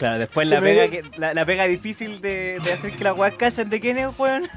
[0.00, 3.32] Claro, después la pega, que, la, la pega difícil de, de hacer que la weá
[3.32, 4.48] cachen de quién es, weón.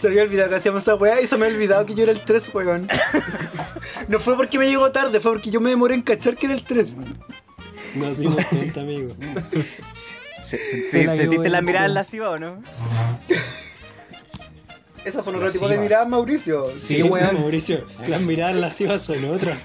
[0.00, 2.10] Se había olvidado que hacíamos esa weá y se me había olvidado que yo era
[2.10, 2.88] el 3, weón.
[4.08, 6.56] No fue porque me llegó tarde, fue porque yo me demoré en cachar que era
[6.56, 6.88] el 3.
[7.94, 9.14] Nos dimos cuenta, amigo.
[10.44, 12.60] ¿Sentiste la mirada lasciva o no?
[15.04, 16.64] Esas son otro tipo de miradas, Mauricio.
[16.66, 17.34] Sí, weón.
[17.40, 17.86] Mauricio.
[18.08, 19.56] Las miradas lascivas son otras.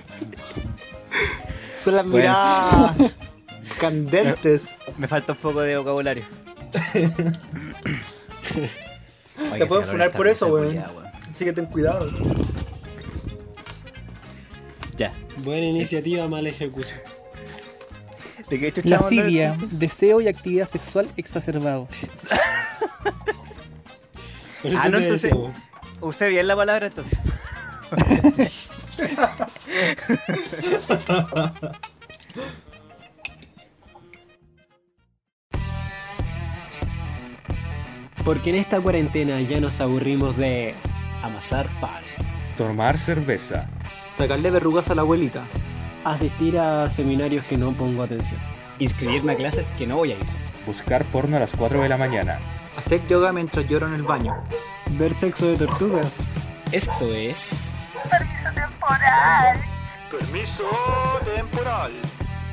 [1.83, 2.17] Son las Bueno.
[2.29, 3.11] miradas
[3.79, 4.63] candentes.
[4.97, 6.23] Me falta un poco de vocabulario.
[9.57, 10.83] Te pueden funar por eso, weón.
[11.31, 12.11] Así que ten cuidado.
[14.97, 15.13] Ya.
[15.37, 16.99] Buena iniciativa, mala ejecución.
[18.49, 21.89] ¿De qué Lascivia, deseo y actividad sexual exacerbados.
[24.61, 25.33] Por eso Ah, no, entonces-.
[26.01, 27.17] Usé bien la palabra entonces.
[38.25, 40.75] Porque en esta cuarentena ya nos aburrimos de.
[41.23, 42.03] Amasar pan.
[42.57, 43.67] Tomar cerveza.
[44.17, 45.43] Sacarle verrugas a la abuelita.
[46.03, 48.39] asistir a seminarios que no pongo atención.
[48.79, 50.25] Inscribirme a clases que no voy a ir.
[50.65, 52.39] Buscar porno a las 4 de la mañana.
[52.77, 54.35] Hacer yoga mientras lloro en el baño.
[54.91, 56.15] Ver sexo de tortugas.
[56.71, 57.81] Esto es.
[58.09, 59.59] Permiso temporal.
[60.11, 60.69] Permiso
[61.23, 61.91] temporal.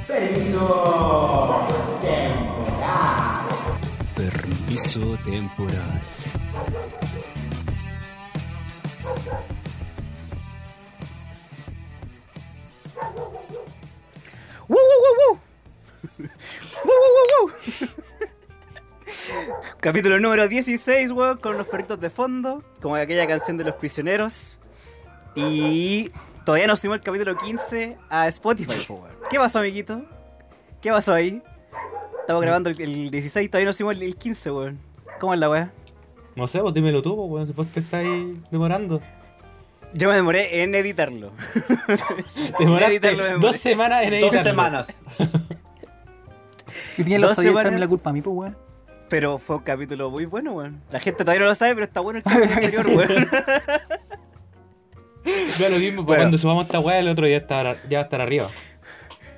[0.08, 0.68] ¡Woo,
[2.88, 3.51] woo,
[14.68, 14.78] woo,
[15.18, 15.40] woo!
[16.84, 17.10] ¡Woo, woo,
[17.44, 17.88] woo, woo!
[19.80, 24.58] Capítulo número 16, weón, con los perritos de fondo, como aquella canción de los prisioneros.
[25.34, 26.10] Y
[26.46, 29.16] todavía no subimos el capítulo 15 a Spotify, po, weón.
[29.28, 30.02] ¿Qué pasó, amiguito?
[30.80, 31.42] ¿Qué pasó ahí?
[32.22, 34.78] Estamos grabando el, el 16, todavía no subimos el, el 15, weón.
[35.20, 35.70] ¿Cómo es la weá?
[36.34, 39.00] No sé, pues dímelo tú, pues, weón, si vos te estáis demorando.
[39.94, 41.32] Yo me demoré en editarlo.
[42.58, 43.46] Demoraste editarlo, me demoré.
[43.46, 44.50] dos semanas en Dos editarlo.
[44.50, 44.88] semanas.
[46.96, 47.62] Y tiene la Dos semanas.
[47.64, 48.56] echarme la culpa a mí, pues, weón.
[49.10, 50.80] Pero fue un capítulo muy bueno, weón.
[50.90, 53.28] La gente todavía no lo sabe, pero está bueno el capítulo anterior, weón.
[55.58, 56.22] Ya lo mismo, pues Bueno.
[56.22, 58.48] cuando subamos esta weá, el otro día estar, ya va a estar arriba.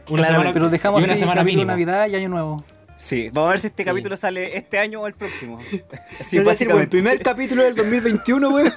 [0.09, 1.72] Una Claro, semana, Pero dejamos y una así semana capítulo mínimo.
[1.72, 2.62] Navidad y Año Nuevo.
[2.97, 3.88] Sí, vamos a ver si este Sí.
[3.88, 5.59] capítulo sale este año o el próximo.
[5.71, 6.88] Sí, es decir, básicamente.
[6.88, 8.72] primer capítulo del 2021, weón.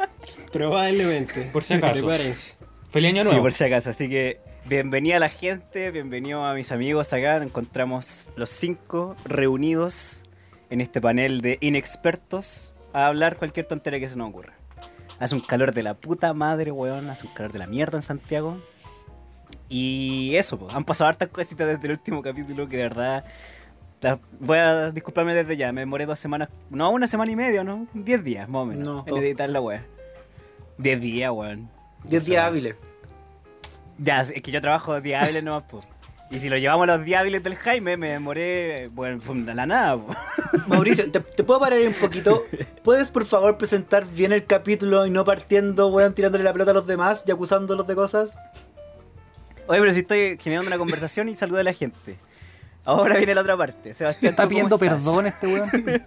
[0.52, 1.42] Probablemente.
[1.52, 1.94] Por si acaso.
[1.94, 2.54] Prepárense.
[2.90, 3.42] Feliz año Sí, nuevo.
[3.42, 3.90] por si acaso.
[3.90, 7.36] Así que bienvenida a la gente, bienvenido a mis amigos acá.
[7.38, 10.24] Encontramos los cinco reunidos
[10.70, 14.54] en este panel de inexpertos a hablar cualquier tontería que se nos ocurra.
[15.18, 17.08] Hace un calor de la puta madre, weón.
[17.08, 18.58] Hace un calor de la mierda en Santiago.
[19.68, 23.24] Y eso, pues, han pasado hartas cositas desde el último capítulo que de verdad...
[24.40, 27.86] voy a disculparme desde ya, me demoré dos semanas, no, una semana y media, ¿no?
[27.94, 29.84] Diez días, más o menos, No, en editar la wea.
[30.78, 31.70] Diez días, weón.
[32.04, 32.74] 10 días hábiles.
[33.98, 35.84] Ya, es que yo trabajo días hábiles nomás, pues.
[36.30, 39.20] Y si lo llevamos a los días hábiles del Jaime, me demoré, bueno,
[39.54, 40.14] la nada, po.
[40.66, 42.44] Mauricio, ¿te, te puedo parar un poquito?
[42.82, 46.74] ¿Puedes por favor presentar bien el capítulo y no partiendo, weón, tirándole la pelota a
[46.74, 48.32] los demás y acusándolos de cosas?
[49.66, 52.18] Oye, pero si estoy generando una conversación y saludo a la gente.
[52.84, 53.94] Ahora viene la otra parte.
[53.94, 55.02] Sebastián, Está ¿tú cómo pidiendo estás?
[55.04, 55.70] perdón este weón.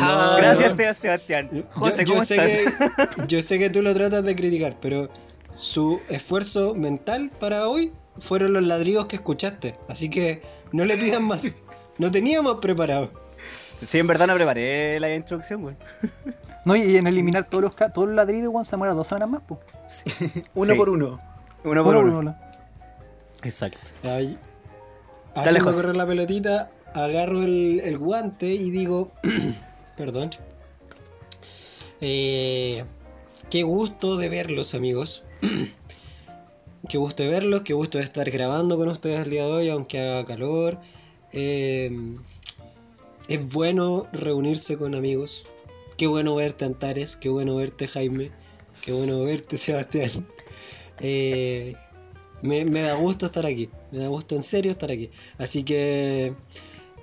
[0.00, 0.92] Ah, Gracias, no.
[0.94, 1.50] Sebastián.
[1.52, 3.06] Yo- José, yo, ¿cómo sé estás?
[3.16, 5.10] que, yo sé que tú lo tratas de criticar, pero
[5.56, 9.74] su esfuerzo mental para hoy fueron los ladrillos que escuchaste.
[9.90, 10.40] Así que
[10.72, 11.56] no le pidan más.
[11.98, 13.10] No teníamos preparado.
[13.82, 15.76] Sí, en verdad no preparé la introducción, güey.
[16.64, 19.42] No, y en eliminar todos los, todos los ladrillos, weón, se demora dos semanas más,
[19.48, 19.58] pues.
[20.54, 20.78] Uno Sí.
[20.78, 21.20] por uno.
[21.64, 22.18] Uno por uno.
[22.20, 22.36] uno.
[23.42, 23.78] Exacto.
[24.04, 24.38] Ahí,
[25.62, 29.10] correr la pelotita, agarro el, el guante y digo,
[29.96, 30.30] perdón.
[32.00, 32.84] Eh,
[33.50, 35.24] qué gusto de verlos, amigos.
[36.88, 39.68] qué gusto de verlos, qué gusto de estar grabando con ustedes el día de hoy,
[39.68, 40.78] aunque haga calor.
[41.32, 42.14] Eh,
[43.28, 45.46] es bueno reunirse con amigos.
[45.96, 47.16] Qué bueno verte, Antares.
[47.16, 48.30] Qué bueno verte, Jaime.
[48.82, 50.10] Qué bueno verte, Sebastián.
[51.00, 51.76] Eh,
[52.42, 53.70] me, me da gusto estar aquí.
[53.90, 55.10] Me da gusto en serio estar aquí.
[55.38, 56.34] Así que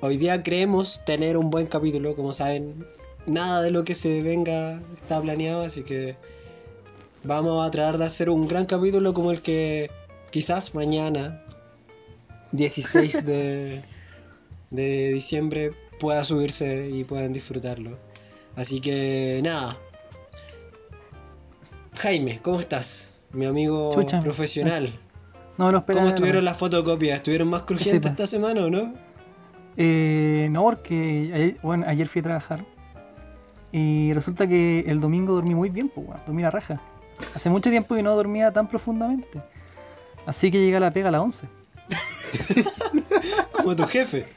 [0.01, 2.15] hoy día creemos tener un buen capítulo.
[2.15, 2.86] Como saben,
[3.25, 5.62] nada de lo que se venga está planeado.
[5.62, 6.15] Así que
[7.24, 9.89] vamos a tratar de hacer un gran capítulo como el que
[10.31, 11.44] quizás mañana,
[12.51, 13.83] 16 de,
[14.69, 17.97] de diciembre, pueda subirse y puedan disfrutarlo.
[18.56, 19.77] Así que nada.
[21.95, 23.09] Jaime, ¿cómo estás?
[23.31, 24.19] Mi amigo Chucha.
[24.19, 24.91] profesional.
[25.71, 25.85] No.
[25.85, 27.17] ¿Cómo estuvieron las fotocopias?
[27.17, 28.09] ¿Estuvieron más crujientes sepa.
[28.09, 28.94] esta semana o no?
[29.77, 32.65] Eh, no, porque ayer, bueno, ayer fui a trabajar.
[33.71, 36.21] Y resulta que el domingo dormí muy bien, pues, weón.
[36.25, 36.81] Dormí la raja.
[37.35, 39.41] Hace mucho tiempo que no dormía tan profundamente.
[40.25, 41.47] Así que llegué a la pega a las 11.
[43.51, 44.27] Como tu jefe.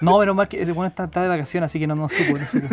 [0.00, 2.44] No, menos mal que bueno está, está de vacaciones, así que no, no supo, no
[2.48, 2.66] supo.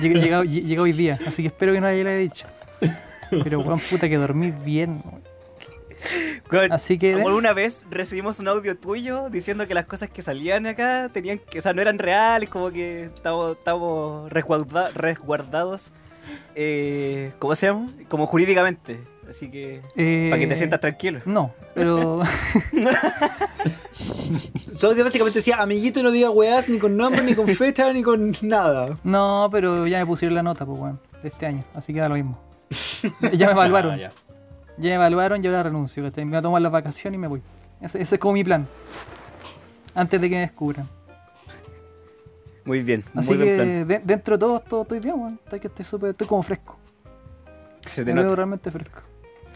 [0.00, 2.46] Llegué, llega- lle- llega hoy día, así que espero que no haya dicho.
[3.30, 5.00] Pero weón, puta que dormí bien.
[5.04, 5.22] weón.
[6.70, 10.66] Así que- Como una vez recibimos un audio tuyo diciendo que las cosas que salían
[10.66, 15.92] acá tenían que, o sea, no eran reales, como que estábamos, estábamos resguarda- resguardados,
[16.54, 17.90] eh, ¿cómo se llama?
[18.08, 19.00] Como jurídicamente.
[19.28, 21.20] Así que, Eh, para que te sientas tranquilo.
[21.24, 22.20] No, pero
[23.90, 28.36] Solo básicamente decía, amiguito, no diga weás ni con nombre, ni con fecha, ni con
[28.42, 28.98] nada.
[29.04, 32.08] no, pero ya me pusieron la nota, pues weón, de este año, así que da
[32.08, 32.38] lo mismo.
[33.32, 34.12] Ya me evaluaron, Ah, ya,
[34.78, 34.90] ya.
[34.90, 36.02] me evaluaron y ahora renuncio.
[36.02, 37.42] Me voy a tomar las vacaciones y me voy.
[37.80, 38.66] Ese, ese es como mi plan.
[39.94, 40.88] Antes de que me descubran.
[42.64, 43.88] Muy bien, Así muy que buen plan.
[43.88, 45.32] de- dentro de todo, todo estoy bien, weón.
[45.44, 46.78] Estoy, que estoy súper, estoy como fresco.
[47.84, 48.36] Se te Me veo nota.
[48.36, 49.00] realmente fresco.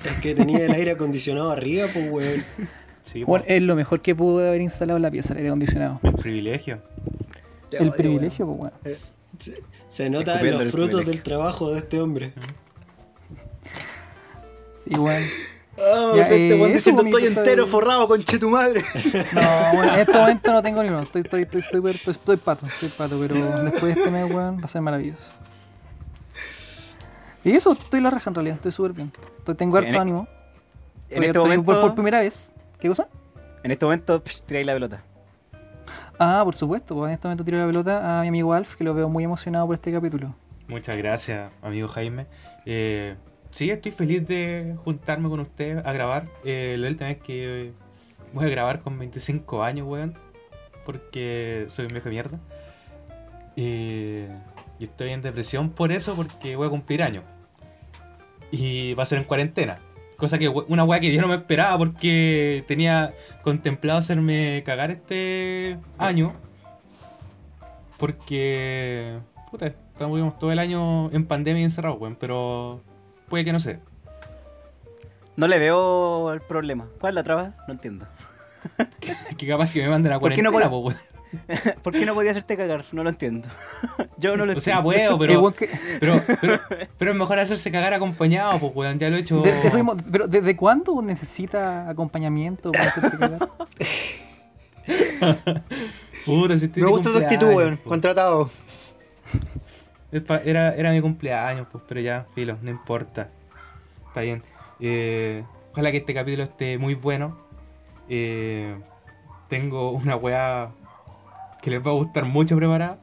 [0.04, 2.44] Es que tenía el aire acondicionado arriba, pues weón.
[3.04, 5.48] Sí, Bueno, po, es lo mejor que pude haber instalado en la pieza, el aire
[5.50, 6.00] acondicionado.
[6.02, 6.82] el privilegio.
[7.70, 8.76] El privilegio, pues bueno.
[9.38, 9.54] Se,
[9.86, 11.04] se nota los frutos privilegio.
[11.12, 12.32] del trabajo de este hombre.
[14.86, 15.22] Weón.
[15.78, 18.82] Ah, Ya, este eh, diciendo estoy entero forrado, conche tu madre.
[19.34, 21.00] No, bueno, en este momento no tengo ni uno.
[21.02, 23.34] Estoy, estoy, estoy, estoy, estoy, estoy pato, estoy pato, pero
[23.64, 25.32] después de este mes, weón, va a ser maravilloso.
[27.44, 29.12] Y eso, estoy la raja en realidad, estoy súper bien.
[29.38, 30.28] Estoy, tengo Sí, harto en- ánimo.
[31.10, 32.52] En este momento, por, por primera vez.
[32.80, 33.06] ¿Qué cosa?
[33.62, 35.02] en este momento, psh, tiráis la pelota.
[36.18, 38.84] Ah, por supuesto, pues en este momento tiro la pelota a mi amigo Alf, que
[38.84, 40.34] lo veo muy emocionado por este capítulo.
[40.68, 42.26] Muchas gracias, amigo Jaime.
[42.64, 43.16] Eh,
[43.56, 46.28] sí, estoy feliz de juntarme con usted a grabar.
[46.44, 47.72] Eh, la última vez que
[48.34, 50.14] voy a grabar con 25 años, weón.
[50.84, 52.38] Porque soy un viejo de mierda.
[53.56, 57.24] Y estoy en depresión por eso, porque voy a cumplir años.
[58.50, 59.78] Y va a ser en cuarentena.
[60.18, 65.78] Cosa que una weá que yo no me esperaba porque tenía contemplado hacerme cagar este
[65.96, 66.34] año.
[67.96, 69.18] Porque.
[69.50, 72.16] Puta, estamos todo el año en pandemia y encerrados, weón.
[72.20, 72.82] Pero.
[73.28, 73.78] Puede que no sé.
[75.36, 76.86] No le veo el problema.
[77.00, 77.54] ¿Cuál es la traba?
[77.66, 78.06] No entiendo.
[79.38, 80.92] Que capaz que me manden a ¿Por qué no cuarentena, po.
[81.82, 82.84] ¿Por qué no podía hacerte cagar?
[82.92, 83.48] No lo entiendo.
[84.18, 85.16] Yo no lo O sea, entiendo.
[85.18, 85.68] puedo, pero, que-
[86.00, 86.58] pero, pero,
[86.98, 88.98] pero es mejor hacerse cagar acompañado, pues, weón.
[88.98, 89.40] Ya lo he hecho.
[89.42, 93.38] de- de pero ¿desde cuándo necesita acompañamiento para hacerte cagar?
[96.24, 97.76] Puta, si estoy Me gusta tu actitud, weón.
[97.78, 98.50] Contratado.
[100.44, 103.30] Era, era mi cumpleaños, pues, pero ya, filo, no importa.
[104.08, 104.42] Está bien.
[104.80, 105.42] Eh,
[105.72, 107.38] ojalá que este capítulo esté muy bueno.
[108.08, 108.76] Eh,
[109.48, 110.70] tengo una weá
[111.62, 112.98] que les va a gustar mucho preparada.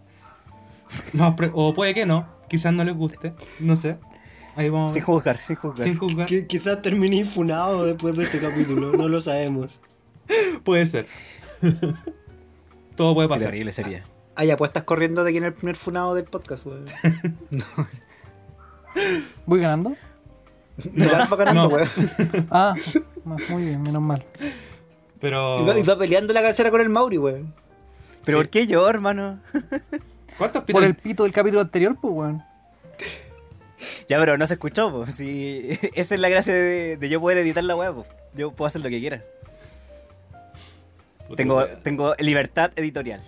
[1.36, 3.98] Pre- o puede que no, quizás no les guste, no sé.
[4.56, 4.92] Ahí vamos.
[4.92, 5.88] a Sin juzgar, sin juzgar.
[5.88, 6.28] Sin juzgar.
[6.28, 9.82] Que, quizás termine infunado después de este capítulo, no lo sabemos.
[10.64, 11.08] Puede ser.
[12.96, 13.48] Todo puede Qué pasar.
[13.48, 14.04] terrible sería.
[14.36, 16.86] Ah, ya, pues estás corriendo de quién es el primer funado del podcast, weón.
[19.46, 19.94] ¿Voy ganando?
[20.96, 21.76] La Alfa ganando, no.
[21.76, 21.90] weón.
[22.52, 22.74] Ah,
[23.50, 24.24] muy bien, menos mal.
[25.20, 25.62] Pero.
[25.62, 27.54] Y va, y va peleando la casera con el Mauri, weón.
[28.26, 28.44] ¿Pero Sí.
[28.44, 29.40] por qué yo, hermano?
[30.38, 30.84] ¿Cuántos Por pitos?
[30.84, 32.44] el pito del capítulo anterior, pues, weón.
[34.08, 35.14] Ya, pero no se escuchó, pues.
[35.16, 35.78] Si...
[35.94, 38.08] Esa es la gracia de, de yo poder editar la web, pues.
[38.34, 39.22] Yo puedo hacer lo que quiera.
[41.36, 43.22] Tengo, tengo libertad editorial.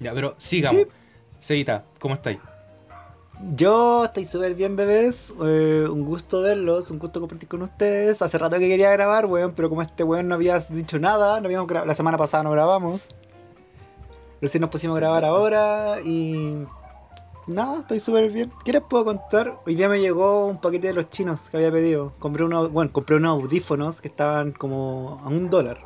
[0.00, 0.82] Ya, pero sigamos.
[0.82, 0.88] Sí.
[1.40, 2.38] Seguita, ¿cómo estáis?
[3.54, 5.34] Yo estoy súper bien, bebés.
[5.44, 8.22] Eh, un gusto verlos, un gusto compartir con ustedes.
[8.22, 11.46] Hace rato que quería grabar, weón, pero como este weón no había dicho nada, no
[11.46, 13.08] habíamos la semana pasada no grabamos.
[14.40, 16.64] Recién nos pusimos a grabar ahora y.
[17.46, 18.50] Nada, estoy súper bien.
[18.64, 19.58] ¿Qué les puedo contar?
[19.66, 22.14] Hoy día me llegó un paquete de los chinos que había pedido.
[22.18, 25.78] Compré unos, bueno, compré unos audífonos que estaban como a un dólar.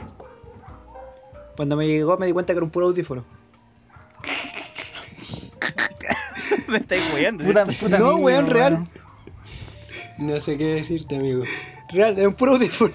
[1.56, 3.24] Cuando me llegó me di cuenta que era un puro audífono.
[6.68, 7.44] Me estáis moviendo.
[7.44, 8.84] Puta, puta No, amigo, weón, real.
[10.18, 11.44] No sé qué decirte, amigo.
[11.90, 12.92] Real, es un puro audífono.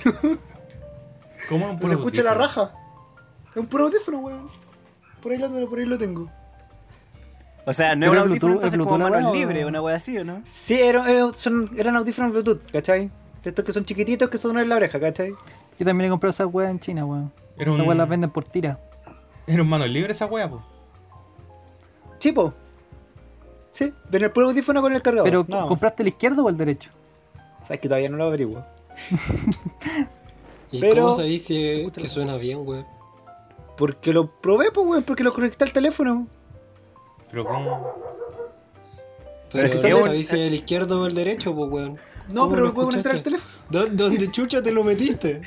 [1.50, 2.72] ¿Cómo un Pues se puro escucha la raja.
[3.51, 4.50] Es un puro audífono, weón.
[5.22, 6.29] Por ahí lo, por ahí lo tengo.
[7.65, 9.45] O sea, no es un es audífono Bluetooth- entonces es como Bluetooth la manos weá,
[9.45, 10.41] o- libres, una wea así, ¿o no?
[10.43, 13.10] Sí, era- era- son, eran audífonos Bluetooth, ¿cachai?
[13.43, 15.31] Estos que son chiquititos que son en la oreja, ¿cachai?
[15.79, 17.31] Yo también he comprado esas weas en China, weón.
[17.57, 18.79] Esas weas las un, venden por tira.
[19.48, 20.62] era un mano libre esa wea, po.
[22.19, 22.53] Chipo.
[23.73, 25.27] Sí, ven el puro audífono con el cargador.
[25.29, 25.69] Pero, nada más.
[25.69, 26.89] ¿compraste el izquierdo o el derecho?
[27.63, 28.63] Sabes que todavía no lo averiguo.
[30.71, 32.85] ¿Y Pero- cómo sabéis si que suena bien, weón?
[33.77, 36.27] Porque lo probé, pues, weón, porque lo conecté al teléfono.
[37.31, 37.93] Pero ¿cómo?
[39.51, 41.97] Pero, si si un- sabéis si es el izquierdo o el derecho, pues, weón.
[42.29, 43.51] No, ¿Cómo pero lo puedo conectar al teléfono.
[43.69, 45.41] ¿Dó- ¿Dónde chucha te lo metiste?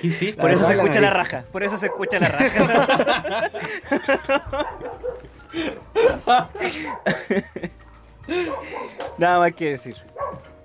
[0.00, 0.40] ¿Qué hiciste?
[0.40, 1.44] Por eso se escucha la raja.
[1.52, 3.50] Por eso se escucha la raja.
[9.18, 9.96] Nada más que decir.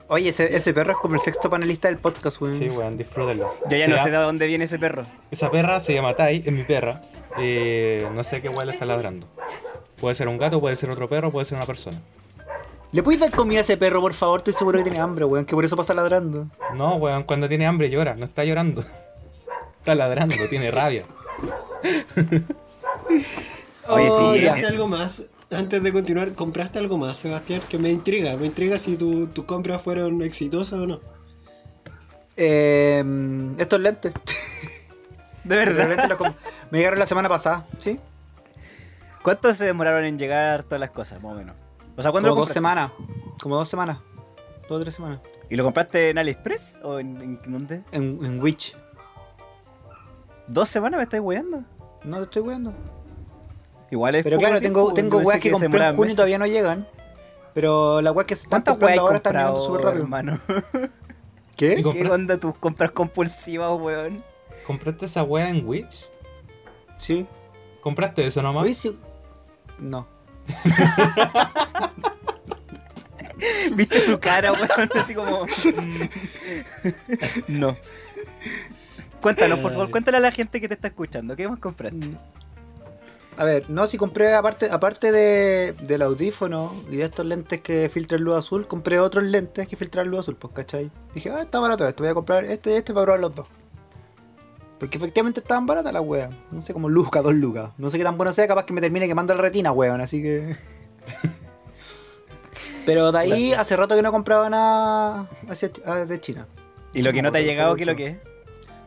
[0.08, 2.58] Oye, ese, ese perro es como el sexto panelista del podcast, weón.
[2.58, 3.54] Sí, weón, disfrútenlo.
[3.70, 5.04] Yo ya Se no sé de dónde viene ese perro.
[5.30, 7.02] Esa perra se llama Tai, es mi perra.
[7.38, 9.28] Eh, no sé qué weón le está ladrando.
[10.02, 11.98] Puede ser un gato, puede ser otro perro, puede ser una persona.
[12.92, 14.40] ¿Le puedes dar comida a ese perro, por favor?
[14.40, 16.48] Estoy seguro que tiene hambre, weón, que por eso pasa ladrando.
[16.74, 18.84] No, weón, cuando tiene hambre llora, no está llorando.
[19.80, 21.04] Está ladrando, tiene rabia.
[23.90, 24.32] Oye, sí, Oh.
[24.34, 25.28] ¿Compraste algo más?
[25.52, 27.62] Antes de continuar, ¿compraste algo más, Sebastián?
[27.70, 31.00] Que me intriga, me intriga si tu- tus compras fueron exitosas o no.
[32.38, 33.04] Eh,
[33.58, 34.14] estos lentes.
[35.44, 36.08] De verdad.
[36.08, 36.20] los
[36.72, 38.00] me llegaron la semana pasada, ¿sí?
[39.24, 41.56] ¿Cuánto se demoraron en llegar todas las cosas, más o menos?
[41.98, 42.92] O sea, ¿cuándo Como lo dos semanas.
[43.42, 43.98] Como dos semanas.
[44.70, 45.20] Dos o tres semanas.
[45.50, 46.80] ¿Y lo compraste en AliExpress?
[46.84, 47.84] ¿O en, en dónde?
[47.92, 48.76] En, en Witch.
[50.48, 51.64] ¿Dos semanas me estáis weyando?
[52.04, 52.74] No te estoy weando.
[53.92, 56.46] Igual es Pero claro, tengo, tengo weas que se compré en junio y todavía no
[56.46, 56.88] llegan.
[57.54, 60.04] Pero las weas que se están ¿Cuántas weas comprando hay ahora están llegando súper rápido.
[60.04, 60.40] hermano?
[61.56, 61.84] ¿Qué?
[61.92, 64.24] ¿Qué onda tus compras compulsivas, weón?
[64.66, 66.08] ¿Compraste esa wea en Witch?
[66.98, 67.26] Sí.
[67.82, 68.64] ¿Compraste eso nomás?
[68.64, 68.98] Oye, sí.
[69.80, 70.08] No.
[73.76, 74.90] ¿Viste su cara, weón?
[74.96, 75.46] Así como...
[75.46, 76.10] mm.
[77.60, 77.76] no.
[79.22, 81.36] Cuéntanos, por favor, cuéntale a la gente que te está escuchando.
[81.36, 82.08] ¿Qué más compraste?
[83.40, 87.88] A ver, no, si compré aparte, aparte de, del audífono y de estos lentes que
[87.88, 90.92] filtran luz azul, compré otros lentes que filtran luz azul, pues, ¿cachai?
[91.14, 93.48] Dije, ah, está barato esto, voy a comprar este y este para probar los dos.
[94.78, 96.32] Porque efectivamente estaban baratas las weas.
[96.52, 97.72] No sé, como lucas, dos lucas.
[97.78, 100.22] No sé qué tan bueno sea, capaz que me termine quemando la retina, weón, así
[100.22, 100.58] que.
[102.86, 106.46] Pero de ahí hace rato que no compraba nada hacia, ah, de China.
[106.94, 108.18] ¿Y lo que no te ha llegado, qué es lo que es?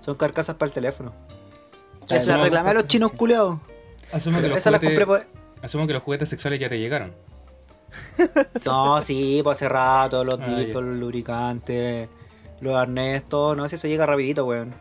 [0.03, 1.15] Son carcasas para el teléfono.
[2.07, 3.59] Se las reclamé a los chinos culeados.
[4.13, 5.27] Asumo que, los juguetes, por...
[5.63, 7.13] asumo que los juguetes sexuales ya te llegaron.
[8.65, 10.89] No, sí, pues hace rato, los Ah, discos, ya.
[10.89, 12.09] los lubricantes,
[12.61, 14.75] los arnés, todo, no sé, eso llega rapidito, weón.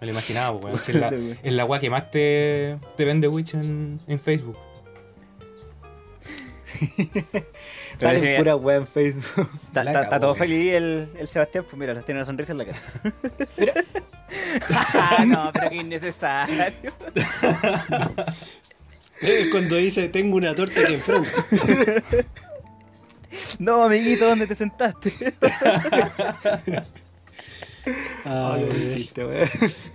[0.00, 0.78] Me lo imaginaba, weón.
[0.78, 1.08] Si es la,
[1.42, 4.56] es la wea que más te, te vende Witch en, en Facebook.
[8.00, 9.48] Salen sí, pura weón en Facebook.
[9.74, 12.78] Está, todo feliz el, el Sebastián, pues mira, tiene una sonrisa en la cara.
[14.94, 16.92] Ah, no, pero que innecesario.
[19.20, 21.30] Es cuando dice, tengo una torta que enfrente.
[23.58, 25.12] No, amiguito, ¿dónde te sentaste?
[28.24, 29.48] Ay, Ay, chiste, weón.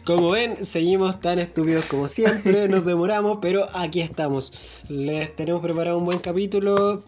[0.05, 4.53] Como ven, seguimos tan estúpidos como siempre, nos demoramos, pero aquí estamos.
[4.87, 7.03] Les tenemos preparado un buen capítulo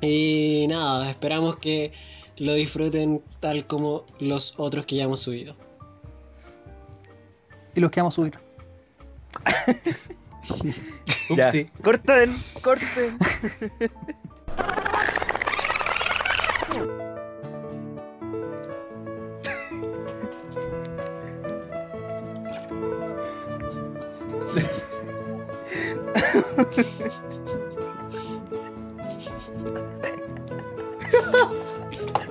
[0.00, 1.92] y nada, esperamos que
[2.38, 5.54] lo disfruten tal como los otros que ya hemos subido.
[7.74, 8.38] Y los que vamos a subir.
[11.30, 11.48] Ya.
[11.48, 11.66] Upsi.
[11.82, 13.18] Corten, corten.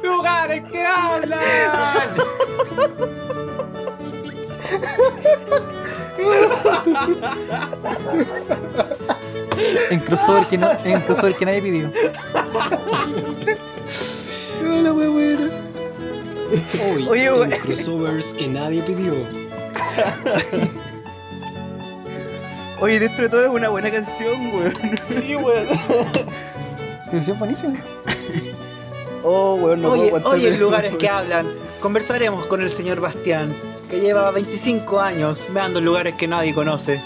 [0.03, 1.39] ¡Lugares que hablan!
[9.89, 11.91] En crossover que, no, en crossover que nadie pidió.
[16.85, 17.59] Hoy, Oye, en güey.
[17.59, 19.13] crossovers que nadie pidió.
[22.79, 24.73] Oye, dentro de todo es una buena canción, weón.
[25.09, 25.67] Sí, weón.
[27.11, 27.75] Canción buenísima.
[29.23, 31.47] Oh, weón, no Oye, puedo oye, lugares que hablan,
[31.81, 33.53] conversaremos con el señor Bastián,
[33.89, 36.99] que lleva 25 años meando en lugares que nadie conoce.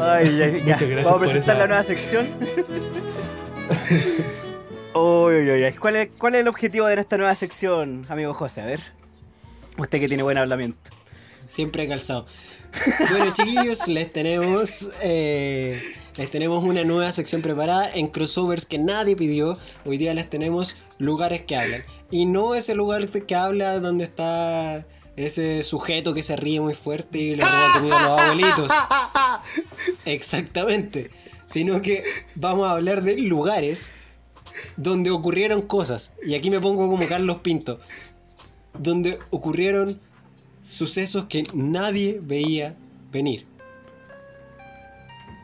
[0.00, 0.74] Ay, ya, ya.
[0.74, 2.28] Muchas gracias Vamos a presentar esa- la nueva sección.
[4.94, 5.72] Uy, uy, uy.
[5.78, 8.62] ¿Cuál es, ¿Cuál es el objetivo de esta nueva sección, amigo José?
[8.62, 8.80] A ver.
[9.78, 10.90] Usted que tiene buen hablamiento.
[11.48, 12.26] Siempre calzado.
[13.10, 14.90] Bueno, chiquillos, les tenemos.
[15.02, 15.82] eh,
[16.18, 19.56] les tenemos una nueva sección preparada en crossovers que nadie pidió.
[19.84, 21.84] Hoy día les tenemos lugares que hablan.
[22.10, 27.18] Y no ese lugar que habla donde está ese sujeto que se ríe muy fuerte
[27.18, 28.72] y le roba comida a los abuelitos.
[30.04, 31.10] Exactamente.
[31.46, 32.04] Sino que
[32.34, 33.90] vamos a hablar de lugares
[34.76, 36.12] donde ocurrieron cosas.
[36.24, 37.78] Y aquí me pongo como Carlos Pinto.
[38.78, 39.98] Donde ocurrieron
[40.66, 42.76] sucesos que nadie veía
[43.12, 43.46] venir.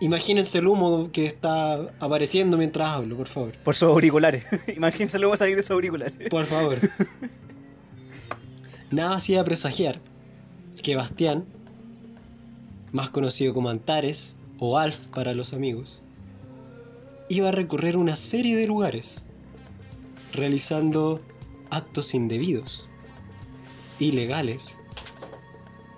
[0.02, 3.52] Imagínense el humo que está apareciendo mientras hablo, por favor.
[3.62, 4.44] Por sus auriculares.
[4.76, 6.28] Imagínense luego salir de sus auriculares.
[6.28, 6.80] Por favor.
[8.90, 10.00] Nada hacía presagiar
[10.82, 11.44] que Bastián,
[12.90, 16.02] más conocido como Antares o Alf para los amigos,
[17.28, 19.23] iba a recorrer una serie de lugares,
[20.32, 21.21] realizando
[21.71, 22.88] actos indebidos,
[24.00, 24.80] ilegales.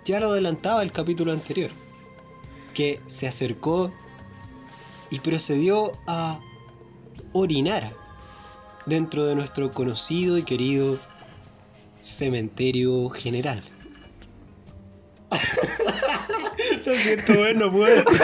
[0.05, 1.71] Ya lo adelantaba el capítulo anterior,
[2.75, 3.93] que se acercó
[5.11, 6.41] y procedió a
[7.33, 7.95] orinar
[8.87, 10.99] dentro de nuestro conocido y querido
[12.01, 13.63] cementerio general.
[16.85, 18.05] Lo siento, bueno, puedo.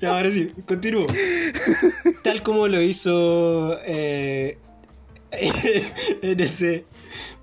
[0.00, 1.06] y ahora sí, continúo.
[2.22, 4.58] Tal como lo hizo eh,
[6.22, 6.84] en ese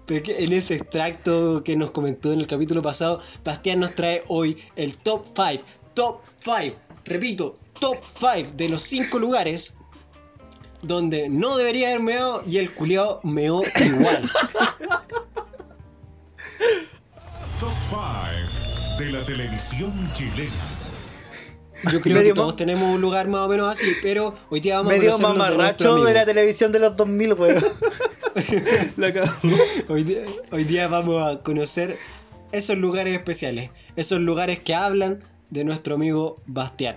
[0.07, 4.97] en ese extracto que nos comentó en el capítulo pasado, Bastián nos trae hoy el
[4.97, 9.75] top 5, top 5, repito, top 5 de los 5 lugares
[10.81, 14.29] donde no debería haber meado y el culiao meó igual.
[17.59, 20.51] Top 5 de la televisión chilena.
[21.91, 24.77] Yo creo Medio que todos tenemos un lugar más o menos así, pero hoy día
[24.77, 26.07] vamos Medio a conocernos de nuestro mamarracho amigo.
[26.07, 27.65] de la televisión de los 2000, weón.
[29.89, 30.21] Hoy día,
[30.51, 31.97] hoy día vamos a conocer
[32.51, 36.95] esos lugares especiales, esos lugares que hablan de nuestro amigo Bastián.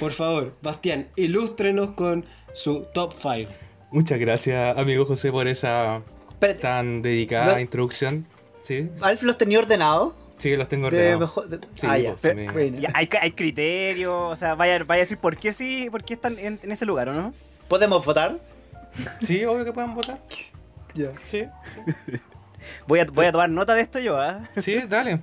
[0.00, 3.52] Por favor, Bastián, ilústrenos con su top 5.
[3.92, 8.26] Muchas gracias, amigo José, por esa Espérate, tan dedicada Lo- introducción.
[8.60, 10.12] Sí, ¿Alf los tenía ordenados?
[10.38, 11.20] sí, los tengo De ordenados.
[11.20, 12.16] mejor, de- Sí, ah, ya.
[12.18, 12.78] se me- Bueno.
[12.80, 16.14] Ya, hay, hay criterios, o sea, vaya, vaya a decir por qué sí, por qué
[16.14, 17.32] están en, en ese lugar, ¿o no?
[17.68, 18.38] ¿Podemos votar?
[19.26, 20.18] Sí, obvio que puedan votar.
[20.98, 21.12] Ya.
[21.24, 21.44] Sí,
[22.88, 24.40] Voy a, voy a tomar nota de esto yo, ¿ah?
[24.60, 25.20] sí, dale.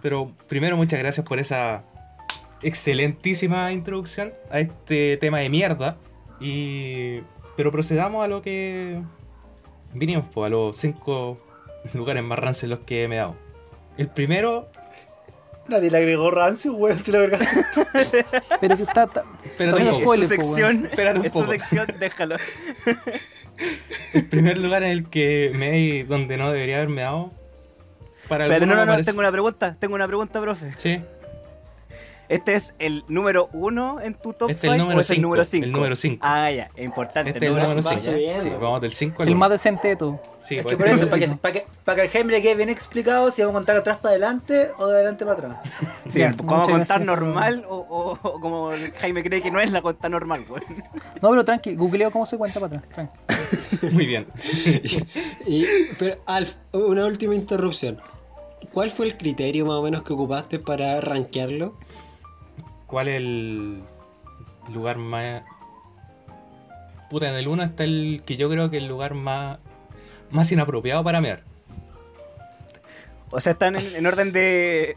[0.00, 1.82] Pero primero, muchas gracias por esa
[2.62, 5.96] excelentísima introducción a este tema de mierda.
[6.40, 7.20] Y.
[7.56, 9.00] Pero procedamos a lo que
[9.92, 11.38] vinimos, pues, a los cinco
[11.94, 13.36] lugares más rancios en los que me he dado.
[13.98, 14.70] El primero,
[15.68, 17.40] Nadie le agregó rancio, weón, si la verdad.
[18.60, 19.04] Pero que está.
[19.04, 19.98] está espérate Oye, un Es poco.
[19.98, 21.50] su spoiler, po, sección, Espérate un es su poco.
[21.50, 22.36] sección, déjalo.
[24.12, 27.32] El primer lugar en el que me he donde no debería haberme dado.
[28.28, 30.72] Para Espérate, no, no, no, parece- tengo una pregunta, tengo una pregunta, profe.
[30.76, 31.00] Sí,
[32.28, 35.10] ¿Este es el número uno en tu top Este es el 5 número o es
[35.10, 35.66] el cinco, número el 5?
[35.66, 36.18] número cinco.
[36.26, 37.30] Ah, ya, es importante.
[37.30, 38.00] este es el número va 5.
[38.16, 38.42] subiendo.
[38.42, 39.38] Sí, vamos del 5 al el 1.
[39.40, 40.20] más decente de todo.
[40.42, 42.42] Sí, es pues, que por eso, para que, para, que, para que el Jaime le
[42.42, 45.56] quede bien explicado si vamos a contar atrás para adelante o de adelante para atrás.
[46.08, 47.00] Sí, ¿cómo muchas contar gracias.
[47.06, 50.62] normal o, o- o como Jaime cree que no es la cuenta normal, weón?
[51.20, 52.92] No, pero tranqui, googleo cómo se cuenta para atrás.
[52.94, 53.86] tranqui.
[53.92, 54.26] Muy bien.
[55.46, 55.64] Y,
[55.98, 58.00] pero, Alf, una última interrupción.
[58.72, 61.76] ¿Cuál fue el criterio más o menos que ocupaste para rankearlo?
[62.86, 63.82] ¿Cuál es el
[64.72, 65.42] lugar más.
[67.10, 69.58] Puta, en el 1 está el que yo creo que es el lugar más.
[70.30, 71.42] más inapropiado para mear.
[73.30, 74.94] O sea, están en, en orden de.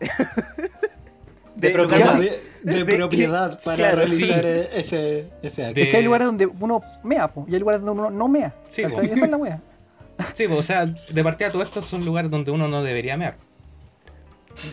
[1.55, 2.31] De, propiedad, más- de,
[2.63, 4.49] de de- propiedad para claro, realizar sí.
[4.75, 5.75] ese, ese acto.
[5.75, 8.27] De- Es que hay lugares donde uno mea, po, y hay lugares donde uno no
[8.29, 8.53] mea.
[8.69, 9.07] Sí, ¿cachai?
[9.07, 9.13] po.
[9.13, 9.61] Esa es la wea.
[10.35, 13.35] Sí, pues, o sea, de partida todos estos son lugares donde uno no debería mear.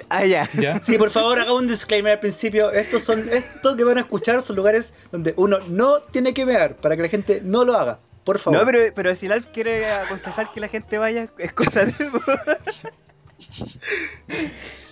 [0.08, 0.48] Ah, ya.
[0.54, 0.80] ¿Ya?
[0.84, 2.70] Sí, por favor, haga un disclaimer al principio.
[2.72, 6.76] Estos son, estos que van a escuchar son lugares donde uno no tiene que mear
[6.76, 7.98] para que la gente no lo haga.
[8.24, 8.58] Por favor.
[8.60, 12.10] No, pero, pero si Alf quiere aconsejar que la gente vaya, es cosa de él.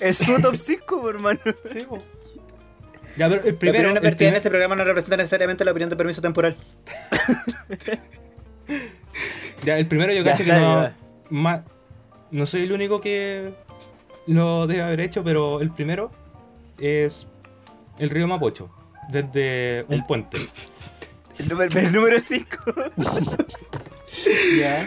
[0.01, 1.41] Es su top 5, hermano.
[1.73, 1.99] Sí, po.
[3.17, 3.79] Ya, pero el la primero.
[3.79, 6.57] opinión el vertida en este programa no representa necesariamente la opinión de permiso temporal.
[9.65, 10.93] Ya, el primero yo cacho que no.
[12.31, 13.55] no soy el único que
[14.27, 16.11] lo debe haber hecho, pero el primero
[16.79, 17.27] es
[17.99, 18.71] el río Mapocho.
[19.11, 20.39] Desde un puente.
[21.39, 22.57] El número, el número 5.
[24.59, 24.87] Ya.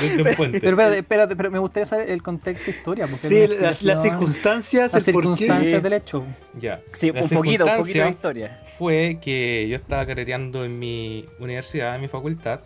[0.00, 0.60] Desde un puente.
[0.60, 3.06] Pero espérate, espérate, pero me gustaría saber el contexto de historia.
[3.06, 6.24] Porque Sí, la las, circunstancias, las circunstancias del hecho.
[6.60, 6.80] Ya.
[6.92, 8.60] Sí, La un poquito, un poquito de historia.
[8.78, 12.60] Fue que yo estaba carreteando en mi universidad, en mi facultad,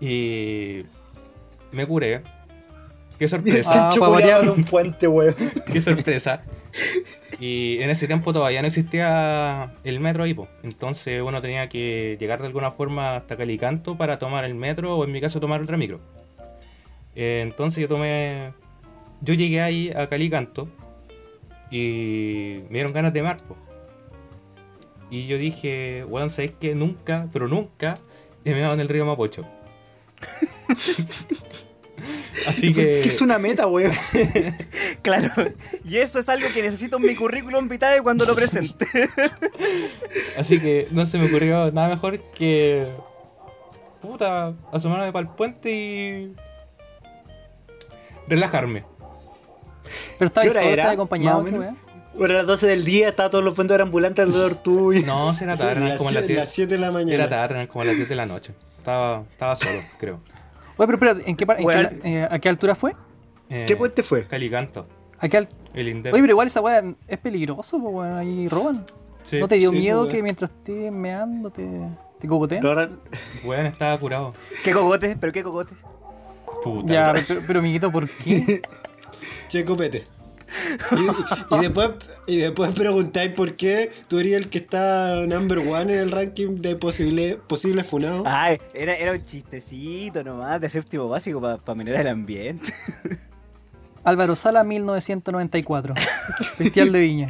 [0.00, 0.80] y
[1.70, 2.22] me curé.
[3.18, 4.50] Qué sorpresa, Ah, chancho pa' culiao variar.
[4.50, 5.34] un puente, weón.
[5.72, 6.42] qué sorpresa.
[7.38, 10.48] Y en ese tiempo todavía no existía el metro ahí, po.
[10.62, 15.04] entonces uno tenía que llegar de alguna forma hasta Calicanto para tomar el metro o
[15.04, 16.00] en mi caso tomar otra micro.
[17.14, 18.52] Eh, entonces yo tomé.
[19.20, 20.68] Yo llegué ahí a Calicanto
[21.70, 23.36] y me dieron ganas de mar.
[23.46, 23.56] po.
[25.10, 26.74] Y yo dije, weón, ¿sabes qué?
[26.74, 27.98] Nunca, pero nunca
[28.44, 29.44] he meado en el río Mapocho.
[32.46, 32.82] Así que.
[33.02, 33.92] Que es una meta, weón.
[35.02, 35.30] Claro,
[35.84, 38.86] y eso es algo que necesito en mi currículum vitae cuando lo presente.
[40.38, 42.88] Así que no se me ocurrió nada mejor que.
[44.00, 46.34] Puta, asomarme para el puente y.
[48.28, 48.84] relajarme.
[50.18, 50.82] Pero estaba ¿Qué hora solo, era?
[50.82, 51.74] estaba acompañado, Más o qué menos.
[51.74, 51.82] wea.
[52.14, 55.04] Ahora a las 12 del día, está todos los puentes ambulantes alrededor tuyo.
[55.06, 57.28] No, si era tarde, como las siete- 10 las 7 de la Era mañana.
[57.28, 58.52] tarde, eran como las 10 de la noche.
[58.78, 60.20] Estaba, estaba solo, creo.
[60.76, 62.94] Oye, pero espérate, ¿en qué, en eh, ¿a qué altura fue?
[63.50, 64.26] Eh, ¿Qué puente fue?
[64.26, 64.86] Calicanto,
[65.18, 66.12] ¿A qué al- el Indep.
[66.14, 68.84] Oye, pero igual esa weá es peligroso, pues weón, ahí roban.
[69.24, 71.68] Sí, ¿No te dio Sí, miedo que mientras estés meando te,
[72.18, 72.60] te cogotean?
[72.62, 72.90] Pero ahora-
[73.44, 74.32] weón, estaba curado.
[74.64, 75.16] ¿Qué cogote?
[75.20, 75.74] ¿Pero qué cogote?
[76.64, 76.92] Puta.
[76.92, 78.62] Ya, pero, pero amiguito, ¿por qué?
[79.48, 80.04] Che, copete.
[80.92, 81.90] Y, y después,
[82.26, 86.56] y después preguntáis por qué tú eres el que está number one en el ranking
[86.56, 88.24] de posible, posibles funados.
[88.26, 92.72] Ay, era, era un chistecito nomás de séptimo básico para pa menear el ambiente.
[94.04, 95.94] Álvaro Sala, 1994.
[96.56, 97.28] Festival de Viña.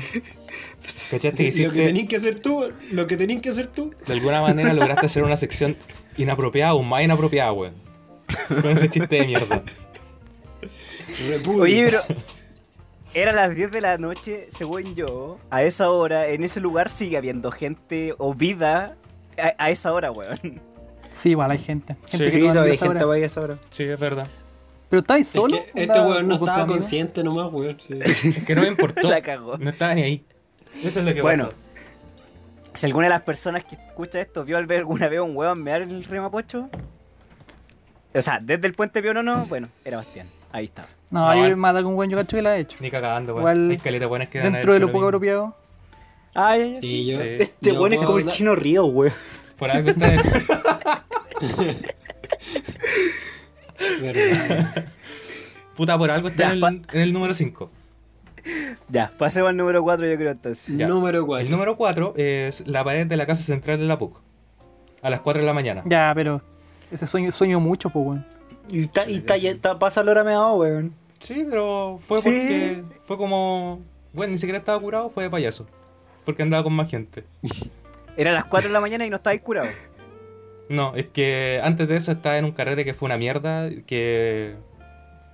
[1.11, 3.95] ¿Cachaste lo que tenés que hacer tú, lo que tenés que hacer tú.
[4.07, 5.77] de alguna manera lograste hacer una sección
[6.17, 7.75] inapropiada, aún más inapropiada, weón?
[8.49, 9.63] Con ese chiste de mierda.
[11.29, 11.63] Repudio.
[11.63, 12.03] Oye, pero
[13.15, 15.39] era las 10 de la noche, según yo.
[15.51, 18.97] A esa hora, en ese lugar sigue habiendo gente o vida
[19.39, 20.61] a, a esa hora, weón.
[21.11, 21.97] Sí, igual hay gente.
[22.07, 23.57] Gente Sí, que todavía hay gente a esa hora.
[23.71, 24.27] Sí, es verdad.
[24.89, 25.57] Pero estáis Es solo.
[25.75, 26.69] que este weón no estaba amigo?
[26.75, 27.77] consciente nomás, weón.
[27.79, 27.99] sí.
[28.03, 29.09] Es que no me importó.
[29.09, 29.59] La cagó.
[29.59, 30.25] No estaba ni ahí.
[30.83, 31.57] Eso es lo que Bueno, pasó.
[32.75, 35.63] si alguna de las personas que escucha esto vio al ver alguna vez un weón
[35.63, 36.71] mear en el río Mapocho,
[38.15, 40.27] o sea, desde el puente Pío no, no, bueno, era Bastián.
[40.51, 40.87] Ahí está.
[41.13, 42.77] No, No, yo creo más de algún weón yo cacho que la ha hecho.
[42.81, 43.43] Ni cagando, weón.
[43.57, 45.55] Igual, Hay caleta buenas que Dentro de lo poco apropiado.
[46.35, 46.81] Ah, ya, ya, sí.
[46.89, 47.21] Sí, yo.
[47.21, 47.29] Sí.
[47.39, 49.13] Este yo weón es como el chino río, weón.
[49.59, 51.03] Por algo está.
[55.77, 57.71] Puta, por algo está Ya, en, el, en el número 5.
[58.89, 60.77] Ya, pasemos al número 4 yo creo entonces.
[60.77, 60.87] Ya.
[60.87, 61.45] Número 4.
[61.47, 64.19] El número 4 es la pared de la casa central de la PUC.
[65.01, 65.83] A las 4 de la mañana.
[65.87, 66.43] Ya, pero
[66.91, 68.27] ese sueño, sueño mucho, pues weón.
[68.69, 70.93] Y, está, y está, está- pasa la hora meado, weón.
[71.23, 72.31] Sí, pero fue Sí.
[72.31, 73.81] porque fue como...
[74.13, 75.67] Bueno, ni siquiera estaba curado, fue de payaso.
[76.25, 77.25] Porque andaba con más gente.
[78.17, 79.69] Era las 4 de la mañana y no estabais curado.
[80.69, 84.55] No, es que antes de eso estaba en un carrete que fue una mierda, que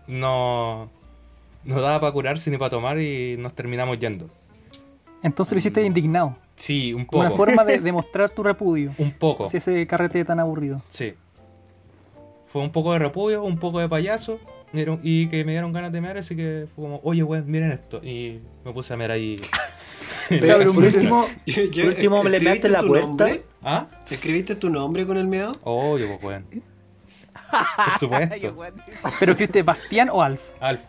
[0.07, 0.88] no,
[1.64, 4.29] no daba para curarse ni para tomar y nos terminamos yendo.
[5.22, 6.37] Entonces lo hiciste indignado.
[6.57, 7.44] Sí, un Como una poco.
[7.44, 8.92] forma de demostrar tu repudio.
[8.98, 10.83] Un poco, Si ese carrete tan aburrido.
[10.90, 11.14] sí.
[12.51, 14.38] Fue un poco de repudio, un poco de payaso,
[14.72, 17.50] me dieron- y que me dieron ganas de mear, así que fue como, oye, weón,
[17.50, 18.02] miren esto.
[18.04, 19.37] Y me puse a mear ahí.
[20.28, 23.07] Pero por último, Yo- yo- por último me le ¿escribiste measte en la puerta.
[23.09, 23.42] nombre?
[23.62, 23.87] ¿Ah?
[24.11, 25.52] ¿Escribiste tu nombre con el meado?
[25.64, 26.44] Obvio, pues, weón.
[27.50, 28.35] Por supuesto.
[29.20, 30.42] Pero escribiste Bastián o Alf.
[30.61, 30.83] Alf.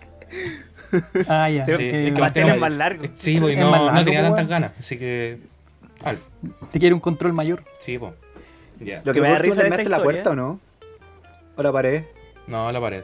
[1.27, 1.65] Ah, ya.
[1.65, 3.05] Sí, Sí, que es que Bastián es más largo.
[3.15, 5.39] Sí, pues, Es no, más no largo, tenía tantas ganas, así que...
[6.03, 6.19] Alf.
[6.71, 7.63] te quiere un control mayor.
[7.79, 8.13] Sí, pues.
[8.79, 9.01] Ya.
[9.05, 10.59] Lo que me da risa measte en la puerta o no?
[11.55, 12.03] O la pared.
[12.47, 13.03] No, la pared.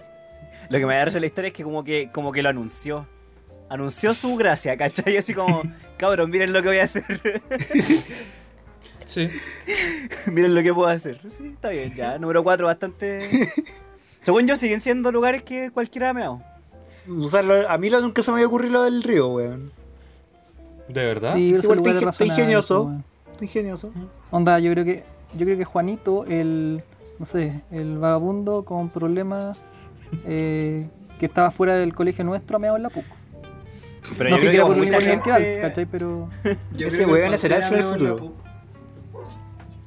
[0.69, 3.07] Lo que me da risa la historia es que como que como que lo anunció.
[3.69, 5.17] Anunció su gracia, ¿cachai?
[5.17, 5.63] Así como,
[5.97, 7.03] cabrón, miren lo que voy a hacer.
[9.05, 9.27] Sí.
[10.27, 11.19] miren lo que puedo hacer.
[11.29, 12.17] Sí, está bien, ya.
[12.17, 13.51] Número 4, bastante.
[14.19, 16.41] Según yo, siguen siendo lugares que cualquiera ha meado.
[17.07, 19.71] O sea, lo- a mí lo, nunca se me había ocurrido lo del río, weón.
[20.87, 21.35] ¿De verdad?
[21.35, 22.91] Sí, igual está razonables, ingenioso.
[23.31, 23.91] pues, ingenioso.
[24.31, 26.83] Onda, yo creo que yo creo que Juanito, el
[27.19, 29.61] no sé, el vagabundo con problemas
[30.25, 30.87] eh,
[31.19, 33.05] que estaba fuera del colegio nuestro, meado en la PUC.
[34.17, 35.59] Pero no yo que creo que por mucha gente...
[35.61, 35.85] ¿cachai?
[35.85, 36.29] Pero
[36.77, 38.15] Yo Ese weón es el futuro.
[38.17, 38.45] PUC.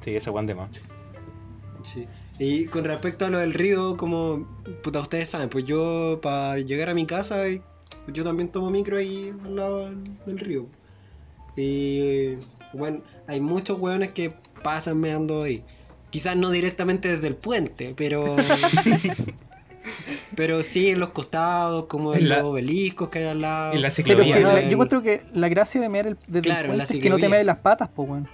[0.03, 0.81] Sí, ese Juan de más.
[1.81, 2.07] Sí.
[2.39, 4.47] Y con respecto a lo del río, como
[4.81, 7.43] puta, ustedes saben, pues yo para llegar a mi casa,
[8.07, 9.89] yo también tomo micro ahí al lado
[10.25, 10.67] del río.
[11.55, 12.35] Y
[12.73, 15.63] bueno, hay muchos hueones que pasan meando ahí.
[16.09, 18.35] Quizás no directamente desde el puente, pero.
[20.35, 23.73] pero sí en los costados, como en En la- los obeliscos que hay al lado.
[23.73, 24.37] En la pero ciclovía.
[24.37, 26.93] que no, el- yo encuentro que la gracia de mear el, desde Claro, en puente
[26.97, 28.27] es que no te meas las patas, pues weón.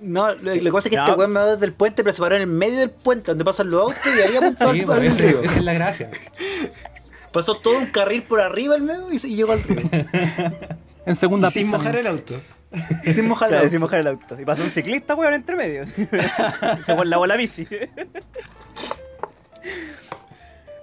[0.00, 1.02] No, lo, lo que pasa es que No.
[1.04, 3.26] este weón me va desde el puente, pero se paró en el medio del puente,
[3.30, 5.42] donde pasan los autos y ahí apuntó Sí, al, pues, al río.
[5.42, 6.10] esa es la gracia.
[7.32, 9.80] Pasó todo un carril por arriba el medio y, se- y llegó al río.
[11.06, 12.00] En segunda Y sin pista, mojar ¿no?
[12.00, 12.40] el auto.
[13.04, 14.40] Sin mojar Claro, el sin mojar el auto.
[14.40, 15.84] Y pasó un ciclista, weón, entre medio.
[16.84, 17.66] Se fue la bola bici.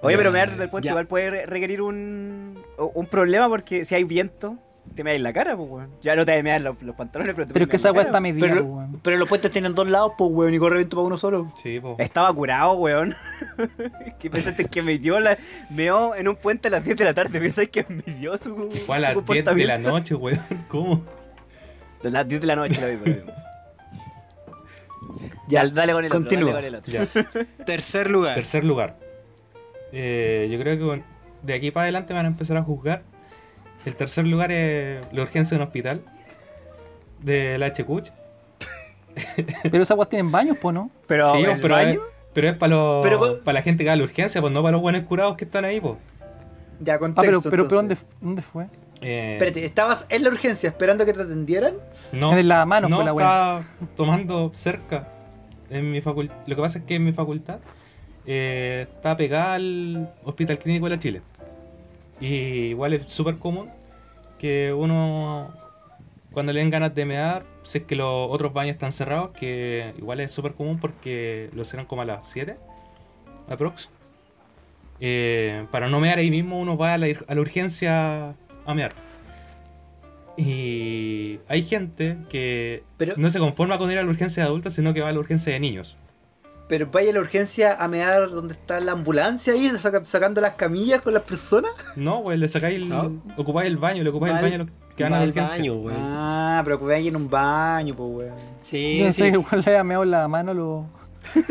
[0.02, 0.92] Oye, pero Ya, mear desde el puente ya.
[0.92, 4.56] igual puede re- requerir un, un problema porque si hay viento,
[4.94, 5.90] te meas en la cara, pues, weón.
[6.00, 8.02] Ya no te mear los, los pantalones, pero te Pero es que meas esa weá
[8.06, 9.00] está medida, Pero, weón.
[9.02, 11.52] pero los puentes tienen dos lados, pues, weón, y corre viento para uno solo.
[11.62, 11.96] Sí, po.
[11.98, 13.14] Estaba curado, weón.
[14.18, 15.36] que pensaste que me dio la.
[15.68, 17.38] Meó en un puente a las 10 de la tarde.
[17.38, 18.70] Pensáis que me dio su.
[18.86, 20.40] Fue a las 10 de la noche, weón.
[20.68, 21.02] ¿Cómo?
[22.02, 23.24] De las 10 de la noche la vi, ahí.
[25.48, 26.50] Ya, dale con el continúa.
[26.52, 26.62] otro.
[26.62, 27.32] Dale con el otro.
[27.58, 27.64] Ya.
[27.66, 28.34] Tercer lugar.
[28.36, 28.96] Tercer lugar.
[29.92, 31.02] Eh, yo creo que bueno,
[31.42, 33.02] de aquí para adelante me van a empezar a juzgar.
[33.86, 36.02] El tercer lugar es la urgencia de un hospital.
[37.20, 38.10] De la HQch.
[39.70, 40.90] Pero esas weas tienen baños, po, ¿no?
[41.06, 41.90] Pero, Sí, ¿el pero, baño?
[41.90, 42.00] es,
[42.32, 44.62] pero es para los Pero- para la gente que va a la urgencia, pues no
[44.62, 45.96] para los buenos curados que están ahí, pues.
[46.80, 47.22] Ya, Ah, contexto.
[47.26, 47.96] pero, pero, pero ¿dónde.
[48.20, 48.66] ¿dónde fue?
[49.02, 51.74] Eh, Espérate, ¿estabas en la urgencia esperando que te atendieran?
[52.12, 53.64] no, En la mano no, fue la estaba
[53.96, 55.08] tomando cerca.
[55.70, 56.34] En mi facultad.
[56.46, 57.58] Lo que pasa es que en mi facultad
[58.26, 61.22] eh, está pegada al Hospital Clínico de la Chile.
[62.20, 62.26] Y
[62.74, 63.70] igual es súper común
[64.38, 65.52] que uno,
[66.32, 69.94] cuando le den ganas de mear, si es que los otros baños están cerrados, que
[69.98, 72.56] igual es súper común porque lo cierran como a las 7,
[73.48, 73.88] aprox.
[75.00, 78.34] Eh, para no mear ahí mismo, uno va a la, ir- a la urgencia
[78.66, 78.92] a mear.
[80.36, 84.74] Y hay gente que Pero- no se conforma con ir a la urgencia de adultos,
[84.74, 85.96] sino que va a la urgencia de niños.
[86.70, 90.52] Pero vaya a la urgencia a mear donde está la ambulancia ahí, saca- sacando las
[90.54, 91.72] camillas con las personas.
[91.96, 92.88] No, güey, le sacáis el.
[92.88, 93.20] No.
[93.36, 95.28] Ocupáis el baño, le ocupáis el baño a los que van va a la al
[95.30, 95.72] urgencia.
[95.72, 95.96] baño.
[96.00, 98.34] Ah, pero que vaya en un baño, pues, weón.
[98.60, 99.12] Sí, Yo sí.
[99.12, 100.86] sé, igual le meado en la mano lo.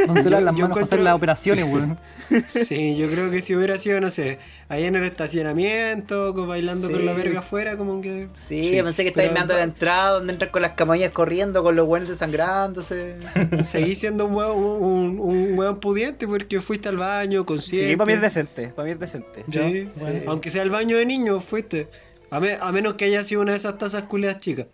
[0.07, 1.97] No se las Yo- las manos encuentro- operaciones, weón.
[2.47, 6.87] Sí, yo creo que si hubiera sido, no sé, ahí en el estacionamiento, como bailando
[6.87, 6.93] Sí.
[6.93, 8.27] con la verga afuera, como que.
[8.47, 11.87] Sí, pensé que estáis a la entrada, donde entran con las camillas corriendo, con los
[11.87, 13.15] buenos desangrándose.
[13.63, 17.89] Seguí siendo un weón, un, un weón pudiente porque fuiste al baño, consciente.
[17.91, 18.67] Sí, para mí es decente.
[18.69, 19.45] Para mí es decente.
[19.49, 20.31] Sí, Bueno.
[20.31, 21.87] Aunque sea el baño de niños, fuiste.
[22.31, 24.67] A, me- a menos que haya sido una de esas tazas culeas chicas.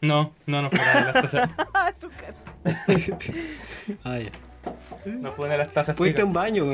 [0.00, 1.50] No, no, no fue una de las tazas.
[4.04, 4.30] Ah, ya.
[5.06, 5.94] No de las tazas.
[5.96, 6.64] Fuiste a un baño.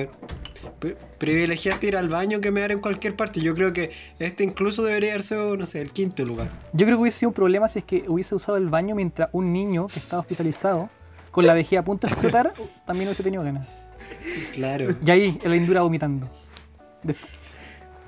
[0.79, 3.41] Pri- Privilegiaste ir al baño que me dar en cualquier parte.
[3.41, 6.49] Yo creo que este incluso debería haber sido, no sé, el quinto lugar.
[6.73, 9.29] Yo creo que hubiese sido un problema si es que hubiese usado el baño mientras
[9.33, 10.89] un niño que estaba hospitalizado,
[11.33, 12.53] con la vejiga a punto de explotar,
[12.87, 13.67] también hubiese tenido ganas.
[14.53, 14.95] Claro.
[15.05, 16.29] Y ahí, en la indura vomitando.
[17.03, 17.33] Después-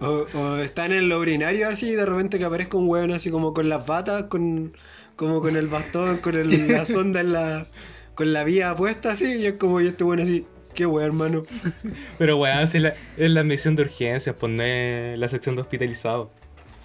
[0.00, 3.30] O, o están en el urinario así y de repente que aparezca un weón así
[3.30, 4.72] como con las batas, con
[5.16, 7.66] como con el bastón, con el- la sonda en la
[8.14, 11.42] con la vía puesta así y es como y este weón así, qué weón hermano.
[12.18, 15.54] Pero, weón, si es la, es la admisión de urgencias, pues no es la sección
[15.54, 16.28] de hospitalizados.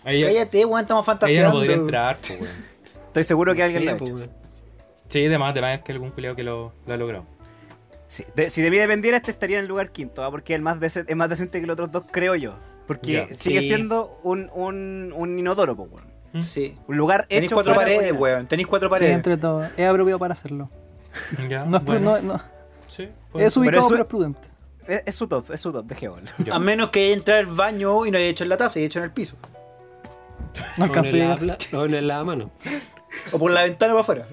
[0.06, 1.52] Ahí, Cállate, weón, estamos ahí ya no fantaseando.
[1.60, 2.54] podría entrar, pues, weón.
[3.08, 4.30] Estoy seguro que alguien Sí, lo ha pues.
[5.10, 7.26] Sí, además, además es que algún culiado que lo, lo ha logrado.
[8.08, 10.32] Sí, de- si de mí dependiera, este estaría en el lugar quinto, ¿ah?
[10.32, 12.56] porque es, el más dece- es más decente que los otros dos, creo yo.
[12.86, 13.68] Porque sigue Sí.
[13.68, 16.07] siendo un, un, un inodoro, pues, weón.
[16.42, 16.78] Sí.
[16.88, 18.48] Un lugar Tenéis hecho cuatro para paredes, weón.
[18.48, 19.16] Tenéis cuatro Sí, paredes.
[19.16, 19.64] entre todo.
[19.78, 20.70] Es apropiado para hacerlo.
[21.50, 22.42] Ya, No bueno, no, no-
[22.88, 24.40] sí, puede es ubicado, eso- pero es prudente.
[24.88, 26.28] Es, es su top, es su top, dejémoslo.
[26.54, 29.00] A menos que entre al baño y no haya hecho en la taza y hecho
[29.00, 29.36] en el piso.
[30.78, 32.52] No O alcanzó a en el o en el lavamano.
[33.32, 34.28] O por la ventana para afuera.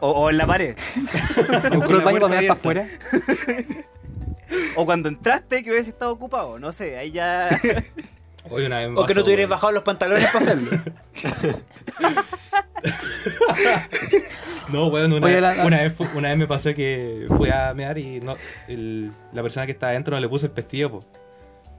[0.00, 0.76] O, o en la pared.
[1.62, 2.86] La baño para mirar para afuera.
[4.76, 6.58] O cuando entraste que hubiese estado ocupado.
[6.58, 7.48] No sé, ahí ya.
[8.48, 10.70] Una vez O que no te hubieras bajado los pantalones para hacerlo.
[14.68, 17.74] No, weón, una, Oye, la- la- una vez, una vez me pasó que fui a
[17.74, 18.36] mear y no,
[18.68, 21.04] el- la persona que estaba adentro no le puso el pestillo, po.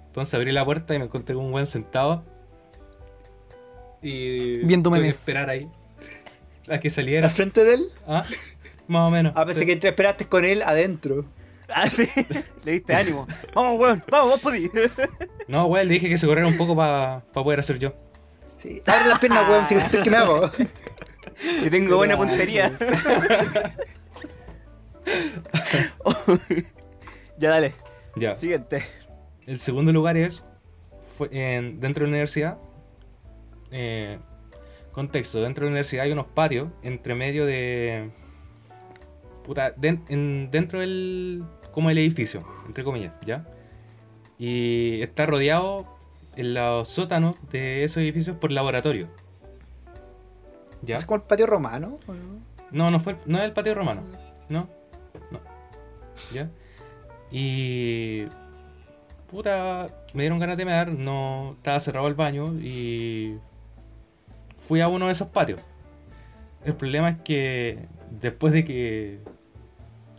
[0.08, 2.24] Entonces abrí la puerta y me encontré con un buen sentado.
[4.02, 4.58] Y.
[4.66, 5.68] Viendo tuve que esperar ahí.
[6.70, 7.30] A que Al saliera.
[7.30, 7.86] frente de él.
[8.08, 8.24] ¿Ah?
[8.88, 9.36] Más o menos.
[9.38, 11.26] A veces que te esperaste con él adentro.
[11.74, 12.08] Ah, sí.
[12.66, 13.28] Le diste ánimo.
[13.54, 14.70] Vamos, weón, vamos, vos podís.
[15.48, 17.94] No, weón, le dije que se corriera un poco para poder hacer yo.
[18.58, 18.82] Sí.
[18.86, 20.50] Abre las piernas, weón, si que me hago.
[21.36, 22.72] Si tengo buena puntería.
[27.38, 27.74] ya dale.
[28.16, 28.36] Ya.
[28.36, 28.84] Siguiente.
[29.46, 30.44] El segundo lugar es
[31.18, 32.58] fue en- dentro de la universidad.
[33.72, 34.20] Eh,
[34.92, 38.12] contexto, dentro de la universidad hay unos patios entre medio de...
[39.44, 41.44] Puta, den- en- dentro del...
[41.72, 43.46] como el edificio, entre comillas, ¿ya?
[44.38, 45.86] Y está rodeado
[46.36, 49.08] en los sótanos de esos edificios por laboratorio.
[50.82, 50.96] ¿Ya?
[50.96, 52.00] Es como el patio romano.
[52.08, 52.42] ¿o no?
[52.72, 54.02] No, no fue, no es el patio romano.
[54.50, 54.68] No,
[55.30, 55.40] no.
[56.34, 56.50] ¿Ya?
[57.32, 58.26] Y.
[59.30, 61.54] Puta, me dieron ganas de mear, no.
[61.58, 63.38] Estaba cerrado el baño y.
[64.68, 65.62] Fui a uno de esos patios.
[66.66, 69.20] El problema es que después de que.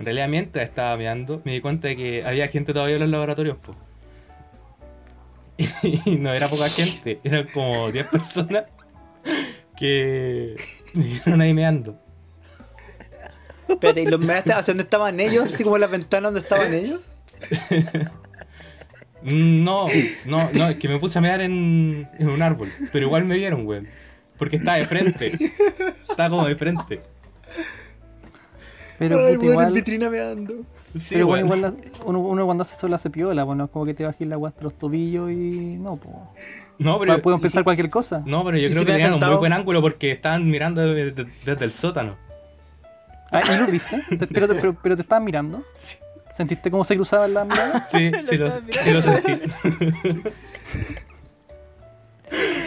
[0.02, 3.10] En realidad, mientras estaba meando, me di cuenta de que había gente todavía en los
[3.10, 3.72] laboratorios, po.
[6.04, 8.64] Y no era poca gente, eran como 10 personas
[9.78, 10.56] que
[10.92, 11.96] me vieron ahí meando.
[13.68, 15.54] Espérate, ¿y los measte hacia dónde estaban ellos?
[15.54, 17.00] Así como en la ventana donde estaban ellos.
[19.24, 19.86] No,
[20.24, 23.36] no, no, es que me puse a mear en, en un árbol, pero igual me
[23.36, 23.86] vieron, weón.
[24.36, 25.38] Porque estaba de frente.
[26.10, 27.02] Estaba como de frente.
[29.08, 30.54] Pero Ay, puta, weón, en igual, vitrina meando.
[30.98, 33.64] Sí, pero igual, igual la- uno, uno cuando hace eso la hace piola, pues no
[33.64, 36.14] es como que te bajes la agua hasta los tobillos y no, pues.
[36.78, 38.22] No, pero, Pueden pensar cualquier cosa.
[38.26, 40.48] no, pero yo ¿Y creo si que me tenían un muy buen ángulo porque estaban
[40.50, 42.16] mirando desde, desde el sótano.
[43.30, 44.02] Ah, ¿y lo viste?
[44.18, 45.62] Te- pero, te- pero, pero te estaban mirando.
[45.78, 45.96] Sí.
[46.32, 47.88] ¿Sentiste cómo se cruzaban las miradas?
[47.92, 49.32] Sí, sí lo, sí lo sentí.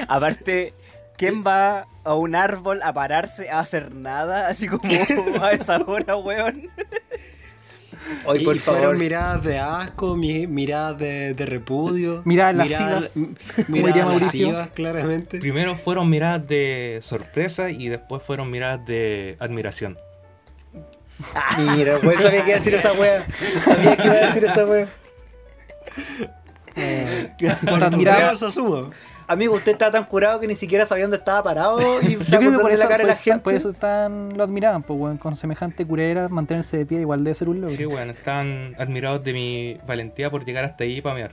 [0.08, 0.74] Aparte,
[1.17, 4.47] ¿quién va a un árbol a pararse a hacer nada?
[4.47, 4.84] Así como
[5.43, 6.69] a esa hora, weón.
[8.28, 8.97] Oye, Y por fueron favor.
[8.99, 12.21] miradas de asco, mi- miradas de, de repudio.
[12.25, 15.39] Miradas miradas- lascivas, Miradas lascivas, claramente.
[15.39, 19.97] Primero fueron miradas de sorpresa y después fueron miradas de admiración.
[21.75, 23.25] Mira, weón, sabía que iba a decir esa wea.
[23.63, 24.88] Sabía que iba a decir esa wea.
[27.67, 28.91] Por Tan tus mirada- dedos asumo.
[29.27, 32.38] Amigo, usted estaba tan curado que ni siquiera sabía dónde estaba parado y Yo se
[32.38, 33.39] creo que acordó por eso, la cara de por la gente.
[33.43, 35.17] por eso están, lo admiraban, pues, weón.
[35.17, 37.75] Con semejante curera, mantenerse de pie igual debe ser un logro.
[37.75, 41.31] Sí, bueno, estaban admirados de mi valentía por llegar hasta ahí para mear.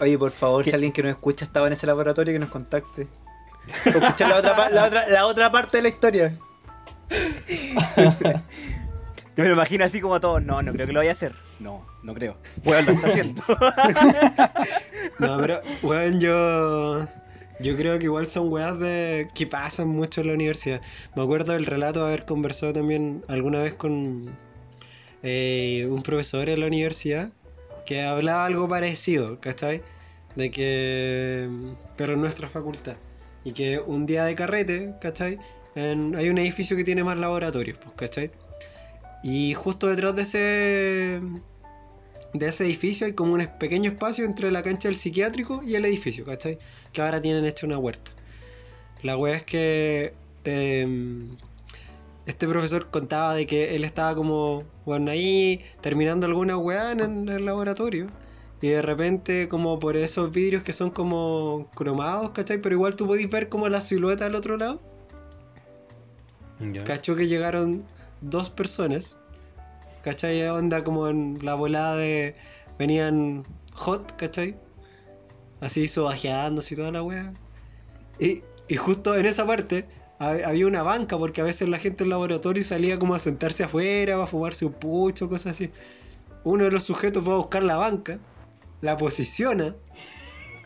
[0.00, 3.06] Oye, por favor, si alguien que nos escucha estaba en ese laboratorio, que nos contacte.
[3.86, 6.36] O escuchar la otra, pa- la, otra, la otra parte de la historia.
[9.36, 10.40] Yo me lo imagino así como todo.
[10.40, 11.34] No, no creo que lo vaya a hacer.
[11.58, 12.36] No, no creo.
[12.64, 13.42] Weón, lo está haciendo.
[15.18, 17.06] No, pero, weón, yo.
[17.60, 20.80] Yo creo que igual son weas de que pasan mucho en la universidad.
[21.14, 24.36] Me acuerdo del relato de haber conversado también alguna vez con
[25.22, 27.30] eh, un profesor en la universidad
[27.86, 29.82] que hablaba algo parecido, ¿cachai?
[30.36, 31.48] De que.
[31.96, 32.96] Pero en nuestra facultad.
[33.44, 35.38] Y que un día de carrete, ¿cachai?
[35.76, 38.30] Hay un edificio que tiene más laboratorios, pues, ¿cachai?
[39.24, 41.20] Y justo detrás de ese
[42.34, 45.84] de ese edificio hay como un pequeño espacio entre la cancha del psiquiátrico y el
[45.86, 46.58] edificio, ¿cachai?
[46.92, 48.10] Que ahora tienen hecho una huerta.
[49.02, 50.12] La wea es que
[50.44, 51.30] em,
[52.26, 57.46] este profesor contaba de que él estaba como, bueno, ahí terminando alguna weá en, el
[57.46, 58.08] laboratorio.
[58.60, 62.58] Y de repente, como por esos vidrios que son como cromados, ¿cachai?
[62.60, 64.82] Pero igual tú podés ver como la silueta al otro lado.
[66.60, 66.84] Ya.
[66.84, 67.84] Cacho que llegaron
[68.30, 69.16] dos personas.
[70.02, 70.46] ¿Cachai?
[70.48, 72.36] Onda como en la volada de.
[72.78, 74.56] Venían hot, ¿cachai?
[75.60, 77.32] Así sobajeándose y toda la wea.
[78.18, 79.86] Y, y justo en esa parte
[80.18, 83.18] hab- había una banca, porque a veces la gente en el laboratorio salía como a
[83.18, 85.70] sentarse afuera, a fumarse un pucho, cosas así.
[86.42, 88.18] Uno de los sujetos va a buscar la banca,
[88.82, 89.74] la posiciona,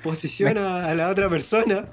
[0.03, 1.89] posiciona a la otra persona.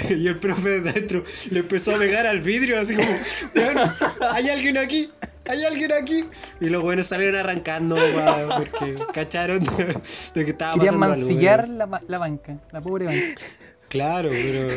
[0.10, 3.08] Y el profe de adentro le empezó a pegar al vidrio así como,
[3.54, 3.92] "Weón,
[4.32, 5.10] hay alguien aquí,
[5.48, 6.24] hay alguien aquí.
[6.60, 9.98] Y los buenos salieron arrancando pa- porque cacharon de,
[10.34, 11.26] de que estaba Querían pasando algo.
[11.28, 11.78] mancillar weón.
[11.78, 13.40] la, la banca, la pobre banca.
[13.88, 14.68] Claro, pero.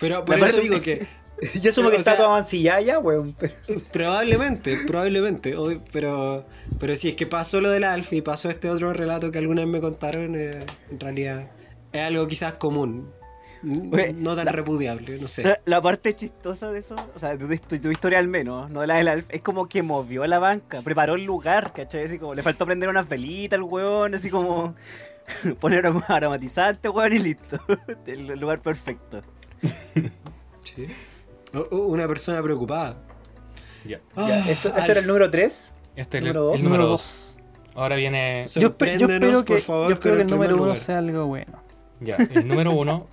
[0.00, 1.06] Pero por La eso digo que
[1.60, 3.34] Yo asumo que está toda mancillada ya, weón.
[3.38, 3.54] pero-
[3.92, 5.56] probablemente, probablemente.
[5.92, 6.44] Pero,
[6.78, 9.62] pero si es que pasó lo del Alf y pasó este otro relato que alguna
[9.62, 10.58] vez me contaron, eh,
[10.90, 11.50] en realidad
[11.92, 13.10] es algo quizás común.
[13.92, 15.42] Oye, no tan la- repudiable, no sé.
[15.44, 17.46] La, la parte chistosa de eso, o sea, tu,
[17.78, 20.82] tu historia al menos, no de la del Alf, es como que movió la banca,
[20.82, 22.04] preparó el lugar, ¿cachai?
[22.04, 24.74] Así como le faltó prender unas velitas al weón, así como
[25.60, 27.58] poner arom- aromatizante, weón, y listo.
[28.06, 29.22] El lugar perfecto.
[30.64, 30.86] Sí.
[31.54, 32.96] O- o Una persona preocupada.
[33.84, 34.00] Ya.
[34.16, 35.70] Ah, Ya, ¿Esto, era el número 3?
[35.96, 36.56] Este es el, Número dos.
[36.56, 37.38] el número 2.
[37.74, 38.44] Ahora viene.
[38.54, 39.06] Yo, yo espero
[39.44, 40.78] que, por favor, yo espero que el número uno lugar.
[40.78, 41.60] sea algo bueno.
[42.00, 43.06] Ya, el número 1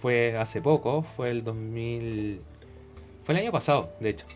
[0.00, 2.40] fue hace poco, fue el 2000.
[3.24, 4.26] Fue el año pasado, de hecho.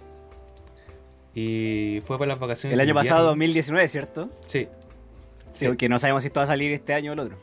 [1.35, 2.75] Y fue para las vacaciones.
[2.75, 3.31] El año pasado, invierno.
[3.31, 4.29] 2019, ¿cierto?
[4.47, 4.69] Sí,
[5.55, 7.37] Sí, porque no sabemos si esto va a salir este año o el otro.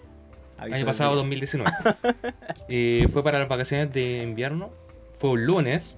[0.58, 1.16] Aviso año pasado, ya.
[1.16, 1.72] 2019.
[2.70, 4.70] y fue para las vacaciones de invierno.
[5.20, 5.96] Fue un lunes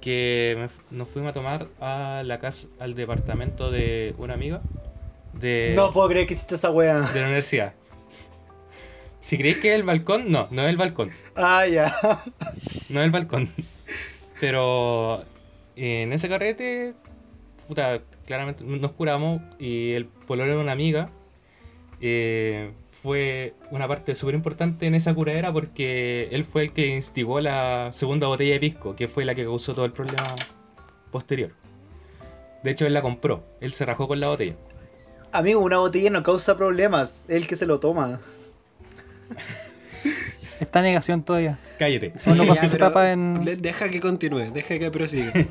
[0.00, 4.60] que me nos fuimos a tomar a la casa, al departamento de una amiga
[5.32, 7.00] de, No puedo creer que hiciste esa wea.
[7.00, 7.72] de la universidad.
[9.24, 11.10] Si creéis que es el balcón, no, no es el balcón.
[11.34, 11.94] Ah, ya.
[12.90, 13.48] No es el balcón.
[14.38, 15.24] Pero
[15.76, 16.92] en ese carrete,
[17.66, 21.08] puta, claramente nos curamos y el pololo de una amiga
[22.02, 22.72] eh,
[23.02, 27.94] fue una parte súper importante en esa curadera porque él fue el que instigó la
[27.94, 30.36] segunda botella de pisco, que fue la que causó todo el problema
[31.10, 31.52] posterior.
[32.62, 34.56] De hecho, él la compró, él se rajó con la botella.
[35.32, 37.24] Amigo, una botella no causa problemas.
[37.26, 38.20] El que se lo toma.
[40.60, 41.58] Está negación todavía.
[41.78, 42.12] Cállate.
[42.16, 45.32] Sí, ya, en- Deja que continúe, deja que prosiga.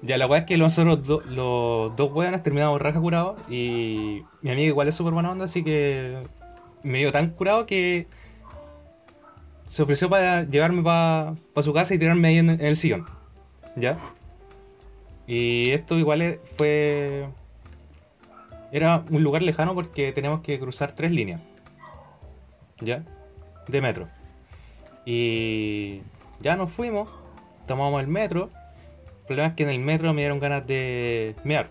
[0.00, 4.50] Ya, la weá es que nosotros do- los dos weones terminamos raja curados y mi
[4.52, 6.18] amiga igual es súper buena onda, así que
[6.84, 8.06] me dio tan curado que
[9.68, 13.06] se ofreció para llevarme para su casa y tirarme ahí en, en el sillón.
[13.74, 13.98] ¿Ya?
[15.26, 17.26] Y esto igual fue...
[18.70, 21.40] Era un lugar lejano porque teníamos que cruzar tres líneas.
[22.80, 23.02] ¿Ya?
[23.66, 24.08] De metro.
[25.04, 26.02] Y
[26.40, 27.08] ya nos fuimos,
[27.66, 28.50] tomamos el metro.
[29.20, 31.70] El problema es que en el metro me dieron ganas de mear.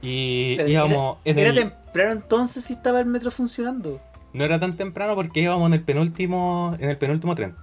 [0.00, 1.56] Y Pero íbamos en era, el...
[1.56, 4.00] temprano entonces si estaba el metro funcionando.
[4.32, 7.54] No era tan temprano porque íbamos en el penúltimo, en el penúltimo tren.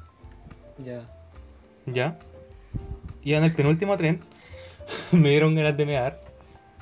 [0.77, 1.01] Ya.
[1.85, 2.17] ¿Ya?
[3.23, 4.19] Y en el penúltimo tren
[5.11, 6.19] me dieron ganas de mear.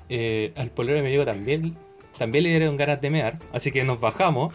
[0.10, 1.76] Eh, al polero mi amigo también,
[2.18, 3.40] también le dieron ganas de mear.
[3.52, 4.54] Así que nos bajamos.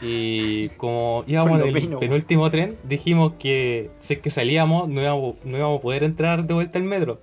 [0.00, 2.00] Y como íbamos Con en lo el menos.
[2.00, 6.44] penúltimo tren, dijimos que si es que salíamos no íbamos, no íbamos a poder entrar
[6.44, 7.20] de vuelta al metro.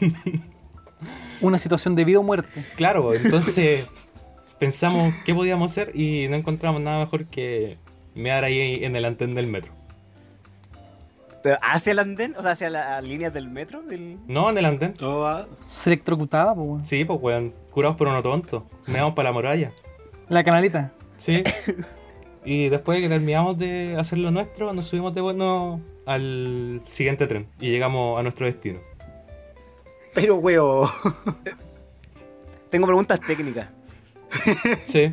[1.40, 2.64] Una situación de vida o muerte.
[2.76, 3.86] Claro, entonces
[4.58, 7.78] pensamos qué podíamos hacer y no encontramos nada mejor que
[8.14, 9.79] mear ahí en el andén del metro.
[11.42, 13.82] Pero hacia el andén, o sea, hacia las líneas del metro.
[13.82, 14.18] Del...
[14.26, 14.94] No, en el andén.
[14.94, 15.46] Todo va.
[15.60, 16.86] Se electrocutaba, pues, weón.
[16.86, 18.62] Sí, pues weón, curados pero no tontos.
[18.86, 19.72] Meamos para la muralla.
[20.28, 20.92] La canalita.
[21.18, 21.42] Sí.
[22.44, 27.26] Y después de que terminamos de hacer lo nuestro, nos subimos de bueno al siguiente
[27.26, 28.80] tren y llegamos a nuestro destino.
[30.14, 30.88] Pero, weón.
[32.70, 33.68] Tengo preguntas técnicas.
[34.86, 35.10] Sí.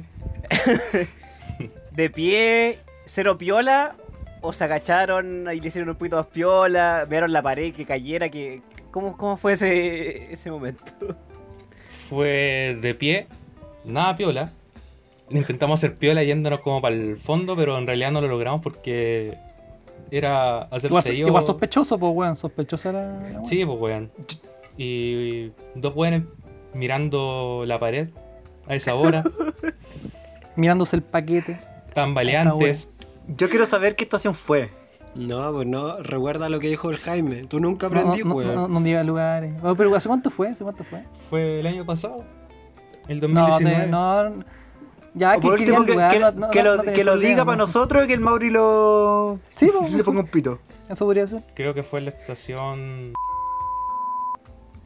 [1.91, 3.95] ¿De pie, cero piola?
[4.47, 7.05] ¿O se agacharon y le hicieron un poquito más piola?
[7.09, 8.29] ¿Vieron la pared que cayera?
[8.29, 8.61] Que...
[8.91, 10.83] ¿Cómo, ¿Cómo fue ese, ese momento?
[12.09, 13.27] Fue de pie,
[13.83, 14.49] nada piola.
[15.29, 19.37] Intentamos hacer piola yéndonos como para el fondo, pero en realidad no lo logramos porque
[20.09, 22.35] era hacer Igual, sello- igual sospechoso, pues, weón.
[22.37, 23.45] Sospechosa la weón.
[23.45, 24.11] Sí, pues weón.
[24.77, 26.23] Y dos weones
[26.73, 28.07] mirando la pared
[28.67, 29.23] a esa hora,
[30.55, 31.59] Mirándose el paquete.
[31.93, 32.89] tambaleantes.
[33.27, 34.69] Yo quiero saber qué estación fue.
[35.15, 37.43] No, pues no, recuerda lo que dijo el Jaime.
[37.47, 38.55] Tú nunca No, aprendí, no, weón.
[38.55, 39.53] no, no, no diga lugares.
[39.63, 40.49] Oh, pero ¿hace cuánto fue?
[40.49, 41.03] ¿Hace cuánto fue?
[41.29, 42.23] Fue el año pasado,
[43.07, 43.81] el No, 2019.
[43.85, 44.57] te- no.
[45.13, 47.17] Ya, que, último, diga que, lugar, que- no- no- que no- lo, no que lo
[47.17, 47.63] diga para ¿no?
[47.63, 49.39] nosotros y que el Mauri lo.
[49.55, 50.59] Sí, pues, le ponga un pito.
[50.87, 51.41] eso podría ser.
[51.55, 53.13] Creo que fue en la estación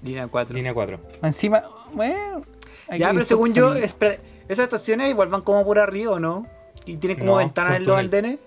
[0.02, 0.56] Línea 4.
[0.56, 1.00] línea 4.
[1.22, 1.64] Encima,
[1.94, 2.42] bueno.
[2.98, 4.16] Ya, pero según yo, espera,
[4.48, 6.46] esas estaciones igual van como por arriba, ¿o no?
[6.86, 8.40] Y tienen como No, ventanas en los andenes.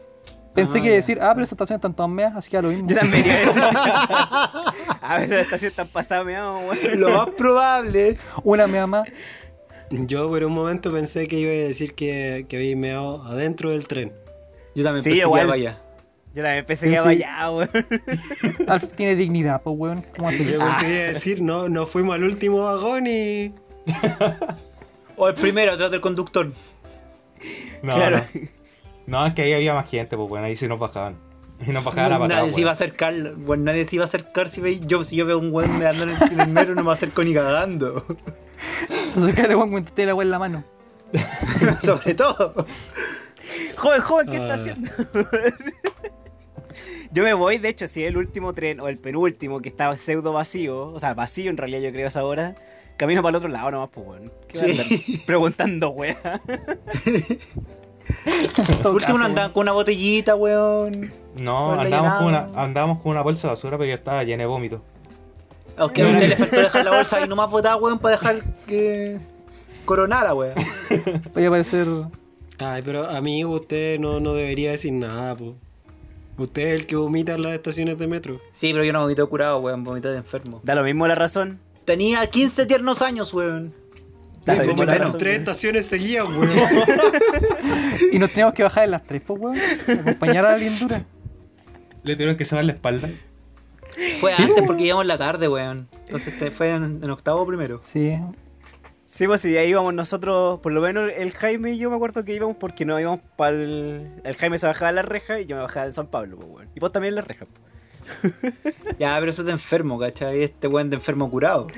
[0.55, 0.95] Pensé Ah, que ya.
[0.95, 2.89] decir, ah, pero esas estaciones están todas meas, así que a lo mismo.
[2.89, 3.63] Yo también iba a decir.
[5.03, 7.01] a veces la estación está pasada, meado, weón.
[7.01, 8.17] Lo más probable.
[8.45, 9.09] Una mea más.
[9.91, 13.87] Yo por un momento pensé que iba a decir que, que había meado adentro del
[13.89, 14.13] tren.
[14.75, 15.47] Yo también Sí, pensé que igual.
[15.49, 15.81] vaya.
[16.35, 17.71] Yo también pensé que iba allá, weón.
[18.69, 20.05] Alf tiene dignidad, pues, weón.
[20.17, 20.45] ¿Cómo así?
[20.45, 23.53] Yo pensé que iba a decir, no, no fuimos al último vagón y.
[25.17, 26.53] O el primero, atrás del conductor.
[27.83, 28.21] No, Claro.
[28.35, 28.41] no.
[29.07, 31.17] No, es que ahí había más gente, pues bueno, ahí sí nos bajaban.
[31.67, 33.15] Y nos bajaban a nadie patada, se iba a acercar.
[33.37, 36.05] Bueno, nadie se iba a acercar si ve, yo, si yo veo un weón meando
[36.05, 38.05] en el, en el metro, no me acerco ni cagando.
[39.09, 40.65] Entonces, cara, weón, cuando te la weón en la mano.
[41.85, 42.55] Sobre todo.
[43.77, 44.57] Joven, joven, ¿qué está Ah.
[44.57, 44.91] haciendo?
[47.13, 49.95] Yo me voy, de hecho, si es el último tren o el penúltimo que estaba
[49.95, 52.57] pseudo vacío, o sea, vacío en realidad yo creo a esa hora,
[52.97, 54.33] camino para el otro lado nomás, pues, weón.
[54.49, 55.23] ¿Qué voy a andar Sí.
[55.27, 56.41] preguntando, weá?
[58.83, 61.13] Por último, no andaban con una botellita, weón.
[61.39, 64.47] No, andábamos con, una, andábamos con una bolsa de basura, pero ya estaba llena de
[64.47, 64.83] vómito.
[65.77, 68.43] A usted a usted le faltó dejar la bolsa ahí nomás botada, weón, para dejar
[68.67, 69.19] que.
[69.85, 70.55] coronara, weón.
[71.35, 71.89] Voy a parecer.
[72.59, 75.57] Ay, pero amigo, usted no, no debería decir nada, po.
[76.37, 78.41] Usted es el que vomita en las estaciones de metro.
[78.53, 80.61] Sí, pero yo no vomité curado, weón, vomité de enfermo.
[80.63, 81.61] Da lo mismo la razón.
[81.85, 83.75] Tenía 15 tiernos años, weón.
[84.45, 86.51] Da lo Y mismo la vomitaron razón, tres estaciones seguidas, weón.
[88.13, 89.57] Y nos teníamos que bajar en las tres, pues, weón.
[90.01, 91.05] Acompañar a alguien dura.
[92.03, 93.09] Le tuvieron que saber la espalda.
[94.21, 95.89] Fue antes porque íbamos en la tarde, weón.
[96.07, 97.79] Entonces te- fue en, en octavo primero.
[97.81, 98.19] Sí.
[99.07, 102.25] Sí, pues sí, ahí íbamos nosotros, por lo menos el Jaime y yo me acuerdo
[102.25, 104.11] que íbamos porque no íbamos para el...
[104.25, 106.49] El Jaime se bajaba en la reja y yo me bajaba en San Pablo, pues,
[106.51, 106.69] weón.
[106.75, 107.61] Y vos también en la reja, pues.
[108.99, 110.43] Ya, pero eso es de enfermo, ¿cachai?
[110.45, 111.67] Este weón de enfermo curado.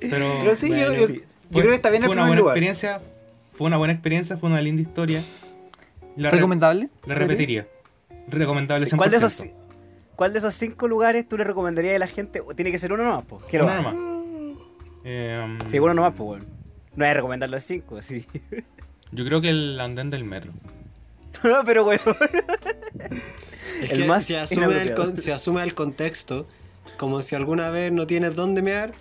[0.00, 1.14] Pero, Pero sí, yo, bueno, yo- sí.
[1.16, 1.22] yo
[1.52, 2.56] fue- creo que está bien el fue una primer buena lugar.
[2.56, 3.00] experiencia.
[3.54, 5.22] Fue una buena experiencia, fue una linda historia.
[6.16, 6.88] La, re- ¿Recomendable?
[7.06, 7.66] la repetiría.
[8.28, 9.52] Recomendable Sí, ¿Cuál de, esos, 100%.
[10.16, 12.42] ¿Cuál de esos cinco lugares tú le recomendarías a la gente?
[12.56, 13.44] Tiene que ser uno nomás, pues.
[13.50, 13.94] Quiero Uno nomás.
[15.04, 16.40] Eh, Sí, uno nomás, pues, weón.
[16.96, 18.26] No voy a recomendar los cinco, sí.
[19.12, 20.52] Yo creo que el andén del metro.
[21.48, 22.00] no, pero weón.
[23.82, 25.04] Es El que más se asume, el, inapropiado.
[25.04, 26.46] con- se asume el contexto
[26.96, 28.92] como si alguna vez no tienes dónde mear,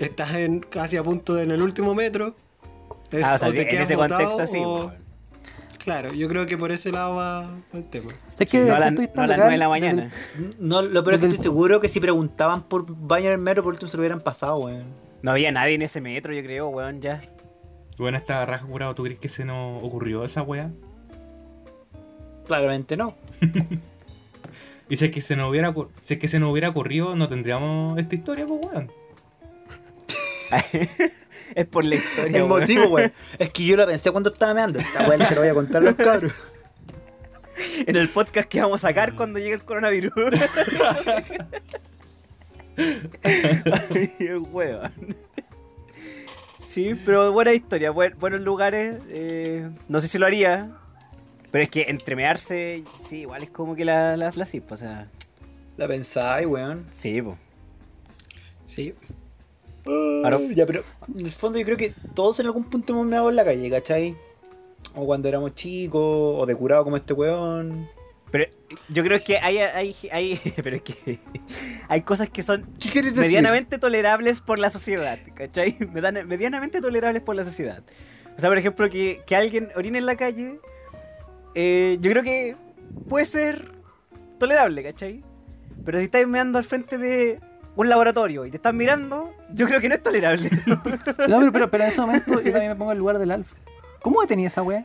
[0.00, 2.34] estás en, casi a punto de en el último metro,
[3.12, 4.92] es- Ah, o sea, o sí, te en quedas ese botado, contexto sí, o-.
[5.78, 8.12] Claro, yo creo que por ese lado va el tema.
[8.38, 10.10] Es que No a, la- no las local, 9 de la el- mañana.
[10.58, 13.62] No, lo peor es que estoy seguro que si preguntaban por baño en el metro,
[13.62, 14.84] por último se lo hubieran pasado, weón.
[15.22, 17.20] No había nadie en ese metro, yo creo, weón, ya.
[17.98, 20.70] Bueno, esta raja curado, ¿tú crees que se nos ocurrió esa wea?
[22.50, 23.14] Claramente no.
[24.88, 25.72] Y si es que se nos hubiera,
[26.02, 28.90] si es que se nos hubiera ocurrido, no tendríamos esta historia, pues weón.
[31.54, 32.60] es por la historia, El weón.
[32.60, 33.12] motivo, weón.
[33.38, 34.80] Es que yo lo pensé cuando estaba meando.
[34.80, 36.32] Esta weón se lo voy a contar a los cabros.
[37.86, 40.12] En el podcast que vamos a sacar cuando llegue el coronavirus.
[43.22, 44.10] Ay,
[44.50, 44.90] weón.
[46.58, 48.96] Sí, pero buena historia, buen- buenos lugares.
[49.08, 50.70] eh, no sé si lo haría.
[51.50, 55.08] Pero es que entremearse, sí, igual es como que la, la, la pues, o sea,
[55.76, 56.86] La pensáis, weón.
[56.90, 57.36] sí, pues.
[58.64, 58.94] Sí.
[59.86, 60.84] Ahora- Ya, pero
[61.18, 63.68] en el fondo yo creo que todos en algún punto hemos meado en la calle,
[63.70, 64.16] ¿cachai?
[64.94, 67.88] O cuando éramos chicos, o de curado como este weón.
[68.30, 68.44] Pero
[68.88, 71.18] yo creo que hay, hay, hay, pero es que
[71.88, 72.64] hay cosas que son
[73.14, 75.76] medianamente tolerables por la sociedad, ¿cachai?
[76.26, 77.82] Medianamente tolerables por la sociedad.
[78.36, 80.60] O sea, por ejemplo, que, que alguien orine en la calle,
[81.54, 82.56] eh, yo creo que
[83.08, 83.72] puede ser
[84.38, 85.22] tolerable, ¿cachai?
[85.84, 87.40] Pero si estás meando al frente de
[87.76, 90.50] un laboratorio y te están mirando, yo creo que no es tolerable.
[90.66, 93.30] No, pero, pero, pero en ese momento yo también me pongo en el lugar del
[93.30, 93.52] Alf.
[94.02, 94.84] ¿Cómo detenía esa wea?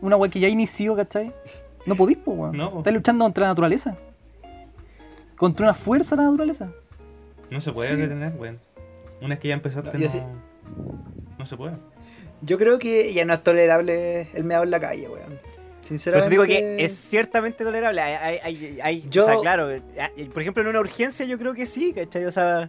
[0.00, 1.32] Una wea que ya inició, ¿cachai?
[1.86, 2.56] No podís, po, weón.
[2.56, 2.78] No.
[2.78, 3.96] Estás luchando contra la naturaleza.
[5.36, 6.70] Contra una fuerza de la naturaleza.
[7.50, 7.96] No se puede Sí.
[7.96, 8.58] detener, weón.
[9.20, 10.20] Una vez que ya empezaste, no, sí.
[11.38, 11.74] no se puede.
[12.42, 15.38] Yo creo que ya no es tolerable el meado en la calle, weón.
[15.88, 16.18] Sinceramente.
[16.24, 18.00] eso digo que es ciertamente tolerable.
[18.00, 21.38] Hay, hay, hay- hay- Yo- O sea, claro, hay- por ejemplo, en una urgencia yo
[21.38, 22.24] creo que sí, ¿cachai?
[22.26, 22.68] O sea,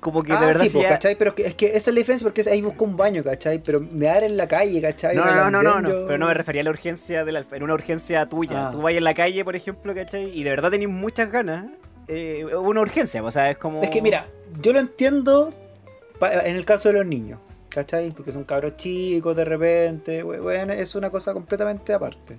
[0.00, 1.16] como que Ah, de verdad sí, po, ya- ¿cachai?
[1.16, 3.58] Pero es que, es que esa es la diferencia porque ahí busco un baño, ¿cachai?
[3.62, 5.16] Pero mear en la calle, ¿cachai?
[5.16, 7.44] No, no, no, no, no, yo- pero no me refería a la urgencia de la,
[7.50, 8.68] en una urgencia tuya.
[8.68, 8.70] Ah.
[8.70, 10.30] Tú vas en la calle, por ejemplo, ¿cachai?
[10.38, 11.66] Y de verdad tenés muchas ganas.
[12.08, 13.82] Eh, una urgencia, o sea, es como.
[13.82, 14.26] Es que mira,
[14.62, 15.50] yo lo entiendo
[16.20, 17.40] en el caso de los niños,
[17.76, 18.10] ¿cachai?
[18.10, 22.38] Porque son cabros chicos de repente, weón, es una cosa completamente aparte.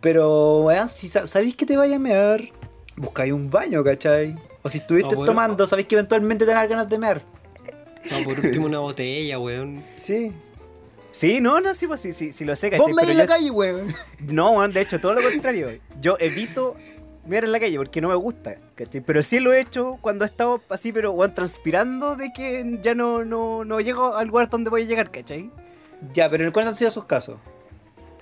[0.00, 2.48] Pero, weón, si sa- sabéis que te vaya a mear,
[2.96, 4.36] buscáis un baño, ¿cachai?
[4.62, 5.32] O si estuviste bueno.
[5.32, 7.22] tomando, sabéis que eventualmente te dan ganas de mear.
[8.10, 9.82] No, por último una botella, weón.
[9.96, 10.32] Sí.
[11.10, 12.94] Sí, no, no, sí, pues sí, sí, sí lo sé, Vos ¿cachai?
[12.94, 13.94] me Pero en la yo- calle, weón.
[14.32, 15.68] No, weón, de hecho, todo lo contrario.
[16.00, 16.76] Yo evito
[17.28, 19.00] mirar en la calle porque no me gusta, ¿cachai?
[19.00, 23.24] Pero sí lo he hecho cuando he estado así, pero transpirando de que ya no,
[23.24, 25.50] no, no llego al lugar donde voy a llegar, ¿cachai?
[26.14, 27.38] Ya, pero ¿cuáles han sido esos casos?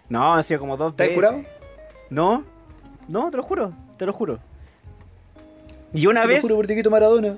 [0.09, 1.17] No, han sido como dos ¿Estás veces.
[1.17, 1.45] curado?
[2.11, 2.45] No,
[3.09, 4.39] no, te lo juro, te lo juro.
[5.93, 7.37] Y una Te lo vez, juro por Tiquito Maradona.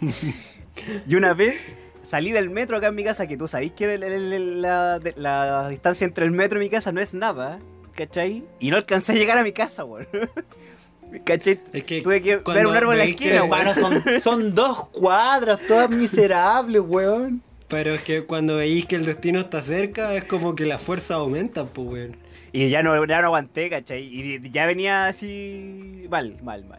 [1.06, 5.00] y una vez salí del metro acá en mi casa, que tú sabés que la,
[5.16, 7.58] la distancia entre el metro y mi casa no es nada,
[7.96, 8.44] ¿cachai?
[8.60, 10.06] Y no alcancé a llegar a mi casa, weón.
[11.24, 11.60] ¿Cachai?
[11.72, 13.66] Es que Tuve que ver un árbol en la que- esquina, weón.
[13.66, 17.42] Hermano, son, son dos cuadras, todas miserables, weón.
[17.68, 21.12] Pero es que cuando veis que el destino está cerca, es como que las fuerzas
[21.12, 22.16] aumentan, pues, weón.
[22.52, 24.02] Y ya no, ya no aguanté, ¿cachai?
[24.04, 26.78] Y ya venía así mal, mal, mal.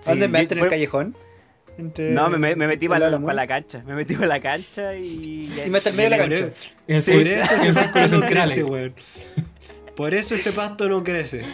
[0.00, 1.16] Sí, ¿Dónde me yo- en el callejón?
[1.78, 3.26] Entre- No, me, me- me metí para la, Álamo.
[3.26, 3.82] pa' la cancha.
[3.86, 5.52] Me metí para la cancha y.
[5.66, 6.50] Y me terminé la cancha.
[6.86, 8.94] Por eso crece, weón.
[9.96, 11.44] Por eso ese pasto no crece.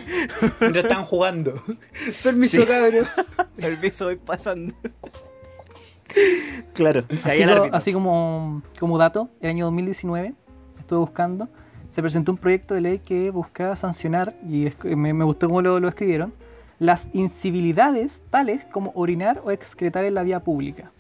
[0.61, 1.63] Mientras estaban jugando.
[2.23, 2.67] Permiso, Sí.
[2.67, 3.07] cabrón.
[3.57, 4.75] Permiso, voy pasando.
[6.75, 7.05] claro,
[7.73, 10.35] así como, como dato, el año 2019,
[10.79, 11.49] estuve buscando,
[11.89, 15.63] se presentó un proyecto de ley que buscaba sancionar, y es- me, me gustó cómo
[15.63, 16.35] lo, lo escribieron,
[16.79, 20.91] las incivilidades tales como orinar o excretar en la vía pública,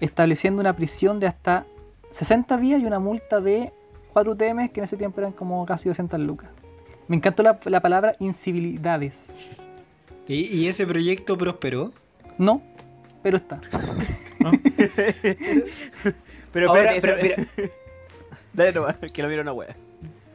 [0.00, 1.64] estableciendo una prisión de hasta
[2.10, 3.72] 60 días y una multa de
[4.24, 6.50] 4 UTM, que en ese tiempo eran como casi 200 lucas.
[7.06, 9.36] Me encantó la, la palabra incivilidades.
[10.26, 11.92] ¿Y, y ese proyecto prosperó?
[12.36, 12.60] No,
[13.22, 13.60] pero está.
[16.52, 17.70] Pero Ahora, espérate, pero, mira,
[18.54, 19.76] Dale nomás, que lo miro una wea.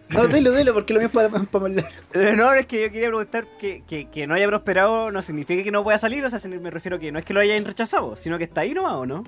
[0.09, 1.91] no, dilo, dilo, porque lo mío es para, para hablar.
[2.13, 5.63] Eh, No, es que yo quería preguntar que, que, que no haya prosperado no significa
[5.63, 8.15] que no pueda salir, o sea, me refiero que no es que lo hayan rechazado,
[8.15, 9.23] sino que está ahí nomás, ¿o no?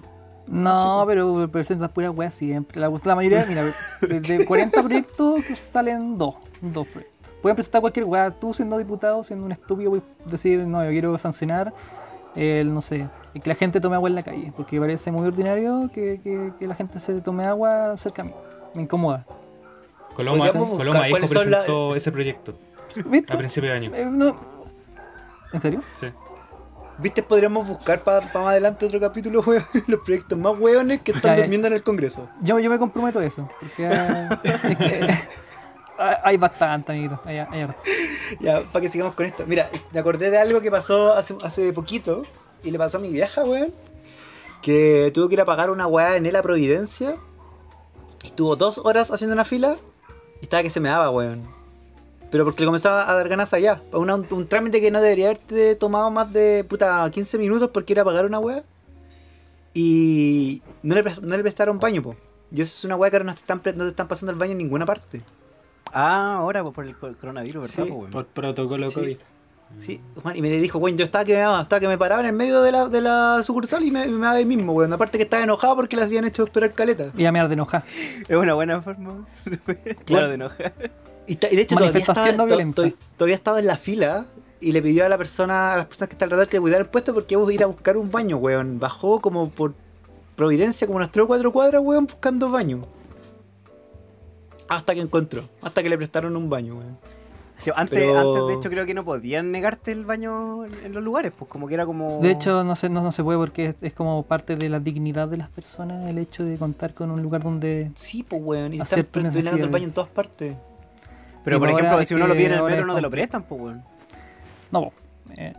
[0.47, 2.79] No, pero presentas puras weas siempre.
[2.79, 3.63] La, la mayoría, mira,
[4.01, 7.31] de, de 40 proyectos que salen dos, dos proyectos.
[7.41, 8.31] Pueden presentar cualquier wea.
[8.31, 11.73] Tú siendo diputado, siendo un estúpido, puedes decir, no, yo quiero sancionar
[12.35, 15.25] el, no sé, es que la gente tome agua en la calle, porque parece muy
[15.27, 18.33] ordinario que, que- que la gente se tome agua cerca a mí.
[18.73, 19.25] Me incomoda.
[20.15, 22.57] Coloma, Coloma hijo la- presentó ese proyecto
[23.05, 23.33] ¿Viste?
[23.33, 23.91] a principio de año.
[23.95, 24.35] Eh, no.
[25.53, 25.81] ¿En serio?
[25.99, 26.07] Sí.
[26.97, 27.21] ¿Viste?
[27.23, 29.65] Podríamos buscar para más adelante otro capítulo, weón.
[29.87, 32.29] Los proyectos más weones que están durmiendo en el Congreso.
[32.41, 33.49] Yo, yo me comprometo a eso.
[33.59, 35.07] Porque ah, es que,
[35.99, 37.19] ah, hay bastante, amiguito.
[37.25, 37.67] Hay, hay.
[38.39, 39.43] Ya, para que sigamos con esto.
[39.45, 42.23] Mira, me acordé de algo que pasó hace, hace poquito
[42.63, 43.73] y le pasó a mi vieja, weón.
[44.61, 47.17] Que tuvo que ir a pagar una weá en la Providencia.
[48.23, 49.75] Estuvo dos horas haciendo una fila
[50.41, 51.54] y estaba que se me daba, weón.
[52.35, 53.81] Pero porque le comenzaba a dar ganas allá.
[53.93, 57.93] Una- un, un trámite que no debería haberte tomado más de puta 15 minutos porque
[57.93, 58.61] era pagar una weá.
[59.73, 62.15] Y no le, no le prestaron baño, po.
[62.51, 64.37] Y eso es una weá que ahora no te están, no te están pasando el
[64.37, 65.21] baño en ninguna parte.
[65.93, 67.83] Ah, ahora pues, por el co- coronavirus, ¿verdad?
[67.85, 68.11] Sí, po, weón?
[68.11, 68.95] Por protocolo Sí.
[68.95, 69.17] COVID.
[69.79, 69.99] Sí,
[70.35, 72.61] y me dijo, weón, yo estaba que me estaba que me paraba en el medio
[72.61, 74.91] de la, de la sucursal y me, me daba ahí mismo, weón.
[74.91, 77.11] Aparte que estaba enojado porque las habían hecho esperar caleta.
[77.17, 77.83] Y a me de enojar.
[78.27, 79.25] Es una buena forma,
[80.05, 80.73] claro, de enojar.
[81.27, 82.83] Y, de hecho todavía estaba, no to- violenta.
[82.83, 84.25] to- todavía estaba en la fila
[84.59, 86.81] y le pidió a la persona, a las personas que están alrededor que le cuidara
[86.83, 88.79] el puesto porque iba a ir a buscar un baño, weón.
[88.79, 89.73] Bajó como por
[90.35, 92.81] Providencia, como unas 3 o 4 cuadras, weón, buscando baño.
[94.67, 96.97] Hasta que encontró, hasta que le prestaron un baño, weón.
[97.57, 101.01] Sí, antes, Pero- antes, de hecho, creo que no podían negarte el baño en, los
[101.01, 102.07] lugares, pues como que era como...
[102.19, 104.81] De hecho, no se, no, no se puede porque es, es como parte de la
[104.81, 107.91] dignidad de las personas el hecho de contar con un lugar donde.
[107.95, 110.57] Sí, pues, weón, y el baño en todas partes.
[111.45, 113.09] Pero Sí, por ahora ejemplo, si uno lo pide en el metro no te lo
[113.09, 113.83] prestan, pues weón.
[114.71, 114.93] No, po.
[115.37, 115.53] Eh,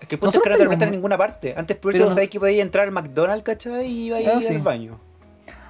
[0.00, 1.54] Es que el punto es que no te lo prestan en ninguna parte.
[1.56, 3.86] Antes por último no- sabéis que podías entrar al McDonald's, ¿cachai?
[3.86, 4.98] Y iba a ir al baño.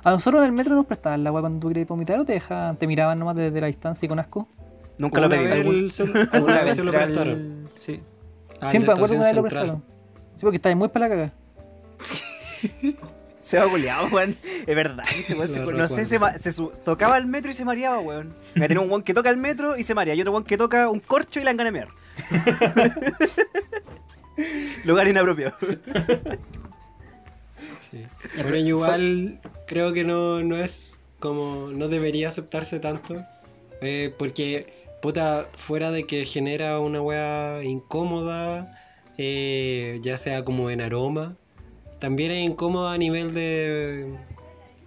[0.03, 2.35] a nosotros en el metro nos prestaban la agua cuando tú querías vomitar o te
[2.35, 4.47] dejaban, te miraban nomás desde la distancia y con asco.
[4.99, 5.45] Nunca lo pedí.
[5.45, 7.69] vez, ¿Algún- el cel- alguna vez se lo prestaron.
[7.77, 8.01] Sí.
[8.61, 9.83] Ah, Siempre me acuerdo que una vez lo prestaron.
[10.37, 11.33] Sí, porque estaba muy para la caga.
[13.55, 14.37] Se va goleado, weón.
[14.67, 15.05] Es verdad.
[15.19, 17.65] este weón se- Lo no sé, se, ma- se su- tocaba el metro y se
[17.65, 18.35] mareaba, weón.
[18.55, 20.15] Me tenía un weón que toca el metro y se marea.
[20.15, 21.89] Y otro weón que toca un corcho y la engana mear.
[24.85, 25.55] Lugar inapropiado.
[27.81, 28.05] Sí.
[28.43, 31.69] Bueno, igual creo que no, no es como.
[31.73, 33.25] No debería aceptarse tanto.
[33.81, 38.73] eh, porque, puta, fuera de que genera una wea incómoda,
[39.19, 41.37] eh, ya sea como en aroma,
[42.05, 44.15] también es incómoda a nivel de.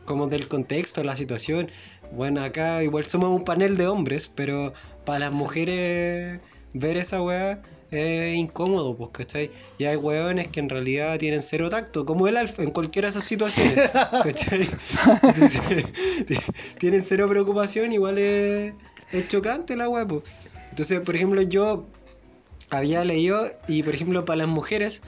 [0.06, 1.68] como del contexto, la situación.
[2.12, 4.72] Bueno, acá igual somos un panel de hombres, pero
[5.04, 6.40] para las mujeres
[6.76, 7.60] ver esa weá
[7.90, 9.50] es incómodo, pues, ¿cachai?
[9.80, 13.10] Y hay weones que en realidad tienen cero tacto, como el alfa, en cualquiera de
[13.10, 13.90] esas situaciones,
[14.24, 14.70] ¿cachai?
[15.24, 15.86] Entonces,
[16.78, 18.76] tienen cero preocupación, igual es,
[19.12, 20.22] es chocante la weá, pues.
[20.70, 21.88] Entonces, por ejemplo, yo
[22.70, 25.02] había leído, y por ejemplo, para las mujeres,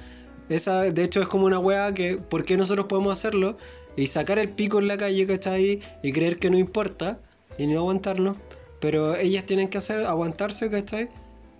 [0.50, 3.58] esa de hecho es como una weá que, ¿por qué nosotros podemos hacerlo?
[3.96, 5.80] Y sacar el pico en la calle, ¿cachai?
[6.04, 7.20] Y creer que no importa,
[7.60, 8.38] y no aguantarnos.
[8.80, 11.10] Pero ellas tienen que hacer, aguantarse, ¿cachai?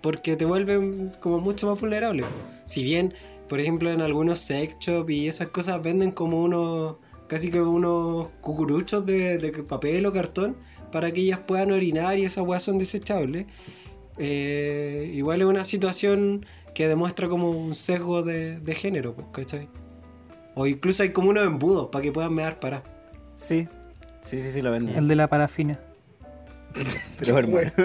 [0.00, 2.24] Porque te vuelven como mucho más vulnerable.
[2.64, 3.14] Si bien,
[3.48, 6.96] por ejemplo, en algunos sex shop y esas cosas venden como unos,
[7.28, 10.56] casi que unos cucuruchos de, de papel o cartón
[10.90, 13.46] para que ellas puedan orinar y esas weas son desechables.
[14.18, 19.68] Eh, igual es una situación que demuestra como un sesgo de, de género, pues, ¿cachai?
[20.54, 22.82] O incluso hay como unos embudos para que puedan mear para.
[23.36, 23.68] Sí.
[24.20, 24.96] Sí, sí, sí, lo venden.
[24.96, 25.78] El de la parafina.
[27.18, 27.70] Pero hermano.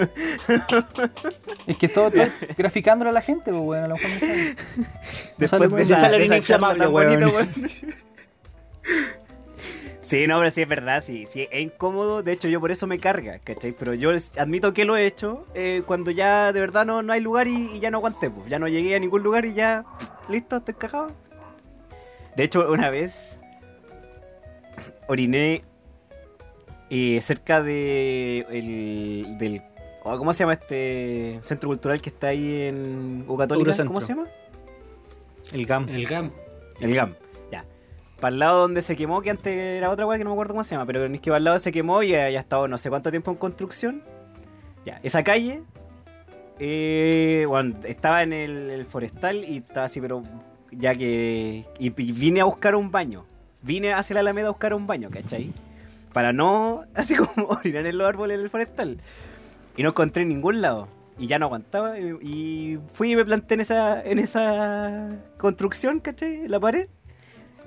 [1.66, 2.22] Es que todo, todo
[2.56, 4.54] graficándolo a la gente, pues bueno, a lo mejor no sabe.
[4.78, 4.84] No
[5.36, 7.32] Después sale de esa, de esa inflamable, weón.
[10.06, 12.86] Sí, no, pero sí es verdad, sí, sí, es incómodo, de hecho yo por eso
[12.86, 13.72] me carga, ¿cachai?
[13.72, 17.20] Pero yo admito que lo he hecho eh, cuando ya de verdad no, no hay
[17.20, 19.84] lugar y, y ya no aguanté, pues, ya no llegué a ningún lugar y ya,
[20.28, 21.10] listo, estoy cagado.
[22.36, 23.40] De hecho, una vez
[25.08, 25.64] oriné
[26.88, 29.62] eh, cerca de el, del,
[30.04, 33.70] oh, ¿cómo se llama este centro cultural que está ahí en U Católica?
[33.70, 33.86] Eurocentro.
[33.88, 34.28] ¿Cómo se llama?
[35.52, 35.88] El GAM.
[35.88, 36.30] El GAM.
[36.80, 37.16] El GAM.
[38.20, 40.54] Para el lado donde se quemó, que antes era otra weá que no me acuerdo
[40.54, 42.40] cómo se llama, pero es que para el lado se quemó y ya, ya ha
[42.40, 44.02] estado no sé cuánto tiempo en construcción.
[44.86, 45.62] Ya, esa calle,
[46.58, 50.22] eh, bueno, estaba en el, forestal y estaba así, pero
[50.70, 51.64] ya que.
[51.78, 53.24] Y, vine a buscar un baño.
[53.62, 55.52] Vine hacia la Alameda a buscar un baño, ¿cachai?
[56.12, 58.98] Para no, así como orinar en los árboles del forestal.
[59.76, 60.88] Y no encontré en ningún lado.
[61.18, 61.98] Y ya no aguantaba.
[61.98, 66.44] Y, y fui y me planté en esa, en esa construcción, ¿cachai?
[66.44, 66.88] En la pared.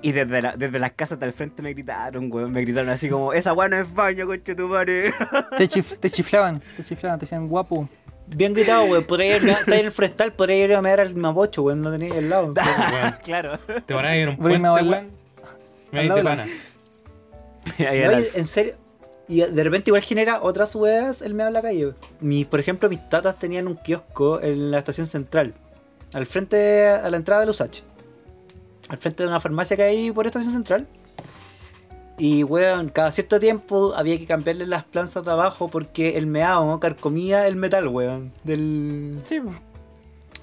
[0.02, 2.52] Y desde, la- desde las casas del frente me gritaron, weón.
[2.52, 5.12] Me gritaron así como, esa weá no es baño, coche tu madre.
[5.58, 7.88] Te, chif- te chiflaban, te chiflaban, te decían guapo.
[8.26, 9.04] Bien gritado, weón.
[9.04, 11.82] Podría ir, está en el frestal, podría ir a mear al mapocho, weón.
[11.82, 12.54] No tenía ahí al lado.
[13.24, 13.58] Claro.
[13.86, 15.10] Te van a ir a un puente, weón.
[15.92, 16.46] Me la- pana.
[17.78, 18.74] Ahí en serio.
[19.28, 21.92] Y de repente igual genera otras weas el meo en la calle.
[22.20, 25.54] Mi, por ejemplo, mis tatas tenían un kiosco en la estación central.
[26.12, 27.82] Al frente, a la entrada del USACH.
[28.90, 30.86] Al frente de una farmacia que hay por estación central.
[32.18, 36.78] Y weón, cada cierto tiempo había que cambiarle las plantas de abajo porque el meao
[36.80, 38.32] carcomía el metal, weón.
[38.44, 39.40] Del, Sí,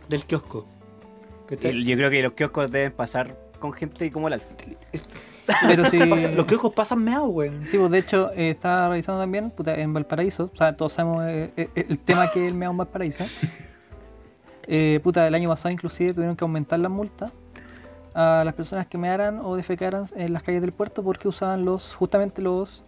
[0.07, 0.65] del kiosco.
[1.49, 4.55] Yo creo que los kioscos deben pasar con gente como el Alfa.
[5.67, 5.99] Pero sí.
[5.99, 7.63] Los kioscos pasan meao, weón.
[7.65, 11.25] Sí, pues de hecho, eh, estaba revisando también, puta, en Valparaíso, o sea, todos sabemos
[11.27, 13.25] eh, eh, el tema que es el meao en Valparaíso.
[14.67, 17.31] Eh, puta, el año pasado inclusive tuvieron que aumentar las multas
[18.19, 21.93] a las personas que mearan o defecaran en las calles del puerto porque usaban los
[21.95, 22.83] justamente los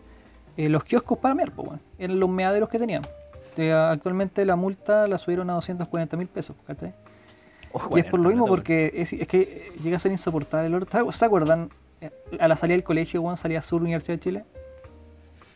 [0.58, 3.06] eh, los kioscos para mear, pues, bueno, eran los meaderos que tenían.
[3.58, 6.94] Eh, actualmente la multa la subieron a 240 mil pesos, ¿cachai?
[7.72, 10.66] Ojo, Y es por lo mismo, porque es, es que llega a ser insoportable.
[10.68, 11.14] el olor.
[11.14, 11.70] ¿Se acuerdan?
[12.02, 12.10] Eh,
[12.40, 14.44] A la salida del colegio, weón, salía Sur Universidad de Chile.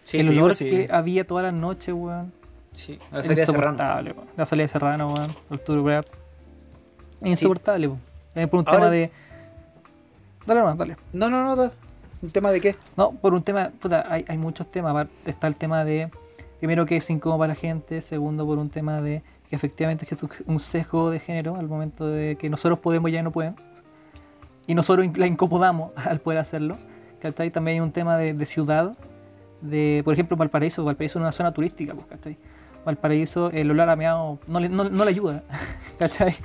[0.04, 0.70] Sí, el olor sí.
[0.70, 2.32] que había todas las noches, weón.
[2.74, 3.00] sí.
[3.12, 4.28] La salida insoportable, weón.
[4.38, 5.36] La salida de Serrano, weón.
[5.50, 6.06] Arturo Brad.
[7.24, 8.02] Insoportable, weón.
[8.36, 9.12] Eh, Por un Ahora- tema de.
[10.46, 10.98] Dale, hermano, dale.
[11.14, 11.56] No, no, no.
[11.56, 11.72] da-
[12.22, 12.76] ¿Un tema de qué?
[12.96, 13.72] No, por un tema.
[13.80, 15.08] Puta, hay, hay muchos temas.
[15.26, 16.10] Está el tema de.
[16.60, 18.02] Primero, que es incómodo para la gente.
[18.02, 22.38] Segundo, por un tema de que efectivamente es un sesgo de género al momento de
[22.38, 23.56] que nosotros podemos y ya no pueden.
[24.68, 26.78] Y nosotros la incomodamos al poder hacerlo.
[27.22, 27.52] ¿Cachai?
[27.52, 28.98] También hay un tema de, de ciudad.
[29.62, 30.84] De, por ejemplo, Valparaíso.
[30.86, 32.38] Valparaíso es una zona turística, pues, ¿cachai?
[32.86, 35.42] Valparaíso, el olor a meado no le, no, no le ayuda,
[36.00, 36.36] ¿cachai?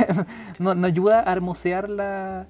[0.58, 2.46] no, no ayuda a hermosear la,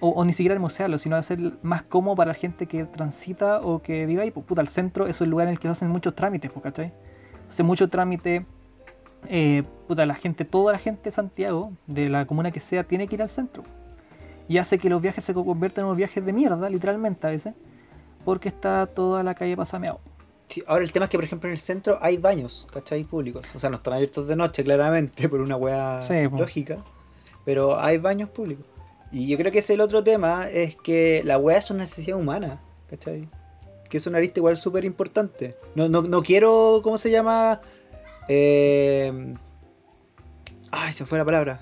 [0.00, 3.82] o, o ni siquiera hermosearlo, sino hacer más cómodo para la gente que transita o
[3.82, 4.30] que vive ahí.
[4.30, 6.62] Pues, puta, el centro es el lugar en el que se hacen muchos trámites, pues,
[6.62, 6.92] ¿cachai?
[7.48, 8.46] Hace mucho trámite,
[9.26, 13.06] eh, puta, la gente, toda la gente de Santiago, de la comuna que sea, tiene
[13.08, 13.62] que ir al centro.
[14.48, 17.54] Y hace que los viajes se conviertan en unos viajes de mierda, literalmente a veces,
[18.24, 20.00] porque está toda la calle pasameado.
[20.46, 23.04] Sí, ahora el tema es que, por ejemplo, en el centro hay baños, ¿cachai?
[23.04, 23.42] Públicos.
[23.54, 26.78] O sea, no están abiertos de noche, claramente, por una weá Sí, lógica.
[27.44, 28.64] Pero hay baños públicos.
[29.10, 31.84] Y yo creo que ese es el otro tema, es que la weá es una
[31.84, 33.28] necesidad humana, ¿cachai?
[33.88, 35.56] Que es una arista igual súper importante.
[35.74, 37.60] No, no, no quiero, ¿cómo se llama?
[38.28, 39.34] Eh...
[40.70, 41.60] Ay, se me fue la palabra.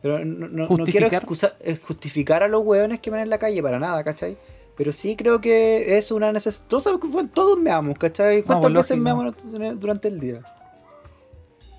[0.00, 1.22] Pero no, no- no quiero Justificar.
[1.22, 4.36] excusa- eh, justificar a los hueones que van en la calle para nada, ¿cachai?
[4.76, 6.64] Pero sí creo que es una necesidad.
[6.68, 6.84] Todos,
[7.34, 8.42] todos meamos, ¿cachai?
[8.42, 9.04] ¿Cuántas veces lógico.
[9.50, 10.40] meamos durante el día?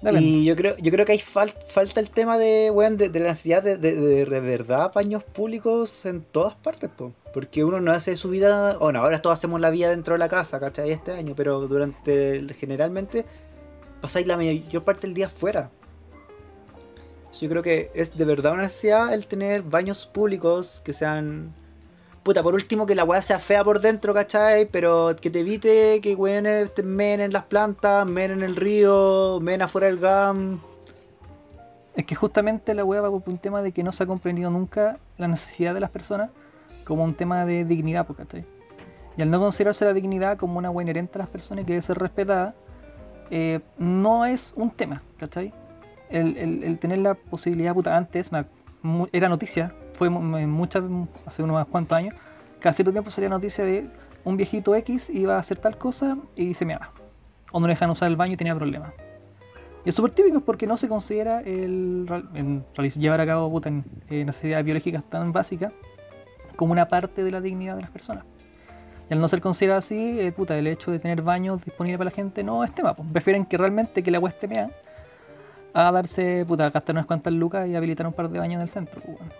[0.03, 0.21] Depende.
[0.21, 3.19] Y yo creo, yo creo que hay fal- falta el tema de, weón, de, de
[3.19, 7.13] la necesidad de, de, de, verdad baños públicos en todas partes, po.
[7.33, 8.77] Porque uno no hace su vida.
[8.77, 10.91] Bueno, ahora todos hacemos la vida dentro de la casa, ¿cachai?
[10.91, 12.35] Este año, pero durante.
[12.35, 13.25] el- generalmente
[14.01, 15.71] pasáis la mayor parte del día afuera.
[17.41, 21.53] Yo creo que es de verdad una necesidad el tener baños públicos que sean.
[22.23, 24.65] Puta, por último que la weá sea fea por dentro, ¿cachai?
[24.65, 29.39] Pero que te evite que weones te meen en las plantas, meen en el río,
[29.41, 30.61] meen afuera del GAM.
[31.95, 34.49] Es que justamente la weá va por un tema de que no se ha comprendido
[34.49, 36.29] nunca la necesidad de las personas
[36.85, 38.45] como un tema de dignidad, ¿cachai?
[39.17, 41.73] Y al no considerarse la dignidad como una weá inherente a las personas y que
[41.73, 42.55] debe ser respetada,
[43.31, 45.53] eh, no es un tema, ¿cachai?
[46.09, 48.45] El, el- tener la posibilidad, puta, antes me
[49.11, 50.83] era noticia, fue muchas,
[51.25, 52.15] hace unos cuantos años,
[52.59, 53.87] cada cierto tiempo salía noticia de
[54.23, 56.91] un viejito X iba a hacer tal cosa y se meaba.
[57.51, 58.93] O no le dejan usar el baño y tenía problemas.
[59.85, 63.69] Y es súper típico porque no se considera el, en realiz- llevar a cabo puta,
[63.69, 65.73] en, necesidades biológicas tan básicas
[66.55, 68.23] como una parte de la dignidad de las personas.
[69.09, 72.09] Y al no ser considerado así, eh, puta, el hecho de tener baños disponibles para
[72.09, 72.95] la gente no es tema.
[72.95, 73.07] pues.
[73.11, 74.69] Prefieren que realmente que la agua esté mea
[75.73, 78.69] a darse, puta, gastar unas cuantas lucas y habilitar un par de baños en el
[78.69, 79.01] centro.
[79.01, 79.31] pues, weón.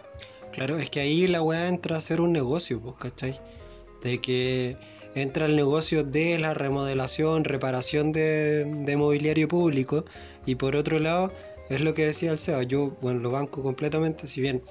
[0.52, 3.40] Claro, es que ahí la weá entra a ser un negocio, pues, ¿cachai?
[4.04, 4.78] De que
[5.16, 10.06] entra el negocio de la remodelación, reparación de, de mobiliario público.
[10.46, 11.32] Y por otro lado,
[11.70, 14.62] es lo que decía el Seba, yo, bueno, lo banco completamente, si bien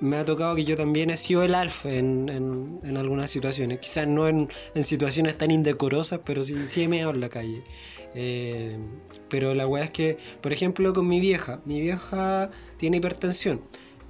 [0.00, 3.80] me ha tocado que yo también he sido el alfa en, en- en algunas situaciones.
[3.80, 7.62] Quizás no en, en situaciones tan indecorosas, pero sí, sí he meado en la calle.
[8.14, 8.76] Eh,
[9.28, 13.60] pero la weá es que, por ejemplo, con mi vieja, mi vieja tiene hipertensión.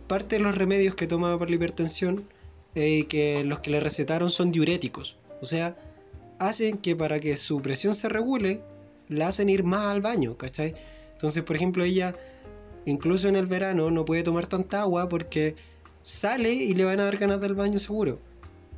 [0.07, 2.27] Parte de los remedios que toma para la hipertensión,
[2.75, 5.17] eh, que los que le recetaron son diuréticos.
[5.41, 5.75] O sea,
[6.39, 8.63] hacen que para que su presión se regule,
[9.09, 10.75] la hacen ir más al baño, ¿cachai?
[11.13, 12.17] Entonces, por ejemplo, ella,
[12.87, 15.55] incluso en el verano, no puede tomar tanta agua porque
[16.03, 18.19] sale y le van a dar ganas del baño seguro.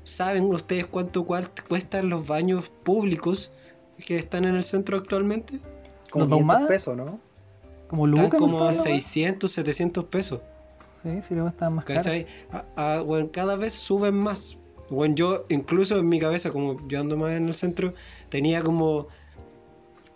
[0.02, 3.52] ¿Saben ustedes cuánto cuestan los baños públicos
[4.02, 5.58] que están en el centro actualmente?
[6.10, 6.68] Como ¿Los 500 ahumadas?
[6.68, 7.20] pesos, ¿no?
[7.88, 10.40] Como Están como a 600, 700 pesos.
[11.02, 11.84] Sí, sí, luego estaban más.
[11.84, 12.26] ¿Cachai?
[12.50, 12.64] A-
[12.96, 14.58] a- bueno, cada vez suben más.
[14.88, 17.94] Bueno, yo incluso en mi cabeza, como yo ando más en el centro,
[18.28, 19.08] tenía como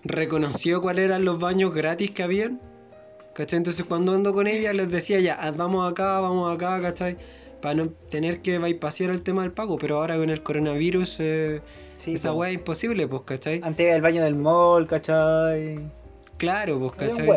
[0.04, 2.60] reconocido cuáles eran los baños gratis que habían.
[3.34, 3.58] ¿Cachai?
[3.58, 7.16] Entonces cuando ando con ella les decía ya, "Ah, vamos acá, vamos acá, ¿cachai?
[7.60, 9.76] Para no tener que bypassar el tema del pago.
[9.78, 11.60] Pero ahora con el coronavirus, eh,
[12.06, 13.60] Sí, esa weá es imposible, pues, ¿cachai?
[13.64, 15.80] Antes el baño del mall, ¿cachai?
[16.36, 17.28] Claro, pues, ¿cachai?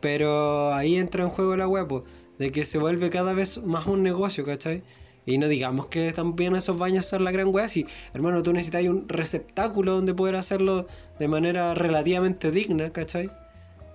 [0.00, 2.04] Pero ahí entra en juego la web, po,
[2.38, 4.82] de que se vuelve cada vez más un negocio, ¿cachai?
[5.24, 8.84] Y no digamos que también esos baños son la gran wea, si hermano tú necesitas
[8.84, 10.86] un receptáculo donde poder hacerlo
[11.18, 13.30] de manera relativamente digna, ¿cachai?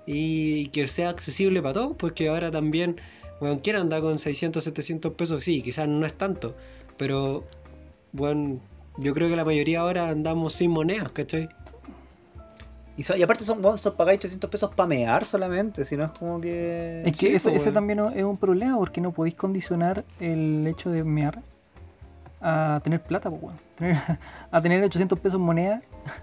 [0.07, 2.99] Y que sea accesible para todos, porque ahora también,
[3.39, 5.43] bueno, ¿quién anda con 600, 700 pesos?
[5.43, 6.55] Sí, quizás no es tanto,
[6.97, 7.43] pero
[8.11, 8.59] bueno,
[8.97, 11.49] yo creo que la mayoría ahora andamos sin monedas, ¿cachai?
[12.95, 16.11] Y, so- y aparte son, son pagáis 300 pesos para mear solamente, si no es
[16.11, 17.01] como que...
[17.05, 17.73] Es que Sí, ese, weón.
[17.73, 21.41] también es un problema porque no podéis condicionar el hecho de mear
[22.39, 23.55] a tener plata, pues.
[23.77, 23.97] Tener-
[24.51, 25.81] a tener 800 pesos en moneda.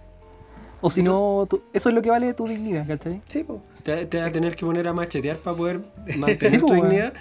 [0.83, 3.21] O si no, tu- eso es lo que vale tu dignidad, ¿cachai?
[3.29, 3.61] Sí, po.
[3.83, 5.81] Te, te vas a tener que poner a machetear para poder
[6.17, 6.89] mantener Sí, tu po, weón.
[6.89, 7.13] dignidad.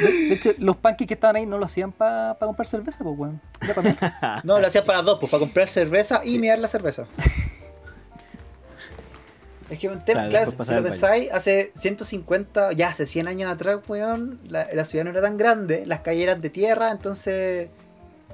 [0.00, 3.18] De, de hecho, los panques que estaban ahí no lo hacían para comprar cerveza, pues,
[3.18, 3.40] weón.
[3.74, 4.40] Pa' mear.
[4.44, 7.06] No, lo hacía para dos, pues para comprar cerveza y mear la cerveza.
[9.68, 13.80] Es que un tema, Claro, si lo pensáis, hace 150, ya hace 100 años atrás,
[13.88, 17.68] weón, la, la ciudad no era tan grande, las calles eran de tierra, entonces,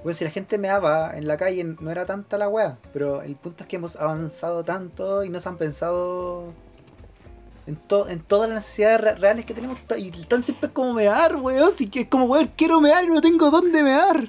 [0.05, 3.35] weón, si la gente meaba en la calle no era tanta la weá, pero el
[3.37, 6.53] punto es que hemos avanzado tanto y nos han pensado
[7.67, 10.93] en, to- en todas las necesidades re- reales que tenemos y tan siempre es como
[10.93, 14.29] mear, weón, si que es como, weón, quiero mear y no tengo dónde mear.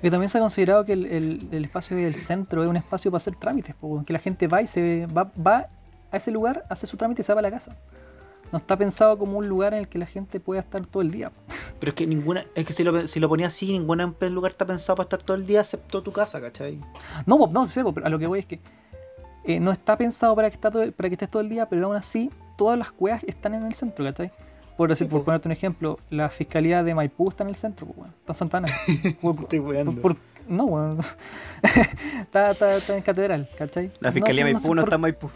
[0.00, 3.10] Que también se ha considerado que el, el- el espacio del centro es un espacio
[3.10, 5.64] para hacer trámites, pues, weón, que la gente va y se va, va
[6.10, 7.76] a ese lugar, hace su trámite y se va a la casa.
[8.50, 11.12] No está pensado como un lugar en el que la gente pueda estar todo el
[11.12, 11.30] día.
[11.78, 14.66] Pero es que ninguna, es que si lo, si lo ponía así, ningún lugar está
[14.66, 16.80] pensado para estar todo el día excepto tu casa, ¿cachai?
[17.26, 18.58] No, no sé, pero a lo que voy es que
[19.44, 21.86] eh, no está pensado para que, está todo- para que estés todo el día, pero
[21.86, 24.30] aún así todas las cuevas están en el centro, ¿cachai?
[24.76, 25.24] Por, decir, Sí, por po.
[25.26, 28.36] ponerte un ejemplo, la fiscalía de Maipú está en el centro, po, weón, está en
[28.38, 28.68] Santana.
[29.20, 30.00] Por- Estoy weando.
[30.00, 30.16] por-
[30.48, 30.98] no, weón.
[32.20, 33.90] está, está- está en catedral, ¿cachai?
[34.00, 35.30] La fiscalía no, Maipú sé no por- está en Maipú.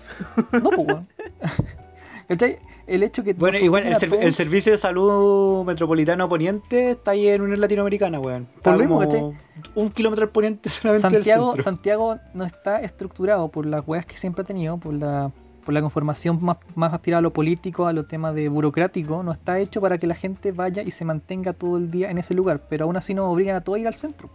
[0.52, 1.08] No, pues, weón.
[2.28, 2.58] ¿Cachai?
[2.86, 3.34] El hecho que.
[3.34, 8.48] Bueno, igual el, el servicio de salud metropolitano poniente está ahí en Unión Latinoamericana, weón.
[8.56, 9.34] Está Por lo mismo, como
[9.74, 11.64] un kilómetro al poniente solamente del Santiago, centro.
[11.64, 15.30] Santiago no está estructurado por las weas que siempre ha tenido, por la,
[15.64, 19.32] por la conformación más, más tirada a lo político, a los temas de burocrático, no
[19.32, 22.34] está hecho para que la gente vaya y se mantenga todo el día en ese
[22.34, 24.28] lugar, pero aún así nos obligan a todos a ir al centro.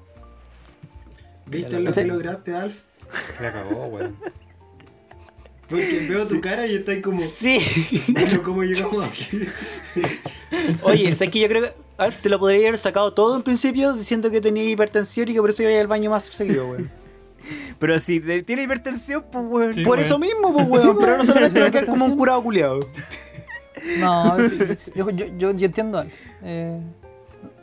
[1.45, 2.85] ¿Viste lo que lograste, Alf?
[3.41, 4.15] La cagó, weón.
[5.69, 7.59] Porque veo tu cara y estás como, Sí.
[8.09, 9.39] bueno, ¿cómo llegamos aquí?
[10.81, 13.93] Oye, es que yo creo que Alf te lo podría haber sacado todo en principio
[13.93, 16.89] diciendo que tenía hipertensión y que por eso iba al baño más seguido, weón.
[17.77, 19.73] Pero si te- tiene hipertensión, pues weón.
[19.73, 19.83] Sí.
[19.83, 20.05] por weón.
[20.05, 20.97] eso mismo, pues, weón.
[20.99, 22.79] pero no solamente va a quedar como un curado culiado.
[23.99, 24.57] No, sí,
[24.95, 26.03] yo, yo, yo, yo entiendo.
[26.43, 26.79] Eh,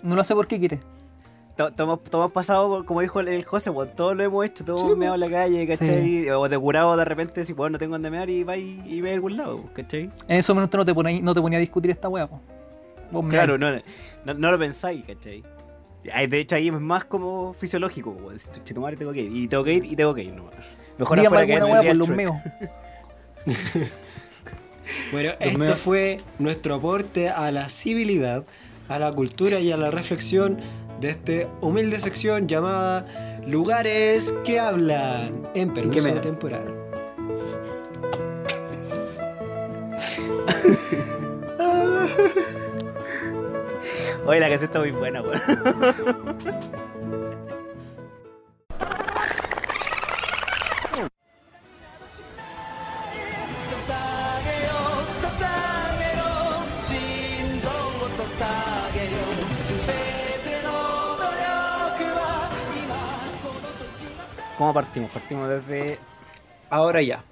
[0.02, 0.78] no lo sé por qué quiere.
[1.56, 4.82] To- Todos hemos pasado, como dijo el- el José, weón, todos lo hemos hecho, todos
[4.82, 6.28] hemos meado en la calle, ¿cachai?
[6.30, 9.00] O de curado de repente, si weón no tengo donde mear y va y, y
[9.00, 10.10] ve a algún lado, ¿cachai?
[10.28, 12.08] En ese momento no te ponía, no te ponía a discutir esta
[13.22, 13.70] me- Claro, no,
[14.24, 15.42] no, no lo pensáis, ¿cachai?
[16.28, 18.38] De hecho, ahí es más como fisiológico, weón.
[18.38, 20.54] Si tu madre tengo que ir, y tengo que ir, y tengo que ir nomás.
[20.98, 21.52] Mejor Dígame afuera que
[21.90, 22.36] en los meos.
[25.12, 25.78] Bueno, Los esto meos.
[25.78, 28.44] fue nuestro aporte a la civilidad,
[28.88, 30.58] a la cultura y a la reflexión
[31.00, 33.04] de esta humilde sección llamada
[33.46, 36.64] Lugares que hablan en permiso temporal.
[44.26, 45.40] Oye, la canción está muy buena, weón.
[64.76, 65.10] partimos?
[65.10, 65.98] Partimos desde.
[66.68, 67.24] Ahora ya.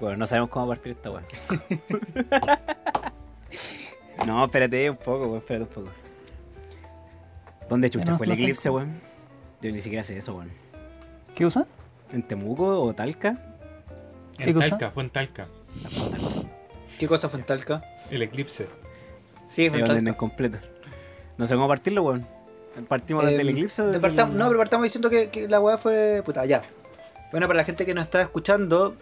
[0.00, 1.24] Bueno, no sabemos cómo partir esta weón.
[4.26, 5.88] no, espérate un poco, weón, espérate un poco.
[7.68, 9.00] ¿Dónde chucha fue el eclipse, weón?
[9.60, 10.50] Yo ni siquiera sé eso, weón.
[11.34, 11.66] ¿Qué usa?
[12.12, 13.36] ¿En Temuco o Talca?
[14.38, 14.70] ¿Qué En cosa?
[14.70, 15.48] Talca, fue en Talca.
[16.98, 17.82] ¿Qué cosa fue en Talca?
[18.08, 18.68] El eclipse.
[19.48, 20.16] Sí, fue en Talca.
[20.16, 20.58] completo.
[21.38, 22.24] No sé cómo partirlo, weón.
[22.88, 25.78] ¿Partimos desde el Eh, eclipse desde el- No, pero partamos diciendo que, que la weá
[25.78, 26.22] fue.
[26.24, 26.62] Puta, ya.
[27.30, 28.96] Bueno, para la gente que nos está escuchando,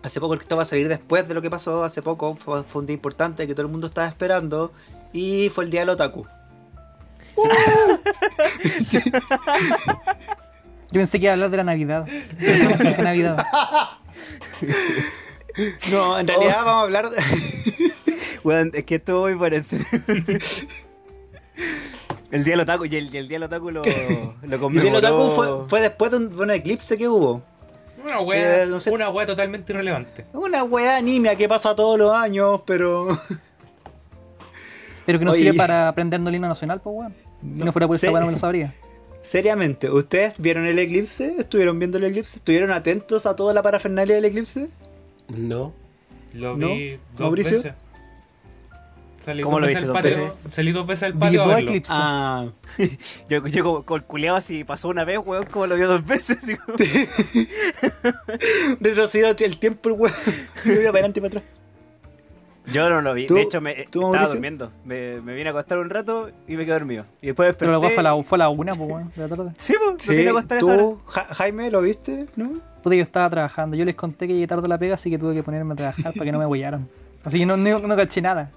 [0.00, 2.82] Hace poco esto va a salir después de lo que pasó, hace poco fue, fue
[2.82, 4.72] un día importante que todo el mundo estaba esperando
[5.12, 6.24] y fue el día del otaku.
[10.90, 12.06] Yo pensé que iba a hablar de la Navidad.
[15.90, 17.16] No, en realidad vamos a hablar de...
[18.44, 19.56] Weón, es que estuvo muy bueno.
[22.30, 24.84] El día del otaku, y el, día del otaku lo, lo Y el día conmemoró.
[24.84, 27.42] del otaku fue, fue después de un, de un eclipse que hubo.
[28.04, 28.90] Una wea, Eh, no sé.
[28.90, 30.24] una wea totalmente irrelevante.
[30.32, 33.18] Una weá animia que pasa todos los años, pero...
[35.06, 35.40] Pero que no Oye.
[35.40, 37.14] sirve para aprendernos el himno nacional, pues weón.
[37.56, 38.74] Si no fuera por esa weá no me lo sabría.
[39.22, 41.34] Seriamente, ¿ustedes vieron el eclipse?
[41.38, 42.36] ¿Estuvieron viendo el eclipse?
[42.36, 44.68] ¿Estuvieron atentos a toda la parafernalia del eclipse?
[45.28, 45.72] No.
[46.34, 46.68] Lo ¿No?
[46.68, 47.56] vi dos ¿Mauricio?
[47.58, 47.72] veces.
[49.28, 50.24] Salí ¿Cómo dos lo veces viste al dos patio.
[50.24, 50.52] veces?
[50.54, 51.94] Salí dos veces al patio dos eclipses.
[51.98, 52.46] Ah,
[53.28, 56.38] Yo, yo como, con si pasó una vez, weón, como lo vio dos veces.
[58.80, 60.14] retrocedido el tiempo el weón.
[60.64, 61.44] Yo iba para adelante y para atrás.
[62.70, 63.26] Yo no lo vi.
[63.26, 64.28] ¿Tú- de hecho, me, tú, estaba Mauricio?
[64.34, 64.72] durmiendo.
[64.84, 67.04] Me, me vine a acostar un rato y me quedé dormido.
[67.22, 67.66] Y después desperté.
[67.70, 69.52] Pero la fue a la, fue a la una, pues weón, de la tarde.
[69.56, 70.78] Sí, pues, me vine a acostar esa hora.
[70.78, 72.26] ¿Tú, Ja- Jaime, lo viste?
[72.36, 72.60] ¿No?
[72.82, 73.76] Puta, yo estaba trabajando.
[73.76, 75.76] Yo les conté que llegué tarde a la pega, así que tuve que ponerme a
[75.76, 76.88] trabajar para que no me huellaran.
[77.24, 78.50] Así que no, no, no caché nada.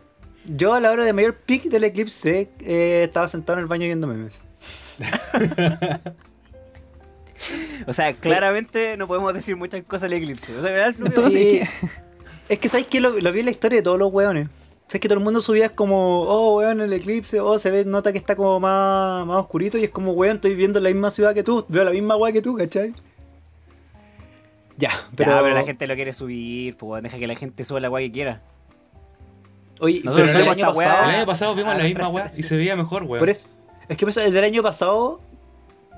[0.46, 3.86] Yo a la hora de mayor pic del eclipse eh, estaba sentado en el baño
[3.86, 4.40] viendo memes.
[7.88, 10.56] O sea, claramente no podemos decir muchas cosas del eclipse.
[10.56, 10.96] O sea, ¿verdad?
[11.00, 11.58] Entonces, Sí.
[11.58, 11.70] es
[12.50, 14.48] Es que sabes que lo, lo vi en la historia de todos los weones.
[14.88, 18.12] Sabes que todo el mundo subía como, oh weón, el eclipse, oh se ve, nota
[18.12, 21.34] que está como más, más oscurito y es como weón, estoy viendo la misma ciudad
[21.34, 22.94] que tú, veo la misma weá que tú, ¿cachai?
[24.78, 27.80] Ya, Pero, pero, pero la gente lo quiere subir, pues deja que la gente suba
[27.80, 28.42] la weá que quiera.
[29.82, 30.88] Oye, Nosotros pero el año weá.
[30.90, 33.20] pasado- El año pasado vimos Ah, la misma wea y se veía mejor, weón.
[33.20, 33.50] Por eso-
[33.90, 35.20] es que pues, el del año pasado,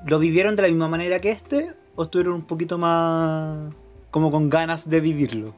[0.08, 1.74] ¿lo vivieron de la misma manera que este?
[1.96, 3.72] ¿O estuvieron un poquito más
[4.10, 5.54] como con ganas de vivirlo?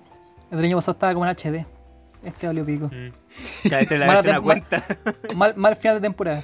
[0.51, 1.65] El del año pasado estaba como en HD.
[2.23, 2.87] Este valió pico.
[2.87, 3.11] Mm.
[3.69, 4.83] Ya, esta es la Mala versión a tem- cuenta.
[5.35, 6.43] Mal, mal final de temporada.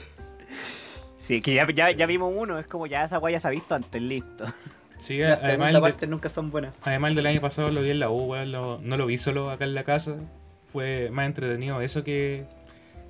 [1.17, 3.51] Sí, que ya, ya, ya vimos uno, es como ya esa weá ya se ha
[3.51, 4.45] visto antes, listo.
[4.99, 6.73] Sí, Las además, de- partes nunca son buenas.
[6.83, 8.51] además el del año pasado lo vi en la U, weón.
[8.51, 10.15] no lo vi solo acá en la casa.
[10.71, 12.45] Fue más entretenido eso que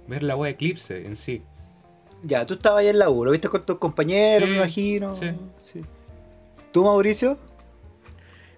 [0.08, 1.44] ver la wea Eclipse en sí.
[2.24, 5.16] Ya, tú estabas ahí en la U, lo viste con tus compañeros, Sí, me imagino.
[5.16, 5.32] sí.
[5.64, 5.82] Sí.
[6.72, 7.38] ¿Tú, Mauricio?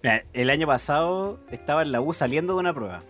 [0.04, 3.01] Mira, el año pasado estaba en la U saliendo de una prueba.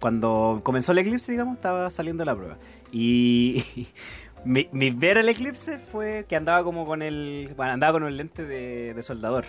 [0.00, 2.56] Cuando comenzó el eclipse, digamos, estaba saliendo de la prueba.
[2.92, 3.64] Y
[4.44, 7.52] mi, mi ver el eclipse fue que andaba como con el.
[7.56, 9.44] Bueno, andaba con un lente de, de soldador.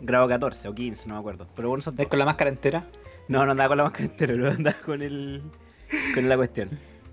[0.00, 1.46] Grado 14 o 15, no me acuerdo.
[1.54, 2.86] Pero bueno, ¿Estás con la máscara entera?
[3.28, 5.42] No, no andaba con la máscara entera, no andaba con el.
[6.14, 6.70] con la cuestión.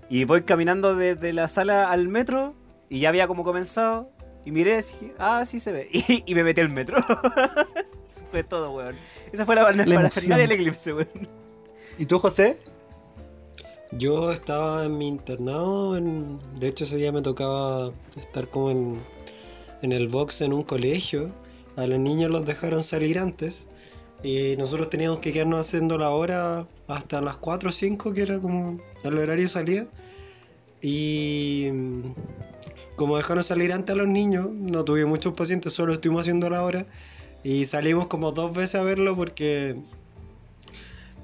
[0.08, 2.54] Y voy caminando desde la sala al metro
[2.88, 4.10] y ya había como comenzado.
[4.44, 5.88] Y miré y dije, ah, sí se ve.
[5.92, 6.98] Y, y me metí al metro.
[8.10, 8.96] Eso fue todo, weón.
[9.32, 10.36] Esa fue la banda La para emoción.
[10.38, 11.28] del eclipse, weón.
[11.98, 12.58] ¿Y tú, José?
[13.92, 19.00] Yo estaba en mi internado, en- de hecho ese día me tocaba estar como en,
[19.82, 21.32] en el box en un colegio.
[21.76, 23.68] A los niños los dejaron salir antes
[24.22, 28.38] y nosotros teníamos que quedarnos haciendo la hora hasta las 4 o 5, que era
[28.38, 29.86] como el horario de salida.
[30.82, 32.00] Y mm,
[32.96, 36.62] como dejaron salir antes a los niños, no tuve muchos pacientes, solo estuvimos haciendo la
[36.64, 36.86] hora.
[37.42, 39.76] Y salimos como dos veces a verlo porque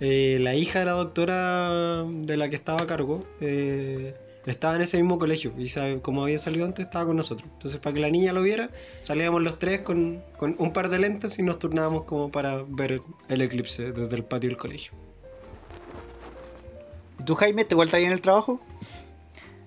[0.01, 4.15] eh, la hija de la doctora de la que estaba a cargo eh,
[4.47, 7.49] estaba en ese mismo colegio y sabe, como había salido antes estaba con nosotros.
[7.53, 8.71] Entonces para que la niña lo viera,
[9.03, 13.01] salíamos los tres con, con un par de lentes y nos turnábamos como para ver
[13.29, 14.93] el eclipse desde el patio del colegio.
[17.19, 18.61] ¿Y tú, Jaime, te vueltas bien el trabajo?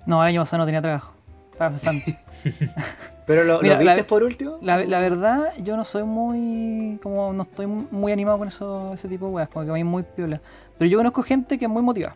[0.06, 1.14] No, el año pasado no tenía trabajo.
[1.52, 2.18] Estaba cesante.
[3.28, 4.58] ¿Pero lo, lo Mira, viste la- por último?
[4.62, 6.98] La, la verdad, yo no soy muy.
[7.04, 9.84] como no estoy muy animado con eso, ese tipo de weas, como que a mí
[9.84, 10.42] muy piola.
[10.78, 12.16] Pero yo conozco gente que es muy motivada.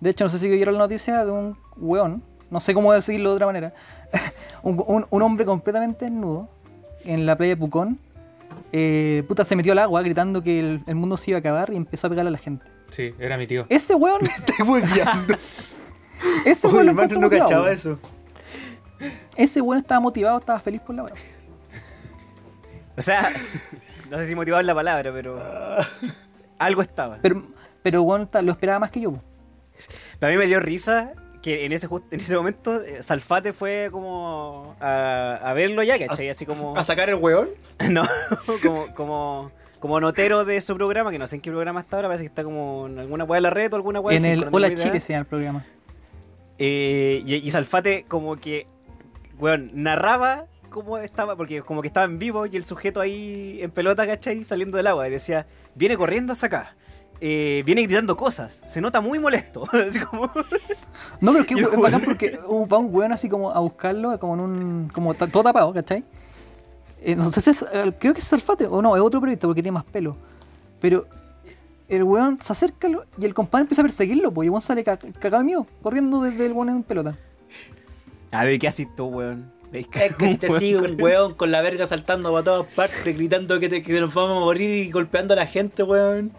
[0.00, 3.30] De hecho, no sé si vieron la noticia de un weón, no sé cómo decirlo
[3.30, 3.72] de otra manera.
[4.62, 6.48] un, un- un hombre completamente desnudo
[7.04, 7.98] en la playa de Pucón.
[8.72, 11.72] eh, puta, se metió al agua gritando que el, el mundo se iba a acabar
[11.72, 12.64] y empezó a pegarle a la gente.
[12.90, 13.66] Sí, era mi tío.
[13.68, 14.22] Ese weón,
[16.44, 17.74] ese Uy, weón encuentro no cachaba weón.
[17.74, 17.98] eso.
[19.36, 21.14] Ese weón estaba motivado, estaba feliz por la wea.
[22.96, 23.30] O sea,
[24.10, 25.38] no sé si motivado es la palabra, pero.
[26.58, 27.18] Algo estaba.
[27.20, 27.42] Pero,
[27.82, 29.14] pero weón lo esperaba más que yo.
[30.20, 31.12] A mí me dio risa
[31.42, 36.28] que en ese, en ese momento eh, Salfate fue como a, a verlo ya, ¿cachai?
[36.28, 36.76] Así como.
[36.76, 37.50] ¿A sacar el weón?
[37.90, 38.02] No,
[38.62, 42.08] como, como, como notero de su programa, que no sé en qué programa está ahora,
[42.08, 44.32] parece que está como en alguna weá de la red o alguna weá en así,
[44.32, 44.74] el Hola.
[44.74, 45.64] Chile se llama el programa.
[46.58, 48.66] Eh, y, y Salfate como que,
[49.38, 53.70] weón, narraba cómo estaba, porque como que estaba en vivo y el sujeto ahí en
[53.70, 54.42] pelota, ¿cachai?
[54.44, 56.76] Saliendo del agua y decía, viene corriendo hacia acá.
[57.20, 59.64] Eh, viene gritando cosas, se nota muy molesto.
[59.88, 60.30] Así como...
[61.20, 62.38] No, pero es que es bacán weón- porque
[62.72, 64.90] va un weón así como a buscarlo, como en un.
[64.92, 66.04] como todo tapado, ¿cachai?
[67.00, 69.46] Eh, no sé si es, eh, creo que es Salfate, o no, es otro periodista
[69.46, 70.16] porque tiene más pelo.
[70.80, 71.06] Pero
[71.88, 72.88] el weón se acerca
[73.18, 75.66] y el compadre empieza a perseguirlo, pues y el weón sale ca- cagado de miedo,
[75.82, 77.16] corriendo desde el weón en pelota.
[78.32, 79.52] A ver, ¿qué haces tú, weón?
[79.72, 83.58] Es que si te sigue un weón con la verga saltando para todas partes, gritando
[83.60, 86.32] que, te- que nos vamos a morir y golpeando a la gente, weón.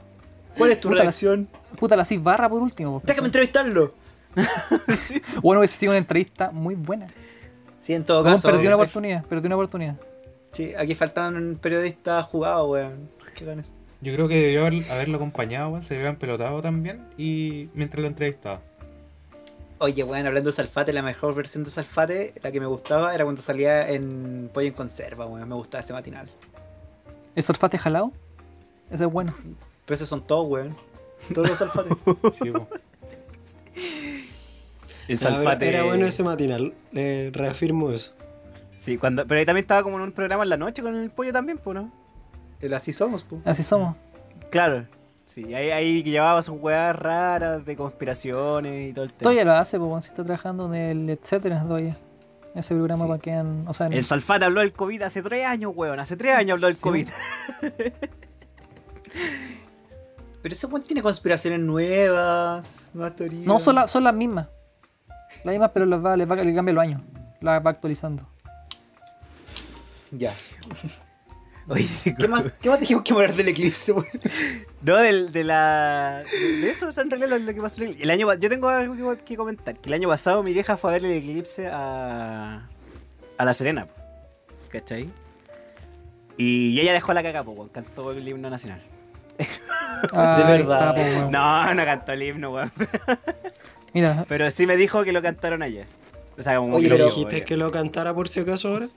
[0.57, 1.47] ¿Cuál es tu Puta, la- reacción?
[1.79, 3.01] Puta, la así barra por último.
[3.03, 3.93] Déjame entrevistarlo.
[4.95, 5.21] Sí.
[5.41, 7.07] Bueno, hubiese sido una entrevista muy buena.
[7.81, 8.47] Sí, en todo caso.
[8.47, 9.95] perdió una es- oportunidad, perdió una oportunidad.
[10.51, 13.09] Sí, aquí faltan periodistas jugados, weón.
[13.35, 13.71] ¿Qué ganas?
[14.01, 15.83] Yo creo que debió haber- haberlo acompañado, weón.
[15.83, 17.01] Se debió haber pelotado también.
[17.17, 18.61] Y mientras lo entrevistaba.
[19.79, 23.23] Oye, weón, hablando de Salfate, la mejor versión de Salfate, la que me gustaba, era
[23.23, 25.47] cuando salía en Pollo en Conserva, weón.
[25.49, 26.27] Me gustaba ese matinal.
[27.35, 28.11] ¿El Salfate jalado?
[28.91, 29.33] Ese es bueno.
[29.87, 30.77] Pero esos son todos, weón.
[31.33, 31.97] Todos los Salfates.
[32.43, 32.67] Sí, po.
[35.07, 35.69] El salfate.
[35.69, 38.13] Era bueno ese matinal, le reafirmo eso.
[38.73, 39.25] Sí, cuando...
[39.25, 41.57] pero ahí también estaba como en un programa en la noche con el pollo también,
[41.57, 41.91] pues, ¿no?
[42.59, 43.41] El así somos, pu.
[43.45, 43.95] Así somos.
[44.51, 44.85] Claro.
[45.25, 49.19] Sí, ahí, ahí llevaba sus weas raras de conspiraciones y todo el tema.
[49.23, 51.97] Todavía lo hace, pues, si está trabajando en el etcétera todavía.
[52.55, 53.07] Ese programa Sí.
[53.09, 55.99] para que han- O sea, en- El Salfate habló del COVID hace tres años, weón.
[55.99, 56.81] Hace tres años habló del Sí.
[56.81, 57.07] COVID.
[60.47, 63.45] Pero ese weón tiene conspiraciones nuevas, nuevas teorías.
[63.45, 64.47] No, son, la- son las mismas.
[65.43, 67.01] Las mismas, pero las va, les va, le cambia los años.
[67.41, 68.25] Las va actualizando.
[70.09, 70.31] Ya.
[71.67, 71.85] Oye,
[72.17, 74.07] ¿Qué más, ¿Qué más dijimos que hablar del eclipse, weón?
[74.83, 76.23] no, del, de la.
[76.31, 77.83] De eso, o sea, en realidad lo, lo que pasó.
[77.83, 79.77] El el año, yo tengo algo que, que comentar.
[79.77, 82.65] Que el año pasado mi vieja fue a ver el eclipse a.
[83.37, 83.85] a La Serena,
[84.69, 85.09] ¿cachai?
[86.37, 87.67] Y ella dejó la caca, weón.
[87.67, 88.81] Cantó el himno nacional.
[90.13, 90.95] Ay, verdad.
[90.95, 91.31] weón.
[91.31, 92.71] No, no cantó el himno, weón.
[93.93, 95.85] Mira, Pero sí me dijo que lo cantaron allá.
[96.37, 98.69] O sea, como Oye, que lo pero dijo, ¿Dijiste que lo cantara por si acaso
[98.69, 98.87] ahora?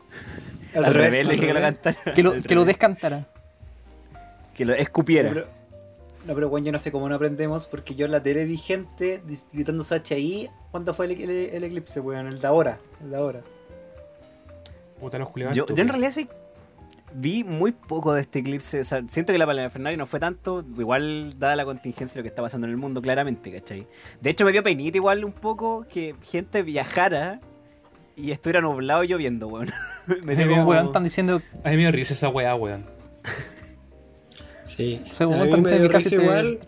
[0.75, 1.97] Al revés, le dije que lo cantara.
[2.15, 3.27] que lo, que descantara.
[4.55, 5.31] Que lo escupiera.
[5.31, 5.47] pero,
[6.27, 8.59] no, pero bueno, yo no sé cómo no aprendemos, porque yo en la tele vi
[8.59, 9.23] gente
[9.53, 13.41] gritando HI cuando fue el, el- el eclipse, weón, el de ahora, el de ahora.
[15.01, 15.29] Puta los.
[15.53, 16.29] Yo, yo en realidad sí
[17.15, 18.81] vi muy poco de este eclipse.
[18.81, 20.65] O sea, siento que la parafernalia no fue tanto.
[20.79, 23.87] Igual, dada la contingencia de lo que está pasando en el mundo, claramente, ¿cachai?
[24.21, 27.41] De hecho, me dio penita igual un poco que gente viajara
[28.17, 29.71] y estuviera nublado y lloviendo, weón.
[30.25, 31.43] me dio Como, weón, están diciendo.
[31.65, 32.85] A mí me dio risa esa weá, weón.
[34.65, 35.03] Sí.
[35.13, 36.59] Según a mí me dio risa te- igual,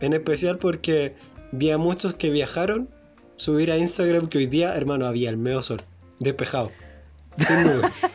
[0.00, 1.14] en especial porque
[1.52, 2.88] vi a muchos que viajaron
[3.36, 5.82] subir a Instagram que hoy día, hermano, había el medio sol,
[6.20, 6.70] despejado.
[7.36, 8.00] Sin nubes.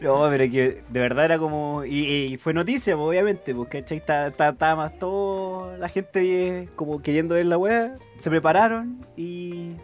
[0.00, 1.84] No, pero que de verdad era como.
[1.84, 3.84] Y, y fue noticia, pues, obviamente, porque.
[3.86, 5.76] Estaba, más todo.
[5.76, 7.98] La gente como queriendo ver la weá.
[8.16, 9.76] Se prepararon y.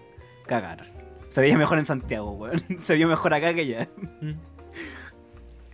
[0.46, 0.86] cagaron.
[1.28, 2.62] Se veía mejor en Santiago, weón.
[2.78, 3.88] Se vio mejor acá que allá.
[4.22, 4.32] Mm.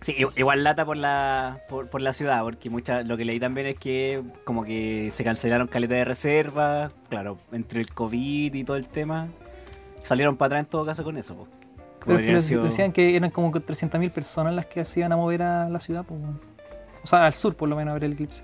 [0.01, 3.67] Sí, igual lata por la por, por la ciudad, porque mucha, lo que leí también
[3.67, 8.75] es que como que se cancelaron caletas de reserva, claro, entre el COVID y todo
[8.75, 9.29] el tema,
[10.03, 11.35] salieron para atrás en todo caso con eso.
[11.35, 11.62] pues.
[12.05, 14.83] Pero es que deberían les- sido- decían que eran como que 300.000 personas las que
[14.85, 16.39] se iban a mover a la ciudad, pues, weón.
[17.03, 18.43] O sea, al sur por lo menos a ver el eclipse.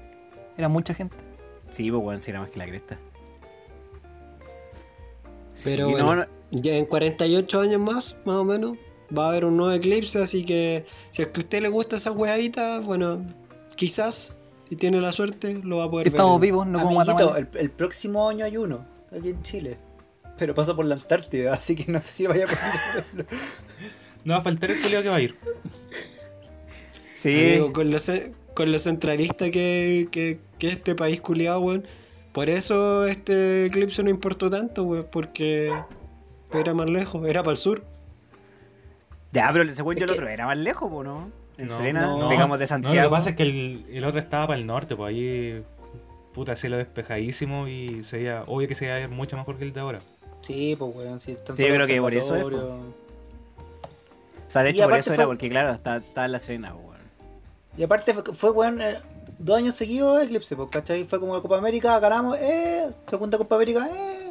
[0.58, 1.16] Era mucha gente.
[1.70, 2.98] Sí, pues bueno, sí era más que la cresta.
[5.64, 6.06] Pero Sí, bueno.
[6.06, 8.74] no, no- Ya en 48 años más, más o menos,
[9.16, 11.96] va a haber un nuevo eclipse, así que si es que a usted le gusta
[11.98, 13.22] esa weadita, bueno,
[13.76, 14.36] quizás,
[14.68, 16.18] si tiene la suerte, lo va a poder Que ver.
[16.18, 18.84] estamos vivos, no como Amiguito, el próximo año hay uno,
[19.16, 19.78] aquí en Chile.
[20.40, 23.38] Pero pasa por la Antártida, así que no sé si vaya a poder verlo.
[24.24, 25.36] No va a faltar el culiao que va a ir.
[27.12, 27.98] sí, Amigo, con, lo,
[28.56, 31.86] con lo centralista que, que, que este país culiado, weón.
[32.32, 35.74] Por eso este eclipse no importó tanto, weón, porque
[36.54, 37.84] era más lejos, era para el sur.
[39.32, 41.32] ya, pero según yo Es el que- otro era más lejos, pues, ¿no?
[41.58, 42.30] En No, Serena, no.
[42.30, 42.96] digamos de No, Santiago.
[42.96, 45.64] lo que pasa es que el, el otro estaba para el norte, pues ahí.
[46.34, 48.44] Puta, cielo despejadísimo y sería.
[48.48, 50.00] Obvio que sería mucho mejor que el de ahora.
[50.42, 51.38] Sí, pues weón, sí.
[51.50, 52.56] Sí, yo creo que por eso es, pues.
[52.56, 52.82] O
[54.52, 56.98] sea, de hecho por eso era, porque claro, está, está en la Serena, weón.
[57.78, 59.00] Y aparte fue, fue weón, eh,
[59.38, 61.04] dos años seguidos eclipse, pues, ¿cachai?
[61.04, 64.26] Fue como la Copa América, ganamos, eh, segunda Copa América, eh.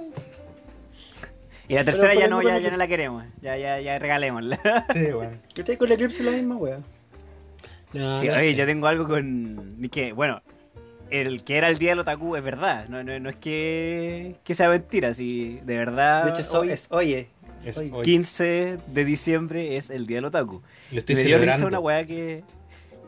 [1.68, 3.24] Y la tercera ya no, ya, no la queremos.
[3.43, 4.59] Ya, ya, ya regalémosla.
[4.93, 5.40] Sí, weón.
[5.55, 5.76] ¿Cachai?
[5.76, 6.82] Con el eclipse la misma, weón.
[7.93, 8.55] No, Sí, no oye, sé.
[8.55, 9.80] yo tengo algo con.
[9.80, 10.43] ni que, bueno,
[11.10, 12.86] el que era el día del otaku es verdad.
[12.89, 16.24] No, no, no es que, que sea mentira, si de verdad.
[16.24, 17.28] De hecho, hoy- es, oye,
[17.64, 17.90] Es Hoy.
[17.93, 18.02] hoy.
[18.02, 20.62] 15 de diciembre es el día del otaku.
[20.90, 22.43] Lo Y estoy me dio risa una weá que,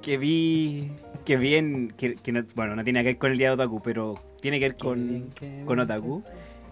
[0.02, 0.90] que vi.
[1.24, 1.90] Que vi en.
[1.97, 4.59] Que, que no, bueno, no tiene que ver con el día de otaku, pero tiene
[4.59, 5.31] que ver con,
[5.66, 6.22] con otaku.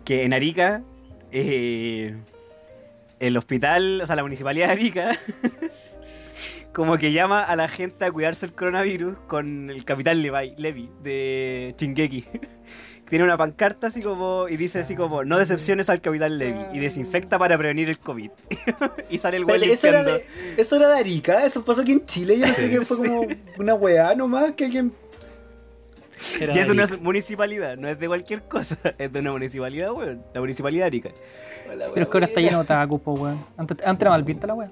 [0.04, 0.82] Que en Arica.
[1.30, 2.16] eh,
[3.20, 5.18] el hospital, o sea, la municipalidad de Arica.
[6.72, 10.88] como que llama a la gente a cuidarse el coronavirus con el capitán Levi, Levi
[11.02, 12.24] de Chingeki.
[13.08, 14.48] Tiene una pancarta así como.
[14.48, 16.60] Y dice así como: No decepciones al capitán Levi.
[16.74, 18.30] Y desinfecta para prevenir el COVID.
[19.10, 20.26] y sale el güey eso, era de,
[20.56, 22.38] eso era de Arica, eso pasó aquí en Chile.
[22.38, 23.26] Yo no sé que fue como
[23.58, 24.92] una weá nomás que alguien.
[26.40, 29.92] Era Y es de una municipalidad, no es de cualquier cosa, es de una municipalidad,
[29.92, 30.22] weón.
[30.34, 31.10] La municipalidad de Arica.
[31.66, 33.44] Pero es que ahora está lleno de otakus, weón.
[33.56, 34.70] Antes, antes era mal vista la weá.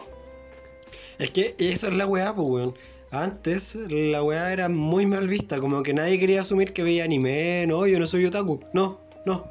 [1.18, 2.74] Es que eso es la weá, pues, weón.
[3.10, 7.64] Antes la weá era muy mal vista, como que nadie quería asumir que veía anime,
[7.66, 9.46] no, yo no soy otaku, no, no.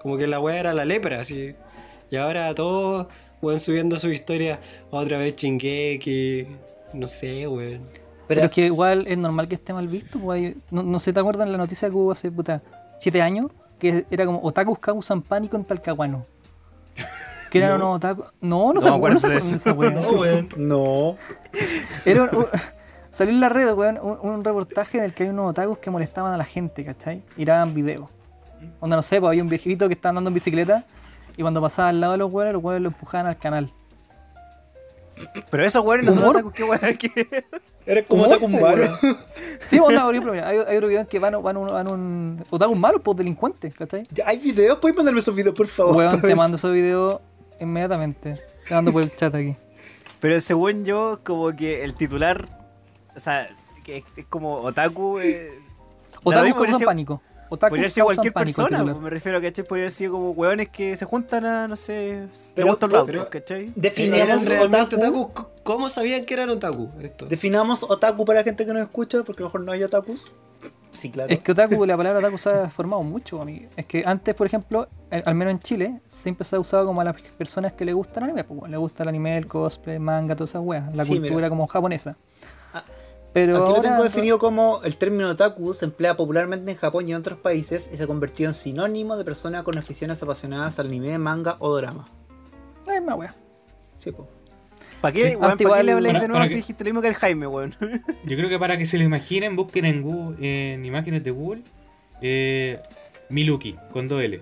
[0.00, 1.54] Como que la weá era la lepra, así.
[2.10, 3.08] Y ahora todos,
[3.42, 4.58] weón, subiendo su historia,
[4.90, 6.46] otra vez Chingeki,
[6.94, 7.82] no sé, weón.
[8.28, 10.40] Pero, es que igual es normal que esté mal visto, pues.
[10.40, 12.62] hay- No, no sé, ¿te acuerdas la noticia que hubo hace puta
[12.98, 13.50] 7 años?
[13.78, 16.24] Que era como otakus causan pánico en Talcahuano.
[17.50, 18.26] Que eran unos otakus.
[18.40, 20.46] No, no, se acuerdan, no se acuerdo de esa weá.
[20.56, 21.16] No.
[22.06, 22.46] Era un- un-
[23.10, 25.90] salió en la red, weón, un, un reportaje en el que hay unos otakus que
[25.90, 27.22] molestaban a la gente, ¿cachai?
[27.36, 28.08] Y grababan videos.
[28.80, 30.84] Onda, no sé, pues había un viejito que estaba andando en bicicleta
[31.36, 33.72] y cuando pasaba al lado de los weones, los weones lo empujaban al canal.
[35.50, 36.36] Pero esos weones no son ¿Humor?
[36.36, 37.44] otakus, qué weón, que.
[37.86, 38.34] Era como ¿Cómo?
[38.36, 38.84] otaku malo.
[39.62, 41.90] Sí, onda, por ejemplo, mira, hay, hay otro video en que van, van, un, van
[41.92, 44.06] un otakus malos, pues delincuentes, ¿cachai?
[44.12, 44.78] Ya, ¿Hay videos?
[44.78, 45.96] ¿Puedes mandarme esos videos, por favor?
[45.96, 47.20] Weón, te mando esos videos
[47.60, 48.40] inmediatamente.
[48.66, 49.54] Te mando por el chat aquí.
[50.20, 52.44] Pero según yo, como que el titular.
[53.16, 53.48] O sea,
[53.84, 55.18] que es, como otaku.
[55.18, 55.52] Eh,
[56.58, 57.22] causan ser- pánico.
[57.52, 60.68] Otakus Podría ser cualquier pánico, persona, me refiero a que podría haber sido como weones
[60.68, 63.72] que se juntan a, no sé, le Pero- gustan los autos, ¿cachai?
[63.74, 65.32] Definamos ¿Eran realmente otaku.
[65.64, 67.26] ¿Cómo sabían que eran otaku esto?
[67.26, 70.30] Definamos otaku para la gente que nos escucha, porque a lo mejor no hay otakus.
[70.92, 71.32] Sí, claro.
[71.32, 73.68] Es que otaku, la palabra otaku se ha formado mucho, amigo.
[73.76, 77.00] Es que antes, por ejemplo, al, al menos en Chile, siempre se ha usado como
[77.00, 78.44] a las personas que le gustan anime.
[78.44, 80.94] Pues, le gusta el anime, el cosplay, manga, todas esas weas.
[80.94, 81.48] La Sí, cultura mira.
[81.48, 82.16] como japonesa.
[82.74, 82.84] Ah,
[83.32, 87.12] Pero Aquí lo tengo definido como el término otaku se emplea popularmente en Japón y
[87.12, 90.86] en otros países y se ha convertido en sinónimo de persona con aficiones apasionadas al
[90.88, 92.04] anime, manga o drama.
[92.86, 93.34] la misma wea.
[93.98, 94.28] Sí, po.
[95.00, 95.52] ¿Para qué, Sí, weón?
[95.52, 97.14] antes ¿Para qué le igual- habláis de nuevo si que- dijiste lo mismo que el
[97.14, 97.74] Jaime, weón?
[98.24, 101.62] Yo creo que para que se lo imaginen, busquen en Google, en imágenes de Google,
[102.20, 102.80] eh,
[103.28, 104.40] Miluki, con dos L.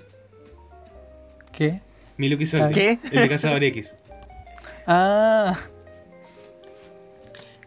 [1.53, 1.81] ¿Qué?
[2.17, 2.99] Miluki Soldier, ¿Qué?
[3.13, 3.95] el de Cazador X.
[4.91, 5.55] Ah,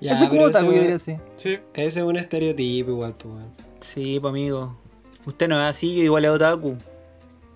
[0.02, 1.22] Ya, ese es como pero otaku, yo diría ese, así.
[1.38, 1.58] Sí.
[1.76, 3.50] ese es un estereotipo igual, pues, weón.
[3.82, 4.76] Sí, pues amigo.
[5.26, 6.76] Usted no es así, yo igual es otaku.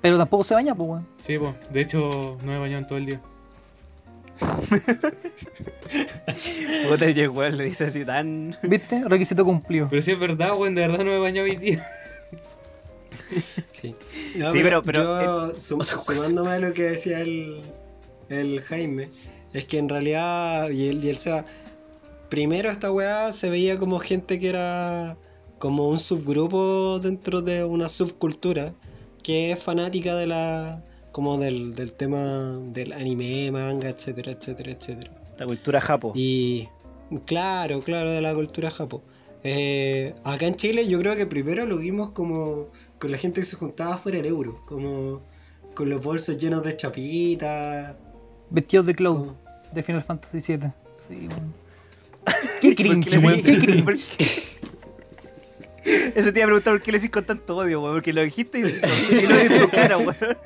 [0.01, 1.07] Pero tampoco se baña, pues, weón.
[1.25, 1.55] Sí, pues.
[1.73, 3.21] De hecho, no me he bañado en todo el día.
[6.89, 8.55] Puta, y el weón le dice así tan.
[8.63, 9.01] ¿Viste?
[9.05, 9.87] Requisito cumplido.
[9.89, 11.87] Pero sí es verdad, weón, de verdad no me he bañado hoy día.
[13.71, 13.95] Sí,
[14.35, 15.03] No, Sí, pero- pero,
[15.51, 17.61] yo, sum- sumándome a lo que decía el,
[18.29, 19.09] el Jaime,
[19.53, 21.45] es que en realidad, y él, y él sea,
[22.35, 25.17] primero esta weá se veía como gente que era
[25.57, 28.73] como un subgrupo dentro de una subcultura
[29.23, 30.83] que es fanática de la
[31.13, 35.11] como del, del tema del anime, manga, etcétera, etcétera, etcétera.
[35.37, 36.11] La cultura japo.
[36.13, 36.67] Y
[37.23, 39.01] claro, claro, de la cultura japo.
[39.43, 42.67] Eh, acá en Chile yo creo que primero lo vimos como
[42.99, 45.21] con la gente que se juntaba fuera del euro, como
[45.73, 47.95] con los bolsos llenos de chapitas.
[48.49, 49.37] Vestidos de Cloud, como-
[49.73, 50.69] de Final Fantasy VII.
[50.97, 51.29] Sí.
[52.61, 53.41] Qué cringe, weón.
[53.43, 54.17] Qué cringe.
[56.15, 57.95] Eso te iba a preguntar por qué lo decís con tanto odio, weón.
[57.95, 58.63] Porque lo dijiste y,
[59.15, 60.37] y lo en tu cara, weón.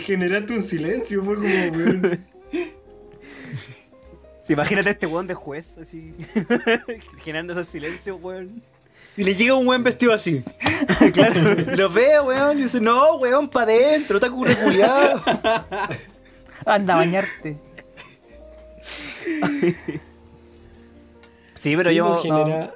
[0.00, 2.24] generaste un silencio, fue como, weón.
[4.46, 6.14] Sí, imagínate a este weón de juez, así.
[7.24, 8.62] generando esos silencios, weón.
[9.16, 10.44] Y le llega un buen vestido así.
[11.14, 11.54] claro.
[11.76, 15.22] Lo ve, weón, y dice, no, weón, pa' adentro, otaku reculiado.
[16.66, 17.56] Anda a bañarte.
[21.64, 22.44] Sí, pero Sí, yo.
[22.44, 22.70] pues,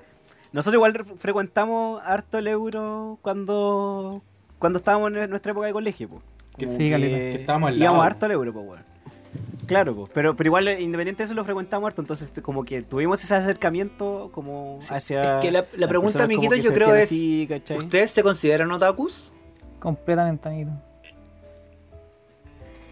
[0.52, 4.23] Nosotros igual re- frecuentamos harto el euro cuando.
[4.59, 6.23] Cuando estábamos en nuestra época de colegio, pues.
[6.56, 6.78] Que sí.
[6.89, 8.02] Que estábamos al Íbamos lado.
[8.06, 8.85] harto al euro, pues, weón.
[9.66, 10.10] Claro, pues.
[10.15, 12.01] Pero, pero igual, eh, independiente de eso, lo frecuentamos harto.
[12.01, 15.35] Entonces, como que tuvimos ese acercamiento como hacia.
[15.35, 17.77] Es que la- pregunta, amiguito, yo creo es, así, ¿cachai?
[17.78, 19.31] ¿Ustedes se consideran otakus?
[19.78, 20.70] Completamente, amigo.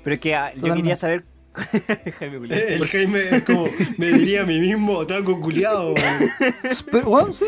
[0.05, 1.25] Pero es que ah, yo quería saber.
[2.19, 5.95] Jaime sí, El Jaime es como, me diría a mí mismo, otaku culiado.
[6.91, 7.47] Pero, weón, sí.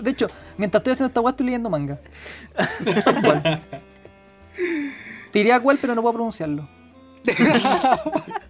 [0.00, 2.00] De hecho, mientras estoy haciendo esta weá, estoy leyendo manga.
[3.22, 3.64] Cual.
[5.32, 6.68] Te diría cuál, pero no puedo pronunciarlo.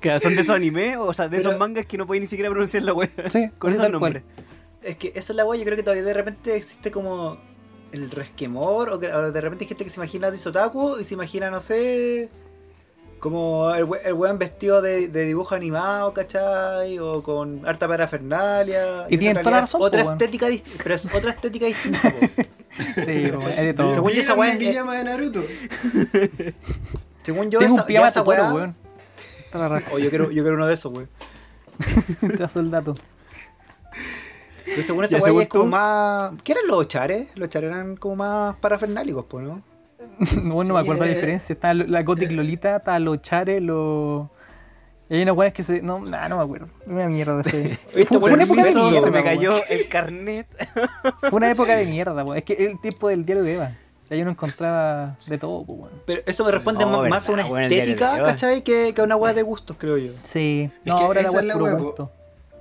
[0.00, 2.50] Claro, son de esos animes, o sea, de esos mangas que no pueden ni siquiera
[2.50, 3.08] pronunciar la wea.
[3.28, 3.92] Sí, Con esos cual.
[3.92, 4.22] nombres.
[4.82, 7.38] Es que esa es la wea, yo creo que todavía de repente existe como
[7.92, 11.04] el resquemor, o, que, o de repente hay gente que se imagina de Sotaku y
[11.04, 12.28] se imagina, no sé,
[13.26, 16.96] como el, el weón vestido de, de dibujo animado, ¿cachai?
[17.00, 19.06] O con harta parafernalia.
[19.08, 22.00] Y tienen en toda la razón, otra po, estética dist- pero es otra estética distinta,
[22.08, 22.42] po.
[22.94, 23.94] Sí, es de todo.
[23.94, 25.42] Según yo, esa weá es- pijama de Naruto.
[27.24, 28.74] Según yo, Tengo esa, un pijama esa weá- weón.
[29.44, 29.90] Está la raja.
[29.92, 31.08] O yo quiero, yo quiero uno de esos, weón.
[32.20, 32.94] Te paso el dato.
[34.64, 36.32] Pero según esa weá es como más.
[36.44, 37.28] ¿Qué eran los chares?
[37.34, 39.62] Los chares eran como más parafernálicos, po, ¿no?
[40.42, 41.14] bueno, no me acuerdo la eh.
[41.14, 41.52] diferencia.
[41.52, 44.26] Está lo- la Gothic Lolita, está los chares, los.
[45.08, 45.82] Y hay unas weas que se.
[45.82, 46.68] No, nah, no me acuerdo.
[46.86, 47.76] Una mierda ese.
[47.92, 49.00] Fue, fue una época de mierda.
[49.02, 49.24] se me weón.
[49.24, 50.46] cayó el carnet.
[51.20, 52.36] Fue una época de mierda, weón.
[52.38, 53.70] Es que el tiempo del diario de Eva.
[54.08, 55.92] Ya yo no encontraba de todo, pues, weón.
[56.06, 58.26] Pero eso me responde No, más, más a una verdad, estética, Eva.
[58.28, 58.62] ¿cachai?
[58.62, 60.12] Que, que a una weá de gustos, creo yo.
[60.22, 60.70] Sí.
[60.80, 62.12] Es No, que ahora la esa wea es es la puro wea, gusto.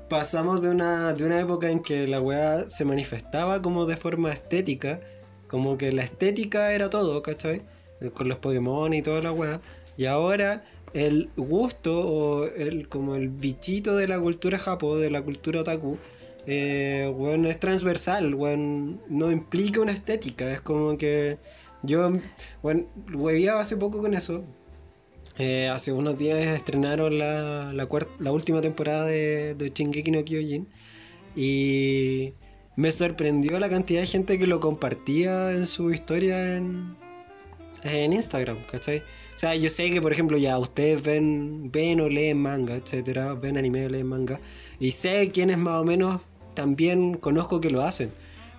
[0.09, 4.29] Pasamos de una, de una época en que la weá se manifestaba como de forma
[4.31, 4.99] estética,
[5.47, 7.61] como que la estética era todo, ¿cachai?
[8.13, 9.61] Con los Pokémon y toda la weá.
[9.97, 10.63] Y ahora
[10.93, 15.97] el gusto o el, como el bichito de la cultura japo, de la cultura otaku,
[16.47, 21.37] eh, weón, es transversal, weón, no implica una estética, es como que
[21.83, 22.11] yo,
[22.61, 24.43] bueno, hueveaba hace poco con eso,
[25.37, 27.89] eh, hace unos días estrenaron la, la,
[28.19, 30.67] la última temporada de, de Shingeki no Kyojin
[31.35, 32.33] y
[32.75, 36.95] me sorprendió la cantidad de gente que lo compartía en su historia en,
[37.83, 38.99] Instagram, ¿cachai?
[38.99, 43.33] O sea, yo sé que, por ejemplo, ya ustedes ven, ven o leen manga, etcétera,
[43.35, 44.39] ven anime o leen manga,
[44.79, 46.21] y sé quiénes más o menos
[46.55, 48.11] también conozco que lo hacen.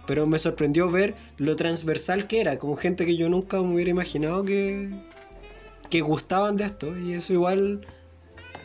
[0.06, 3.90] Pero me sorprendió ver lo transversal que era, con gente que yo nunca me hubiera
[3.90, 4.90] imaginado que,
[5.90, 6.96] que gustaban de esto.
[6.96, 7.84] Y eso igual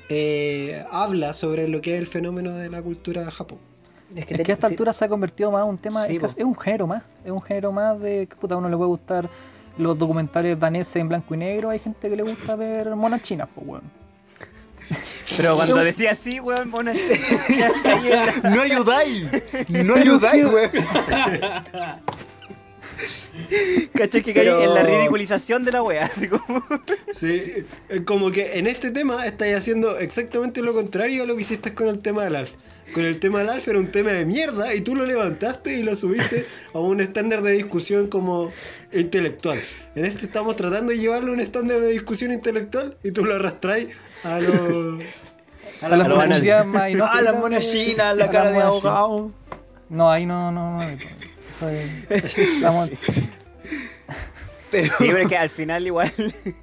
[0.09, 3.70] eh, habla sobre lo que es el fenómeno de la cultura Japón.
[4.15, 6.41] Es que a esta altura se ha convertido más en un tema, Sí, es, que
[6.41, 8.89] es un género más, es un género más de que puta a uno le puede
[8.89, 9.29] gustar
[9.77, 13.47] los documentales daneses en blanco y negro, hay gente que le gusta ver monas chinas,
[13.55, 13.83] pues weón.
[15.37, 16.93] Pero cuando decía así, weón, mona,
[17.49, 19.27] ya caí en la- ¡No ayudáis!
[19.69, 20.71] ¡No ayudáis, weón!
[23.93, 24.21] ¿Cachai?
[24.23, 26.05] Que caí Pero- en la ridiculización de la wea.
[26.15, 26.63] Así como.
[27.11, 31.41] Sí, eh, como que en este tema estáis haciendo exactamente lo contrario a lo que
[31.41, 32.53] hiciste con el tema del Alf.
[32.93, 35.83] Con el tema del Alf era un tema de mierda y tú lo levantaste y
[35.83, 38.51] lo subiste a un estándar de discusión como
[38.91, 39.61] intelectual.
[39.95, 43.35] En este estamos tratando de llevarlo a un estándar de discusión intelectual y tú lo
[43.35, 43.87] arrastráis
[44.23, 44.99] a lo...
[45.81, 46.27] A las lo banal.
[46.27, 48.15] profundidades más ¡Ah, inhóspitas las monas chinas!
[48.17, 49.31] ¡La a cara las de abogado!
[49.89, 50.87] No, ahí no, no, no.
[52.61, 52.89] La
[54.71, 54.93] Pero...
[54.97, 56.11] Sí, pero es que al final igual,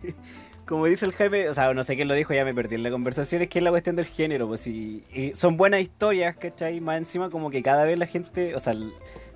[0.66, 2.82] como dice el Jaime, o sea, no sé quién lo dijo, ya me perdí en
[2.82, 6.34] la conversación, es que es la cuestión del género, pues y, y son buenas historias,
[6.36, 6.80] ¿cachai?
[6.80, 8.74] Más encima como que cada vez la gente, o sea,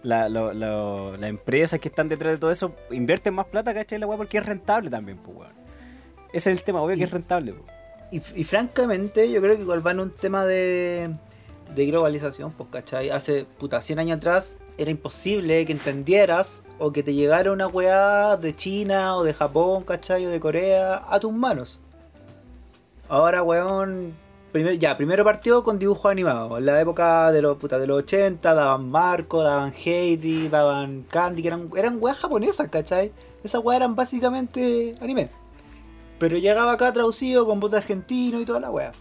[0.02, 3.98] la, las empresas que están detrás de todo eso invierten más plata, ¿cachai?
[3.98, 5.52] La weá porque es rentable también, pues weón.
[6.32, 7.70] Ese es el tema, obvio que es rentable, pues.
[8.10, 11.10] Y, y francamente, yo creo que igual va en un tema de,
[11.74, 13.10] de globalización, pues, ¿cachai?
[13.10, 18.36] Hace, puta, 100 años atrás era imposible que entendieras o que te llegara una weá
[18.36, 20.26] de China o de Japón, ¿cachai?
[20.26, 21.80] O de Corea a tus manos.
[23.08, 24.14] Ahora, weón,
[24.52, 26.58] primero, ya, primero partió con dibujos animados.
[26.58, 31.42] En la época de los, puta, de los 80 daban Marco, daban Heidi, daban Candy,
[31.42, 33.12] que eran, eran weas japonesas, ¿cachai?
[33.44, 35.28] Esas weas eran básicamente anime.
[36.18, 38.92] Pero llegaba acá traducido con voz de argentino y toda la wea.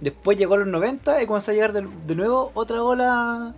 [0.00, 3.54] Después llegó los 90 y comenzó a llegar de, de nuevo otra ola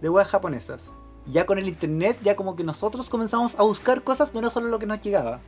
[0.00, 0.92] de weas japonesas.
[1.26, 4.68] Ya con el internet, ya como que nosotros comenzamos a buscar cosas, no era solo
[4.68, 5.40] lo que nos llegaba.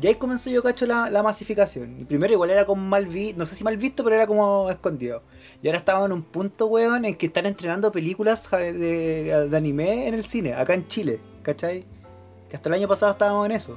[0.00, 1.98] Y ahí comenzó yo cacho la, la masificación.
[2.00, 4.70] Y primero igual era como mal visto, no sé si mal visto, pero era como
[4.70, 5.22] escondido.
[5.60, 10.06] Y ahora estamos en un punto, weón, en que están estrenando películas de, de anime
[10.06, 11.84] en el cine, acá en Chile, ¿cachai?
[12.48, 13.76] Que hasta el año pasado estábamos en eso.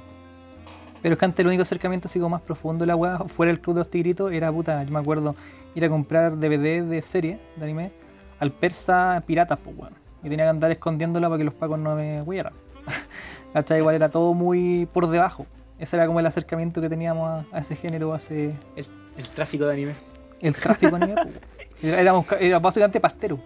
[1.01, 3.51] Pero es que antes el único acercamiento así como más profundo de la weá, fuera
[3.51, 5.35] del club de los tigritos, era puta, yo me acuerdo
[5.73, 7.91] ir a comprar DVD de serie, de anime,
[8.39, 10.00] al persa piratas, pues weón.
[10.23, 12.53] Y tenía que andar escondiéndola para que los pacos no me huyeran.
[13.53, 13.79] ¿Cachai?
[13.79, 15.45] Igual era todo muy por debajo.
[15.79, 18.85] Ese era como el acercamiento que teníamos a, a ese género hace El,
[19.17, 19.95] el tráfico de anime.
[20.41, 21.13] el tráfico anime.
[21.15, 21.31] weón.
[21.83, 23.39] Era- Éramos era básicamente pastero.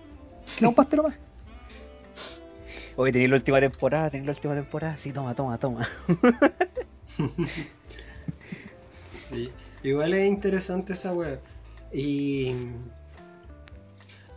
[0.57, 1.15] Era un pastero más.
[2.97, 5.87] Hoy tenéis la última temporada, tenéis la última temporada, sí, toma, toma, toma.
[9.23, 9.49] Sí,
[9.83, 11.39] igual es interesante esa web.
[11.93, 12.55] Y,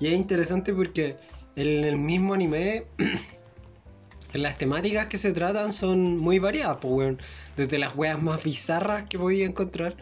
[0.01, 1.17] y es interesante porque
[1.59, 2.85] en el mismo anime,
[4.33, 7.17] las temáticas que se tratan son muy variadas, pues.
[7.57, 9.97] Desde las weas más bizarras que podía encontrar,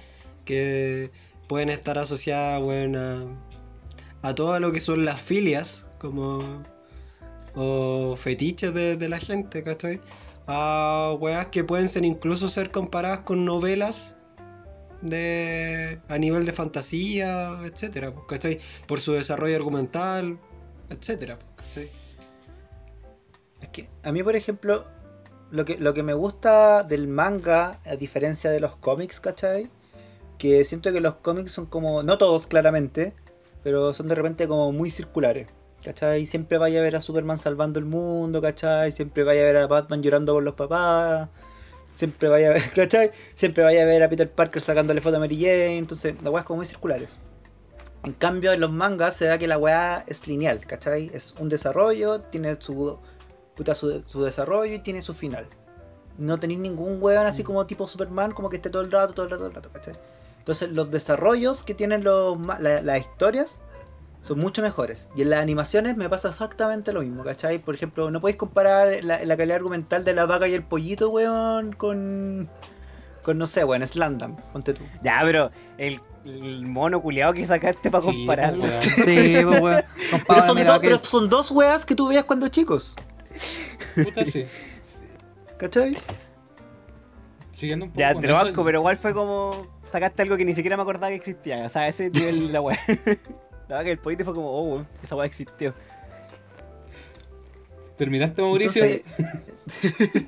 [0.45, 1.11] que
[1.49, 3.24] pueden estar asociadas, weón, a,
[4.20, 6.62] a todo lo que son las filias, como.
[7.55, 10.01] o fetiches de, de la gente, ¿cachai?
[10.47, 14.16] A weas que pueden ser incluso ser comparadas con novelas
[15.01, 18.59] de a nivel de fantasía, etcétera, pues, ¿cachai?
[18.87, 20.39] Por su desarrollo argumental,
[20.91, 21.89] etcétera, ¿cachai?
[23.61, 24.85] Es que a mí, por ejemplo,
[25.51, 29.71] lo que, lo que me gusta del manga, a diferencia de los cómics, ¿cachai?
[30.39, 33.15] Que siento que los cómics son como, no todos claramente,
[33.63, 35.49] pero son de repente como muy circulares.
[35.85, 36.27] ¿Cachai?
[36.27, 38.91] Siempre vaya a ver a Superman salvando el mundo, ¿cachai?
[38.93, 41.29] Siempre vaya a ver a Batman llorando por los papás.
[41.95, 43.13] Siempre vaya a ver, ¿cachai?
[43.35, 45.79] Siempre vaya a ver a Peter Parker sacándole foto a Mary Jane.
[45.79, 47.11] Entonces, las weas como muy circulares.
[48.05, 51.10] En cambio, en los mangas se da que la weá es lineal, ¿cachai?
[51.12, 52.98] Es un desarrollo, tiene su,
[53.56, 55.47] puta, su, su desarrollo y tiene su final.
[56.18, 59.24] No tenéis ningún weón así como tipo Superman, como que esté todo el rato, todo
[59.27, 59.94] el rato, todo el rato, ¿cachai?
[60.39, 63.56] Entonces, los desarrollos que tienen los, la- las historias
[64.23, 65.09] son mucho mejores.
[65.16, 67.59] Y en las animaciones me pasa exactamente lo mismo, ¿cachai?
[67.59, 71.10] Por ejemplo, no podéis comparar la, la calidad argumental de la vaca y el pollito,
[71.10, 72.48] weón, con.
[73.23, 74.85] con no sé, weón, Slandam, ponte tú.
[75.02, 78.62] Ya, pero el, el mono culiado que sacaste para compararlo.
[78.65, 79.07] pues, weón.
[79.07, 79.85] Sí, pues, weón.
[80.27, 82.94] Pero son, dos, que- pero son dos weas que tú veías cuando chicos,
[83.94, 84.44] Puta, sí.
[85.59, 85.97] ¿cachai?
[87.53, 89.62] Siguiendo un poco Ya, te lo banco, pero igual fue como.
[89.90, 91.65] Sacaste algo que ni siquiera me acordaba que existía.
[91.65, 92.78] O sea, ese nivel la weá.
[93.69, 95.74] La verdad que el poquito fue como, oh, weón, esa weá existió.
[97.97, 98.85] ¿Terminaste, Mauricio?
[98.85, 100.24] Entonces,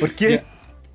[0.00, 0.44] ¿Por qué?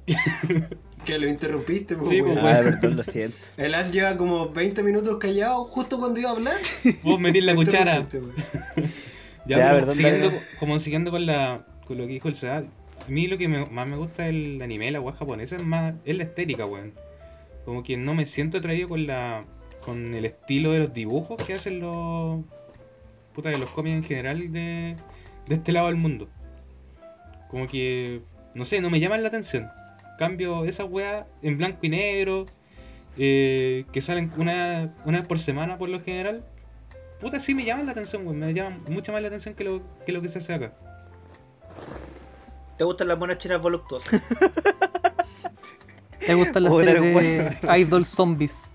[1.07, 2.39] Que lo interrumpiste, pues, Sí, weón.
[2.41, 3.37] pues, Ah, perdón, lo siento.
[3.57, 6.57] El Alf lleva como 20 minutos callado justo cuando iba a hablar.
[7.01, 8.05] Vos metís la cuchara.
[9.45, 13.09] Ya, Ya, perdón, siguiendo, como siguiendo con la con lo que dijo el Seda, a
[13.09, 16.17] mí lo que me- más me gusta del anime, la weá japonesa, es más es
[16.17, 16.91] la estética, weón.
[17.63, 19.45] Como que no me siento atraído con la
[19.81, 22.43] con el estilo de los dibujos que hacen los
[23.33, 24.95] puta de los cómics en general de,
[25.47, 26.27] de este lado del mundo.
[27.49, 28.19] Como que
[28.53, 29.69] no sé, no me llaman la atención.
[30.17, 32.45] Cambio esas weas en blanco y negro
[33.17, 36.43] eh, que salen una, una vez por semana por lo general.
[37.19, 38.39] Puta, sí me llaman la atención, weón.
[38.39, 40.73] Me llaman mucho más la atención que lo que, lo que se hace acá.
[42.77, 44.21] ¿Te gustan las buenas chinas voluptuosas?
[46.19, 48.71] ¿Te gustan las Puta, series de Idol Zombies?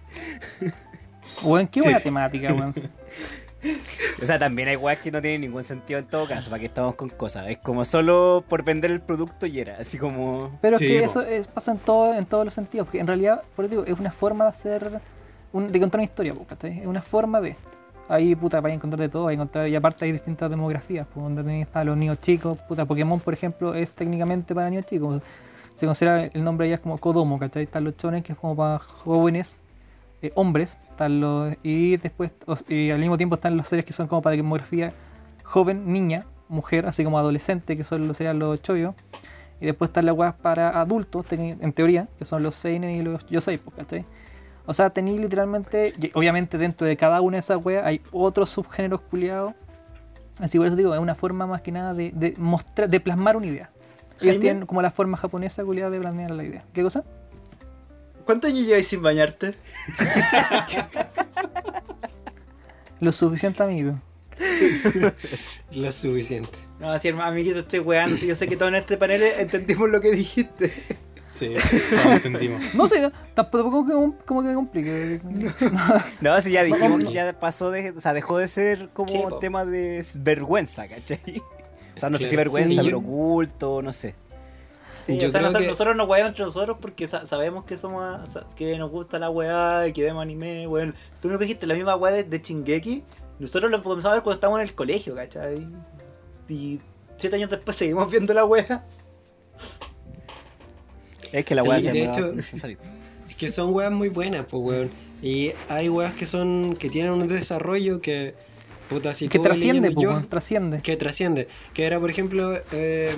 [1.43, 2.73] Weón, qué buena temática, weón.
[4.23, 6.67] O sea, también hay weas que no tienen ningún sentido en todo caso, para que
[6.67, 7.49] estamos con cosas.
[7.49, 10.59] Es como solo por vender el producto y era, así como...
[10.61, 11.07] Pero Sí, es que po.
[11.07, 13.85] eso es- pasa en, todo, en todos los sentidos, porque en realidad, por eso digo,
[13.87, 15.01] es una forma de hacer,
[15.53, 16.81] un- de contar una historia, ¿cachai?
[16.81, 17.57] Es una forma de...
[18.09, 21.07] Ahí, puta, vais a encontrar de todo, vais a encontrar, y aparte hay distintas demografías,
[21.15, 24.85] pues, donde tenéis a los niños chicos, puta, Pokémon, por ejemplo, es técnicamente para niños
[24.87, 25.23] chicos.
[25.75, 27.63] Se considera el nombre ya es como Kodomo, ¿cachai?
[27.63, 29.63] Están los chones que es como para jóvenes,
[30.23, 32.33] eh, hombres, están los, y después,
[32.69, 34.93] y al mismo tiempo están las series que son como para demografía
[35.43, 38.95] joven, niña, mujer, así como adolescente, que son los, serían los chollos.
[39.61, 43.27] Y después están las weas para adultos, en teoría, que son los seinen y los
[43.27, 44.05] yosei, pues, ¿cachai?
[44.67, 48.51] O sea, tenéis literalmente, y obviamente dentro de cada una de esas weas hay otros
[48.51, 49.55] subgéneros culiados.
[50.39, 53.37] Así por eso digo, es una forma más que nada de, de mostrar, de plasmar
[53.37, 53.71] una idea.
[54.21, 54.39] Ellos Jaime.
[54.41, 56.65] tienen como la forma japonesa culiada de plasmar la idea.
[56.73, 57.05] ¿Qué cosa?
[58.25, 59.55] ¿Cuántos años lleváis sin bañarte?
[63.01, 63.99] Lo suficiente, amigo.
[65.75, 66.59] Lo suficiente.
[66.79, 68.17] No, así hermano, amiguito, estoy weando.
[68.17, 70.73] Si yo sé que todos en este panel entendimos lo que dijiste.
[71.35, 71.53] Sí,
[72.05, 72.75] no entendimos.
[72.75, 75.21] No sé, tampoco como que, como que me complique.
[76.21, 77.91] No, si ya dijimos que ya pasó de...
[77.91, 79.39] O sea, dejó de ser como po.
[79.39, 81.43] tema de vergüenza, ¿cachai?
[81.97, 84.15] O sea, no sé si vergüenza, pero oculto, no sé.
[85.07, 87.65] Sí, Yo o sea, creo nosotros, que- nosotros nos weamos entre nosotros porque sa- sabemos
[87.65, 88.21] que somos
[88.55, 90.95] que nos gusta la weá y que vemos anime, weón.
[91.21, 93.03] Tú me dijiste la misma weá de, de Shingeki.
[93.41, 95.67] Nosotros lo comenzamos a ver cuando estábamos en el colegio, ¿cachai?
[96.49, 96.79] Y
[97.17, 98.85] siete años después seguimos viendo la weá.
[101.33, 102.35] Es que la weá de se va hecho-.
[103.29, 104.91] Es que son weas muy buenas, pues weón.
[105.23, 106.77] Y hay weas que son.
[106.77, 108.35] que tienen un desarrollo que.
[108.93, 110.81] Puta, si que trasciende, yo- weón, trasciende.
[110.83, 111.49] que trasciende.
[111.75, 113.15] Que era, por ejemplo, eh,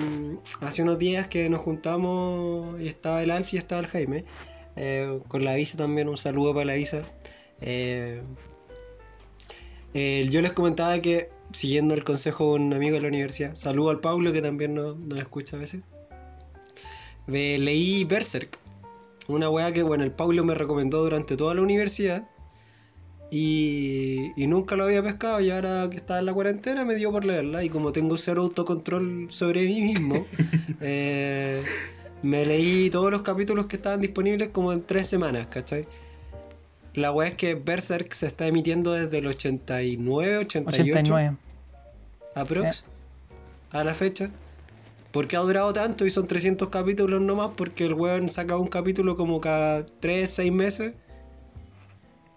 [0.61, 4.23] hace unos días que nos juntamos y estaba el Alf y estaba el Jaime.
[4.77, 7.03] eh, con la Isa también, un saludo para la Isa.
[7.61, 8.21] Eh,
[10.29, 14.01] yo les comentaba que, siguiendo el consejo de un amigo de la universidad, saludo al
[14.01, 15.81] Paulo que también nos, nos escucha a veces.
[17.27, 18.59] Leí Berserk,
[19.27, 22.27] una weá que, bueno, el Paulo me recomendó durante toda la universidad.
[23.37, 27.11] Y, y nunca lo había pescado y ahora que estaba en la cuarentena me dio
[27.11, 30.25] por leerla y como tengo cero autocontrol sobre mí mismo,
[30.79, 31.61] eh,
[32.23, 35.85] me leí todos los capítulos que estaban disponibles como en tres semanas, ¿cachai?
[36.93, 41.37] La weá es que Berserk se está emitiendo desde el 89, 88 89.
[42.35, 42.85] aprox
[43.71, 44.29] a la fecha.
[45.11, 47.51] ¿Por qué ha durado tanto y son 300 capítulos nomás?
[47.57, 50.93] Porque el weón saca un capítulo como cada 3, 6 meses.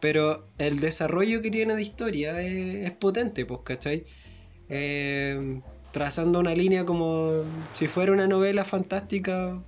[0.00, 4.04] Pero el desarrollo que tiene de historia es, potente, pues, ¿cachai?
[4.68, 5.60] Eh,
[5.92, 9.60] trazando una línea como si fuera una novela fantástica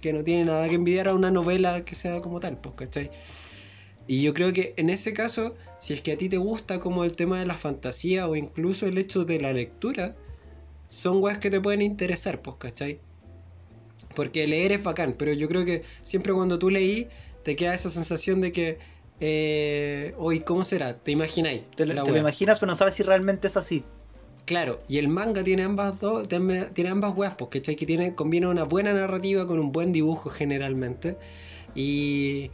[0.00, 3.10] que no tiene nada que envidiar a una novela que sea como tal, pues, ¿cachai?
[4.06, 7.04] Y yo creo que en ese caso, si es que a ti te gusta como
[7.04, 10.16] el tema de la fantasía o incluso el hecho de la lectura,
[10.88, 13.00] son weas que te pueden interesar, pues, ¿cachai?
[14.14, 17.08] Porque leer es bacán, pero yo creo que siempre cuando tú leí,
[17.44, 18.78] te queda esa sensación de que,
[19.24, 20.94] eh, hoy, ¿cómo será?
[20.94, 21.62] ¿Te imagináis?
[21.76, 23.84] Te, lo- te imaginas, pero no sabes si realmente es así.
[24.44, 27.76] Claro, y el manga tiene ambas dos, tiene ambas weas, ¿cachai?
[27.76, 31.16] Que tiene, combina una buena narrativa con un buen dibujo generalmente.
[31.76, 32.50] Y,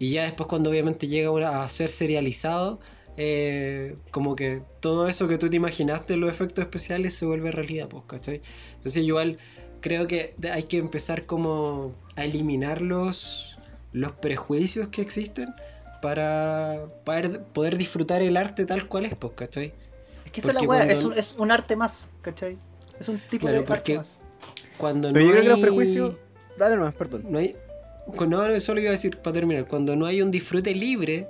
[0.00, 2.80] y ya después cuando obviamente llega a ser serializado,
[3.16, 7.86] eh, como que todo eso que tú te imaginaste, los efectos especiales, se vuelve realidad,
[7.88, 8.42] pues, ¿cachai?
[8.74, 9.38] Entonces igual
[9.80, 13.58] creo que hay que empezar como a eliminar los,
[13.92, 15.54] los prejuicios que existen
[16.02, 19.72] para poder, poder disfrutar el arte tal cual es, pues, ¿cachai?
[20.26, 22.58] Es que esa es la weá, cuando- es un, es un arte más, ¿cachai?
[23.00, 24.18] Es un tipo Claro, de porque- arte más.
[24.76, 26.16] Cuando Pero no yo creo que los hay- prejuicios.
[26.58, 27.24] Dale nomás, perdón.
[27.30, 27.56] No hay.
[28.16, 29.66] cuando- No, no, solo iba a decir para terminar.
[29.68, 31.28] Cuando no hay un disfrute libre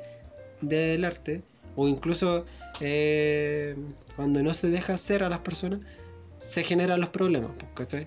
[0.63, 1.43] del arte,
[1.77, 2.45] o incluso
[2.81, 3.77] eh,
[4.17, 5.81] cuando no se deja hacer a las personas,
[6.39, 8.07] se generan los problemas, pues, ¿cachai?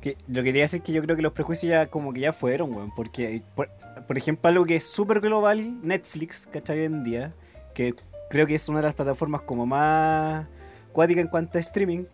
[0.00, 2.20] Que, lo que quería decir es que yo creo que los prejuicios ya como que
[2.20, 2.92] ya fueron, weón.
[2.94, 3.70] Porque, por,
[4.06, 6.80] por ejemplo, algo que es súper global, Netflix, ¿cachai?
[6.80, 7.34] Hoy en día,
[7.74, 7.94] que
[8.30, 10.46] creo que es una de las plataformas como más
[10.92, 12.04] cuática en cuanto a streaming,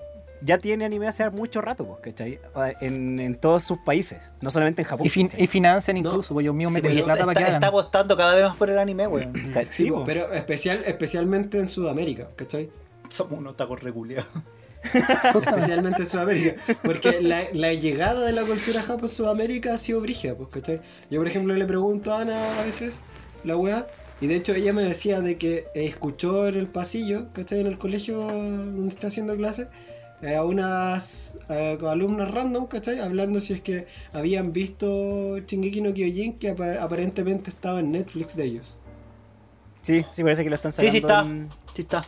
[0.40, 2.38] ya tiene anime hace mucho rato, pues, ¿cachai?
[2.80, 5.04] En, en todos sus países, no solamente en Japón.
[5.06, 6.10] Y, fin- y financian No.
[6.10, 8.56] incluso, pues yo mío Sí, pero plata para que está, está apostando cada vez más
[8.56, 9.32] por el anime, weón.
[9.68, 10.04] Sí, po.
[10.04, 12.70] Pero especial, especialmente en Sudamérica, ¿cachai?
[13.08, 14.28] Somos unos tacos reculeados.
[14.82, 16.54] Especialmente en Sudamérica.
[16.82, 20.80] Porque la, la llegada de la cultura japo a Sudamérica ha sido brígida, pues, ¿cachai?
[21.10, 23.00] Yo, por ejemplo, le pregunto a Ana a veces,
[23.44, 23.86] la weá,
[24.20, 27.60] y de hecho ella me decía de que escuchó en el pasillo, ¿cachai?
[27.60, 29.68] En el colegio donde está haciendo clase,
[30.22, 32.98] eh, a unas eh, alumnas random, ¿cachai?
[33.00, 38.34] Hablando si es que habían visto Shingeki no Kyojin, que apa- aparentemente estaba en Netflix
[38.36, 38.76] de ellos.
[39.82, 40.92] Sí, sí, parece que lo están Sí, sacando.
[40.92, 41.20] sí está.
[41.20, 42.06] en- Sí está.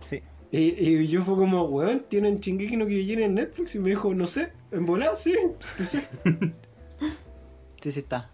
[0.00, 0.22] Sí.
[0.56, 3.74] Y, y yo fue como, weón, ¿tienen Shingeki no Kyojin en Netflix?
[3.74, 5.34] Y me dijo, no sé, en volado, sí,
[5.78, 6.06] no sé.
[7.82, 8.30] Sí, sí está.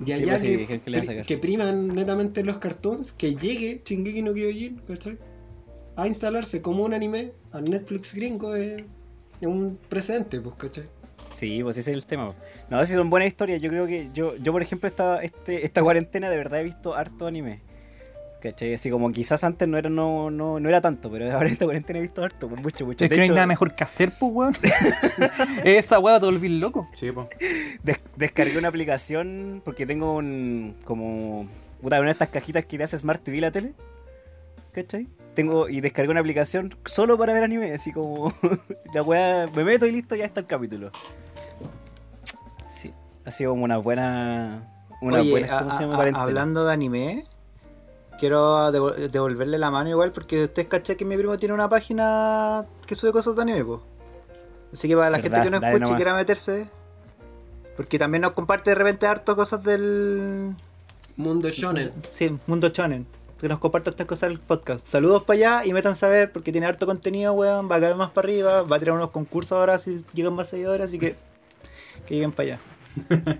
[0.00, 4.20] Y Sí, allá pues sí, que, que que priman netamente los cartoons, que llegue Shingeki
[4.20, 5.18] no Kyojin, ¿cachai?
[5.96, 8.82] A instalarse como un anime al Netflix gringo es,
[9.40, 10.84] es un precedente, pues, ¿cachai?
[11.30, 12.26] Sí, pues ese es el tema.
[12.26, 12.34] po.
[12.68, 13.62] No, si son buenas historias.
[13.62, 16.94] Yo creo que yo, yo por ejemplo, esta, este, esta cuarentena de verdad he visto
[16.94, 17.60] harto anime.
[18.42, 18.74] ¿Cachai?
[18.74, 21.64] Así como quizás antes no era, no, no, no era tanto, pero ahora en esta
[21.64, 23.04] cuarentena he visto harto, pues, mucho, mucho.
[23.04, 24.56] Es que no hay nada mejor que hacer, pues, weón.
[25.64, 26.88] Esa weá te volví loco.
[26.96, 27.10] Sí,
[27.84, 30.74] des- descargué una aplicación porque tengo un.
[30.84, 31.46] como.
[31.80, 33.74] Puta, una de estas cajitas que te hace Smart TV la tele.
[34.72, 35.06] ¿Cachai?
[35.34, 38.32] Tengo, y descargué una aplicación solo para ver anime, así como.
[38.94, 40.90] la weá, me meto y listo, ya está el capítulo.
[42.68, 42.92] Sí,
[43.24, 44.68] ha sido como una buena.
[45.00, 46.02] Una Oye, buena a- ¿cómo se llama?
[46.02, 47.24] a- hablando de anime,
[48.22, 52.64] quiero devo- devolverle la mano igual porque ustedes caché que mi primo tiene una página
[52.86, 53.82] que sube cosas de anime, po.
[54.72, 55.30] Así que para la ¿Verdad?
[55.38, 56.66] gente que no Dale escuche y quiera meterse,
[57.76, 60.54] porque también nos comparte de repente harto cosas del
[61.16, 61.90] Mundo Shonen.
[62.12, 63.06] sí, Mundo Chonen.
[63.40, 64.86] Que nos comparte estas cosas del podcast.
[64.86, 67.68] Saludos para allá y métanse a ver porque tiene harto contenido, weón.
[67.68, 68.62] Va a caer más para arriba.
[68.62, 70.86] Va a tirar unos concursos ahora si llegan más seguidores.
[70.88, 71.16] Así que
[72.06, 72.58] que lleguen para allá.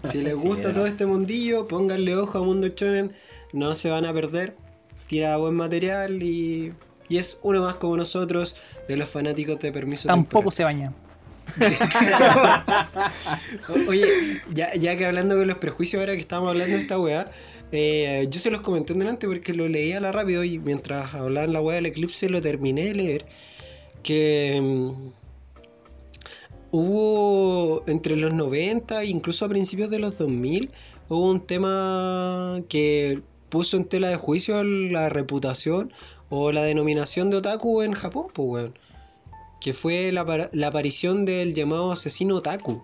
[0.05, 3.13] Si les gusta todo este mundillo, pónganle ojo a Mundo Shonen,
[3.53, 4.57] no se van a perder.
[5.13, 6.73] Tira buen material y,
[7.11, 8.57] y es uno más como nosotros
[8.89, 10.57] de los fanáticos de Permiso Tampoco Temporal.
[10.57, 10.95] se baña.
[13.89, 17.31] Oye, ya, ya que hablando de los prejuicios, ahora que estamos hablando de esta weá,
[17.73, 21.53] eh, yo se los comenté delante porque lo leía a la rápido y mientras hablaban
[21.53, 23.27] la weá del eclipse lo terminé de leer.
[24.03, 25.11] Que mm,
[26.71, 30.71] hubo entre los 90 e incluso a principios de los 2000,
[31.11, 33.21] hubo un tema que
[33.53, 35.93] puso en tela de juicio la reputación
[36.31, 38.79] o la denominación de otaku en Japón, pues weón.
[39.61, 42.83] Que fue la, apar- la aparición del llamado asesino otaku.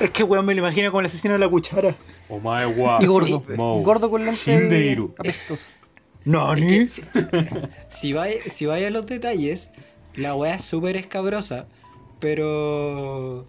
[0.00, 1.96] Es que weón me lo imagino como el asesino de la cuchara.
[2.28, 2.98] Omae wa.
[3.02, 3.42] Y gordo.
[3.82, 5.14] Gordo con Shindeiru.
[5.18, 5.72] apestos.
[6.24, 6.68] No, Es ni.
[6.68, 7.02] que si,
[7.88, 9.70] si vais si vais a los detalles,
[10.14, 11.66] la weá es súper escabrosa,
[12.20, 13.46] pero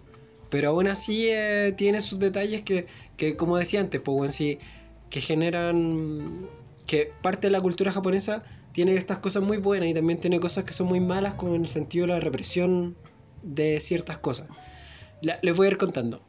[0.50, 2.86] pero aún así eh, tiene sus detalles que,
[3.16, 4.58] que, como decía antes, pues weón, sí,
[5.10, 6.48] que generan
[6.86, 10.64] que parte de la cultura japonesa tiene estas cosas muy buenas y también tiene cosas
[10.64, 12.96] que son muy malas como en el sentido de la represión
[13.42, 14.48] de ciertas cosas.
[15.22, 16.20] La- les voy a ir contando.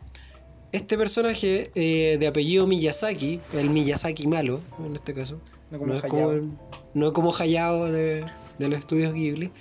[0.72, 5.40] Este personaje eh, de apellido Miyazaki, el Miyazaki malo, en este caso,
[5.72, 6.30] No como no es Hayao.
[6.42, 6.58] como,
[6.94, 8.26] no como Hayao de,
[8.60, 9.52] de los estudios Ghibli.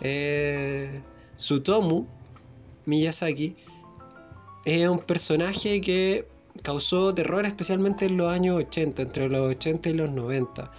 [0.00, 1.02] Eh,
[1.36, 2.06] Tsutomu
[2.86, 3.56] Miyazaki
[4.64, 6.26] es un personaje que
[6.62, 10.70] causó terror especialmente en los años 80, entre los 80 y los 90.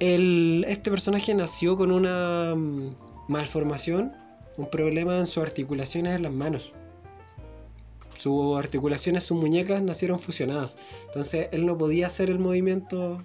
[0.00, 2.94] El- este personaje nació con una mm,
[3.28, 4.12] malformación,
[4.56, 6.72] un problema en sus articulaciones en las manos.
[8.16, 10.78] Sus articulaciones, sus muñecas nacieron fusionadas.
[11.06, 13.22] Entonces él no podía hacer el movimiento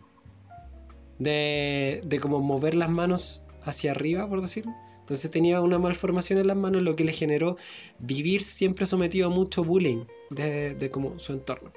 [1.19, 4.71] de, de como mover las manos hacia arriba, por decirlo.
[4.99, 7.57] Entonces tenía una malformación en las manos, lo que le generó
[7.99, 10.05] vivir siempre sometido a mucho bullying
[10.35, 11.71] de, de como su entorno.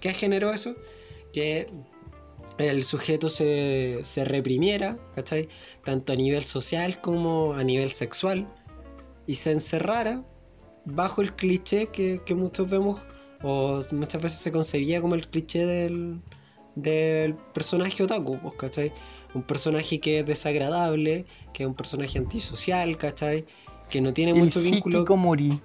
[0.00, 0.74] ¿Qué generó eso?
[1.32, 1.66] Que
[2.58, 5.48] el sujeto se, se reprimiera, ¿cachai?
[5.84, 8.52] Tanto a nivel social como a nivel sexual.
[9.26, 10.24] Y se encerrara
[10.84, 13.00] bajo el cliché que, que muchos vemos,
[13.42, 16.20] o muchas veces se concebía como el cliché del,
[16.74, 18.92] del personaje otaku, pues, ¿cachai?
[19.34, 21.24] Un personaje que es desagradable,
[21.54, 23.46] que es un personaje antisocial, ¿cachai?
[23.88, 24.98] Que no tiene El mucho vínculo.
[24.98, 25.60] Hikikomori.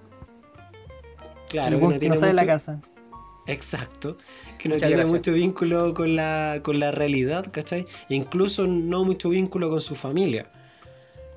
[1.50, 2.82] Claro, que no que tiene no sale de la mucho- casa.
[3.48, 4.18] Exacto.
[4.58, 5.08] Que no Muchas tiene gracias.
[5.08, 7.86] mucho vínculo con la, con la realidad, ¿cachai?
[8.10, 10.52] E incluso no mucho vínculo con su familia.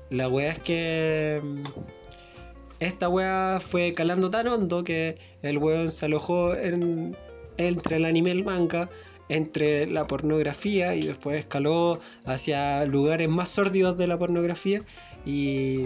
[0.09, 1.41] La wea es que.
[1.43, 1.63] mm,
[2.79, 7.15] Esta wea fue calando tan hondo que el weón se alojó en,
[7.57, 8.89] entre el anime y el manga,
[9.29, 14.81] entre la pornografía y después escaló hacia lugares más sórdidos de la pornografía
[15.25, 15.85] y.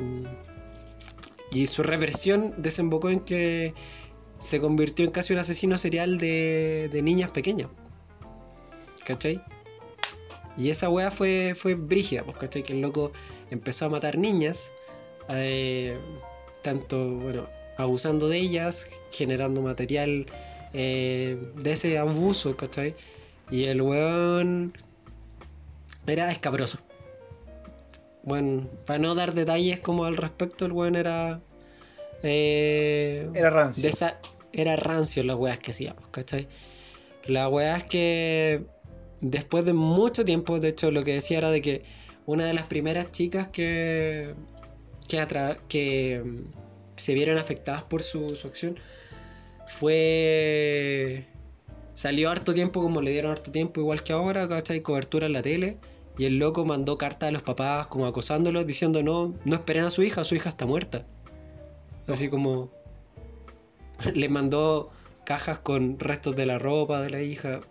[1.51, 3.73] Y su represión desembocó en que
[4.37, 7.69] se convirtió en casi un asesino serial de, de niñas pequeñas.
[9.05, 9.41] ¿Cachai?
[10.57, 12.63] Y esa weá fue, fue brígida, pues, ¿cachai?
[12.63, 13.11] Que el loco
[13.49, 14.73] empezó a matar niñas,
[15.29, 15.97] eh,
[16.61, 17.47] tanto, bueno,
[17.77, 20.25] abusando de ellas, generando material
[20.73, 22.95] eh, de ese abuso, ¿cachai?
[23.51, 24.73] Y el weón
[26.07, 26.79] era escabroso.
[28.23, 31.41] Bueno, para no dar detalles como al respecto, el weón era...
[32.25, 33.83] eh, Era rancio.
[33.83, 34.19] de esa,
[34.53, 36.47] era rancio las weas que hacíamos, ¿cachai?
[37.25, 38.65] La wea es que
[39.21, 41.83] después de mucho tiempo, de hecho lo que decía era de que
[42.25, 44.33] una de las primeras chicas que,
[45.07, 46.41] que, atra- que mm,
[46.95, 48.75] se vieron afectadas por su, su acción
[49.67, 51.25] fue...
[51.93, 54.81] Salió harto tiempo como le dieron harto tiempo, igual que ahora, ¿cachai?
[54.81, 55.77] Cobertura en la tele.
[56.17, 59.91] Y el loco mandó cartas a los papás como acosándolos, diciendo no, no esperen a
[59.91, 61.05] su hija, su hija está muerta.
[62.07, 62.69] Así como
[64.13, 64.89] le mandó
[65.25, 67.61] cajas con restos de la ropa de la hija.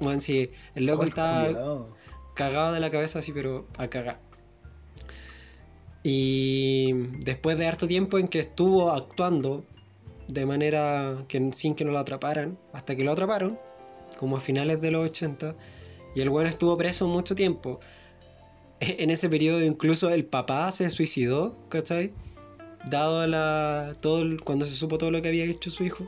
[0.00, 1.88] Bueno, sí, el loco estaba cuidado.
[2.34, 4.20] cagado de la cabeza así, pero a cagar.
[6.02, 6.92] Y
[7.24, 9.64] después de harto tiempo en que estuvo actuando
[10.28, 13.58] de manera que sin que no lo atraparan, hasta que lo atraparon,
[14.18, 15.54] como a finales de los 80,
[16.14, 17.80] y el bueno estuvo preso mucho tiempo.
[18.80, 22.12] E- En ese periodo incluso el papá se suicidó, ¿cachai?
[22.86, 26.06] Dado la, todo cuando se supo todo lo que había hecho su hijo.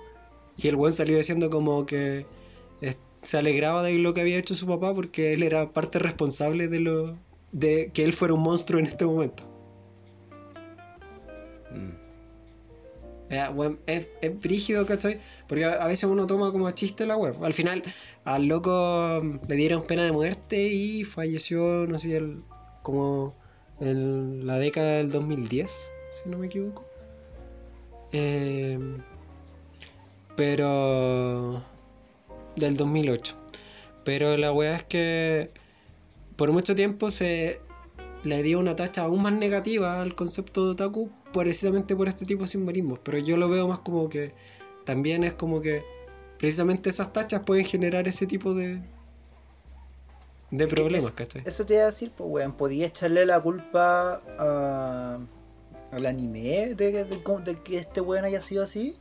[0.56, 2.26] Y el buen salió diciendo como que
[3.22, 6.80] se alegraba de lo que había hecho su papá porque él era parte responsable de
[6.80, 7.18] lo
[7.52, 9.46] de que él fuera un monstruo en este momento.
[13.30, 15.20] Ya, weón, es, es brígido, ¿cachai?
[15.46, 17.36] Porque a, a veces uno toma como chiste la web.
[17.44, 17.84] Al final,
[18.24, 22.42] al loco mm, le dieron pena de muerte y falleció, no sé, el-
[22.82, 23.36] como
[23.78, 26.84] en la década del 2010, si no me equivoco.
[28.12, 28.78] Eh,
[30.36, 31.62] pero.
[32.56, 33.36] del 2008.
[34.04, 35.50] Pero la weá es que
[36.36, 37.60] por mucho tiempo se
[38.24, 42.42] le dio una tacha aún más negativa al concepto de otaku precisamente por este tipo
[42.42, 42.98] de simbolismos.
[43.02, 44.32] Pero yo lo veo más como que
[44.84, 45.82] también es como que
[46.38, 48.80] precisamente esas tachas pueden generar ese tipo de
[50.50, 51.42] de problemas, es- ¿cachai?
[51.46, 55.18] Eso te iba a decir, pues, weón, podía echarle la culpa a,
[55.92, 58.98] al anime de, que- de cómo- de que este weón haya sido así.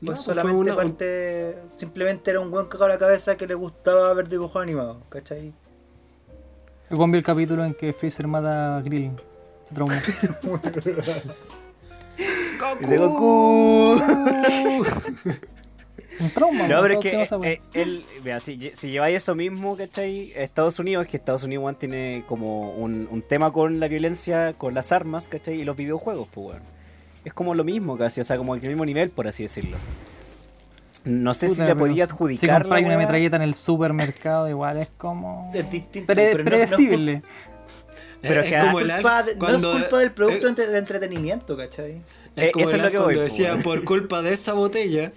[0.00, 3.46] No, Pues fue solamente una- parte, simplemente era un weón cagado a la cabeza que
[3.46, 5.52] le gustaba ver dibujos animados, ¿cachai?
[6.90, 9.16] Yo vi el capítulo en que Freezer mata a Krillin.
[9.66, 9.92] Se traumó.
[12.80, 14.00] Dice Goku.
[16.20, 17.50] Un trauma, No, pero es que weá.
[17.52, 20.32] eh, él, vea, si, si lleváis eso mismo, ¿cachai?
[20.34, 24.74] Estados Unidos, que Estados Unidos weón, tiene como un, un tema con la violencia, con
[24.74, 25.60] las armas, ¿cachai?
[25.60, 26.62] Y los videojuegos, pues, weón.
[27.24, 29.76] Es como lo mismo casi, o sea, como el mismo nivel, por así decirlo.
[31.04, 34.48] No sé si Puta, le pero podía Si adjudicar la una metralleta en el supermercado,
[34.48, 35.50] igual es como.
[35.54, 37.22] Es distinto, Pre- pero no- no- predecible.
[38.20, 40.48] Pero es que como ah, el culpa Alf de- no cuando es culpa del producto
[40.48, 42.00] eh, de entretenimiento, ¿cachai?
[42.34, 44.32] Es Eh, como eso el es lo que voy, cuando pues, decía por culpa de
[44.32, 45.12] esa botella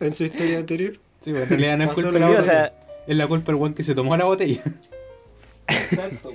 [0.00, 0.94] en su historia anterior.
[1.24, 2.42] Sí, bueno, en realidad no es culpa de la botella.
[2.52, 2.72] sea,
[3.06, 4.62] Es la culpa del weón que se tomó la botella.
[5.68, 6.32] Exacto.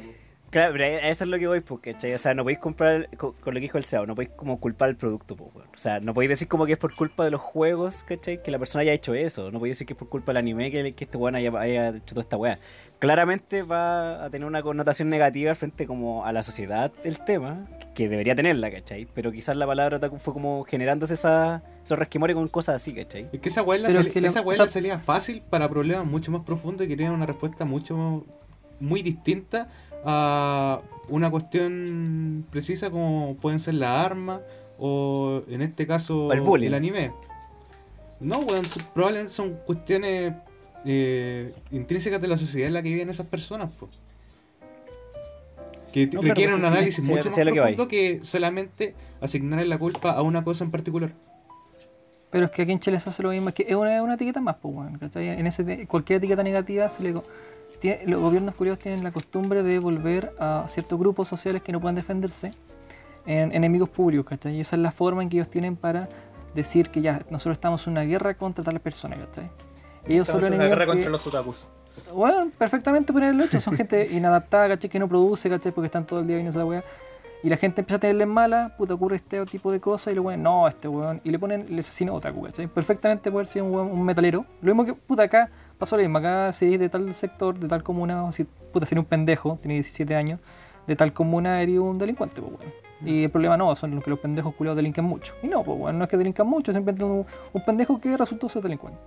[0.49, 2.13] Claro, pero a eso es lo que voy, pues, ¿cachai?
[2.13, 4.59] O sea, no podéis comprar, co- con, lo que dijo el SEO, no podéis como
[4.59, 5.67] culpar el producto, pues, weón.
[5.73, 8.41] O sea, no podéis decir como que es por culpa de los juegos, ¿cachai?
[8.41, 9.51] Que la persona haya hecho eso.
[9.51, 11.89] No podéis decir que es por culpa del anime que, que este weón haya, haya
[11.89, 12.59] hecho toda esta weá.
[12.99, 17.65] Claramente va a tener una connotación negativa frente como a la sociedad el tema,
[17.95, 19.07] que debería tenerla, ¿cachai?
[19.13, 23.29] Pero quizás la palabra fue como generándose esa, esos resquemores con cosas así, ¿cachai?
[23.31, 26.89] Es que esa weá esa o sea- salida fácil para problemas mucho más profundos y
[26.89, 28.25] que tienen una respuesta mucho
[28.81, 29.67] muy distinta
[30.05, 34.41] a una cuestión precisa como pueden ser las armas
[34.77, 37.11] o en este caso el anime.
[38.19, 40.33] No, weón, probablemente son cuestiones
[40.85, 43.89] eh, intrínsecas de la sociedad en la que viven esas personas, po.
[45.93, 49.65] Que No, requieren pues un análisis sí, mucho sí, más lo profundo que solamente asignarle
[49.65, 51.11] la culpa a una cosa en particular.
[52.29, 54.01] Pero es que aquí en Chile se hace lo mismo, es que es una, es
[54.01, 55.29] una etiqueta más, pues, weón, ¿cachai?
[55.29, 57.19] En ese, cualquier etiqueta negativa, se le,
[58.07, 61.95] los gobiernos curiosos tienen la costumbre de volver a ciertos grupos sociales que no pueden
[61.95, 62.51] defenderse
[63.25, 64.55] en enemigos públicos, ¿cachai?
[64.55, 66.09] Y esa es la forma en que ellos tienen para
[66.55, 69.49] decir que ya, nosotros estamos en una guerra contra tales personas, ¿cachai?
[70.07, 71.57] Y ellos son Estamos en una guerra que- contra los otakus.
[72.13, 73.59] bueno, perfectamente por el hecho.
[73.59, 74.89] Son gente inadaptada, ¿cachai?
[74.89, 75.71] Que no produce, ¿cachai?
[75.71, 76.83] Porque están todo el día viendo esa weá.
[77.41, 80.21] Y la gente empieza a tenerle mala, puta, ocurre este tipo de cosas y le
[80.21, 81.21] ponen, no, este weón.
[81.23, 82.67] Y le ponen el asesino otaku, ¿cachai?
[82.67, 84.45] Perfectamente puede ser un, weón- un metalero.
[84.61, 86.17] Lo mismo que, puta, acá pasó lo mismo.
[86.17, 89.75] Acá si es de tal sector, de tal comuna, si, puta, sería un pendejo, tiene
[89.75, 90.39] 17 años,
[90.85, 92.73] de tal comuna eres un delincuente, pues weón.
[93.05, 95.33] Y el problema no, son los que los pendejos culiados delinquen mucho.
[95.41, 98.49] Y no, pues weón, no es que delincan mucho, simplemente un, un pendejo que resultó
[98.49, 98.99] ser delincuente.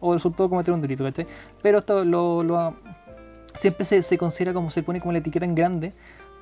[0.00, 1.26] O resultó cometer un delito, ¿cachai?
[1.62, 2.74] Pero esto lo, lo,
[3.54, 5.92] siempre se considera como se pone como la etiqueta en grande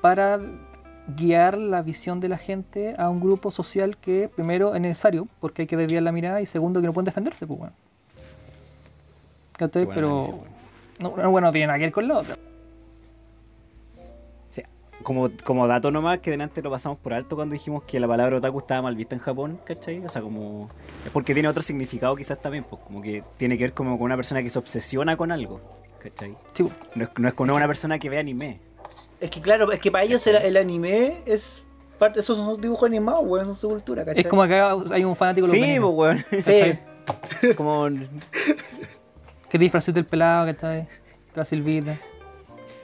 [0.01, 0.39] para
[1.07, 5.63] guiar la visión de la gente a un grupo social que primero es necesario porque
[5.63, 7.73] hay que desviar la mirada y segundo que no pueden defenderse pues bueno
[9.59, 10.35] buen pero análisis,
[10.99, 12.37] no, bueno no tiene nada que ver con la otra O
[14.47, 14.65] sea,
[15.03, 18.37] como, como dato nomás, que delante lo pasamos por alto cuando dijimos que la palabra
[18.37, 20.03] otaku estaba mal vista en Japón, ¿cachai?
[20.03, 20.69] O sea, como...
[21.05, 24.05] Es porque tiene otro significado quizás también, pues como que tiene que ver como con
[24.05, 25.61] una persona que se obsesiona con algo,
[25.99, 26.35] ¿cachai?
[26.53, 26.67] Sí.
[26.95, 28.59] No es, no es con una persona que ve anime.
[29.25, 31.63] Es que claro, es que para ellos el, el anime es
[31.99, 34.21] parte, esos son dibujos animados, weón, son su cultura, ¿cachai?
[34.21, 36.25] es como acá hay un fanático Sí, pues weón.
[36.43, 37.53] Sí.
[37.55, 37.87] como...
[39.49, 40.87] que disfraces del pelado ¿cachai?
[41.33, 41.95] la silvita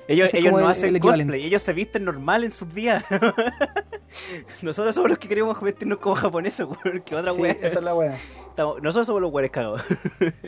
[0.07, 3.03] Ellos, ellos no el- hacen el cosplay, ellos se visten normal en sus días.
[4.61, 7.01] Nosotros somos los que queremos vestirnos como japoneses, weón.
[7.01, 8.13] Que otra Sí, esa es la weá.
[8.49, 9.81] Estamos- nosotros somos los weones cagados.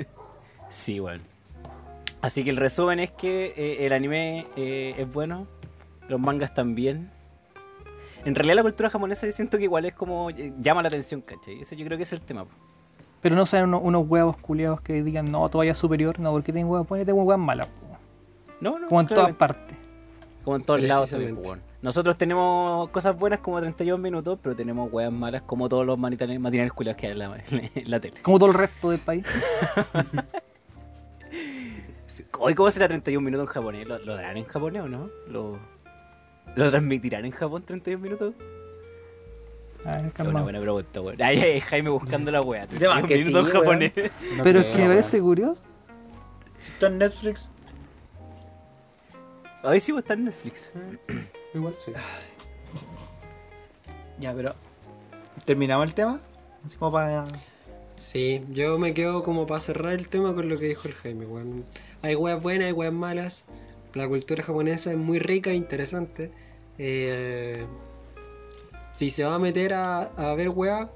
[0.69, 1.21] sí, weón.
[2.21, 5.47] Así que el resumen es que eh, el anime eh, es bueno,
[6.07, 7.09] los mangas también.
[8.25, 11.21] En realidad la cultura japonesa yo siento que igual es como eh, llama la atención,
[11.21, 11.59] ¿cachai?
[11.59, 12.45] Ese yo creo que es el tema.
[12.45, 12.51] po.
[13.21, 16.53] pero no sean unos, unos huevos culiados que digan no, todavía es superior no, porque
[16.53, 17.67] tienen huevos tienen huevos malas.
[18.61, 19.77] No, no, como en todas partes
[20.43, 21.37] Como en todos lados también.
[21.81, 26.71] Nosotros tenemos cosas buenas como 31 minutos, pero tenemos weas malas como todos los matinales,
[26.71, 27.43] culiados que hay en la,
[27.75, 28.21] en la tele.
[28.21, 29.25] como todo el resto del país.
[32.39, 33.85] Hoy, ¿cómo será 31 minutos en japonés?
[33.85, 35.09] ¿Lo, lo darán en japonés o no?
[35.27, 35.59] ¿Lo,
[36.55, 38.35] ¿Lo transmitirán en Japón 31 minutos?
[39.85, 41.21] A ver, Es una buena pregunta, weón.
[41.21, 43.93] Ay, Jaime buscando la 31 que minutos sí, japonés.
[44.37, 45.63] No Pero es que parece curioso.
[46.57, 47.49] Está en Netflix.
[49.63, 50.71] Hoy sí va a estar en Netflix.
[51.53, 51.91] Igual sí.
[54.19, 54.55] Ya, pero.
[55.45, 56.21] ¿Terminamos el tema?
[56.65, 57.23] Así como para.
[57.95, 61.25] Sí, yo me quedo como para cerrar el tema con lo que dijo el Jaime,
[61.25, 61.65] weón.
[62.01, 63.47] Hay weas buenas, hay weas malas.
[63.93, 66.31] La cultura japonesa es muy rica e interesante.
[66.77, 67.65] Eh,
[68.89, 70.89] si se va a meter a, a ver weas,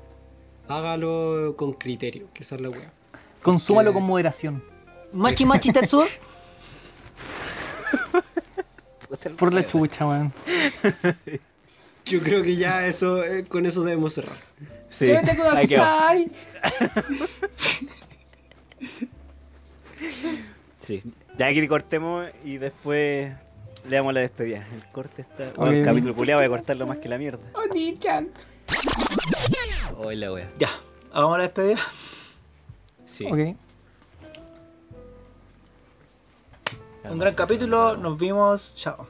[0.68, 2.91] hágalo con criterio, que es la wea.
[3.41, 4.64] Consúmalo Porque- con moderación.
[5.14, 6.06] Machi Machi Tetsuo.
[9.38, 10.34] Por la chucha, weón.
[12.06, 14.38] Yo creo que ya eso, eh, con eso debemos cerrar.
[14.90, 15.84] Sí, ahí quedó.
[20.80, 21.02] Sí,
[21.38, 23.34] ya aquí cortemos y después
[23.88, 24.65] le damos la despedida.
[24.73, 25.51] El corte está.
[25.55, 27.43] Bueno, el capítulo culiado voy a cortarlo más que la mierda.
[29.97, 30.49] Hoy la wea.
[30.57, 30.69] Ya,
[31.11, 31.80] hagamos la despedida.
[33.05, 33.26] Sí.
[33.26, 33.55] Ok.
[37.09, 38.76] Un gran capítulo, nos vimos.
[38.76, 39.07] Chao.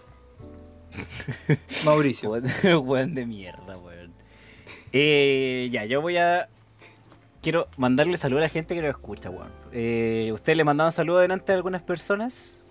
[1.86, 2.30] Mauricio.
[2.82, 4.14] Weón de mierda, weón.
[4.92, 6.48] Eh, ya, yo voy a.
[7.42, 9.52] Quiero mandarle saludos a la gente que lo escucha, weón.
[9.80, 12.64] Eh, ¿Ustedes le mandaron saludos adelante a algunas personas?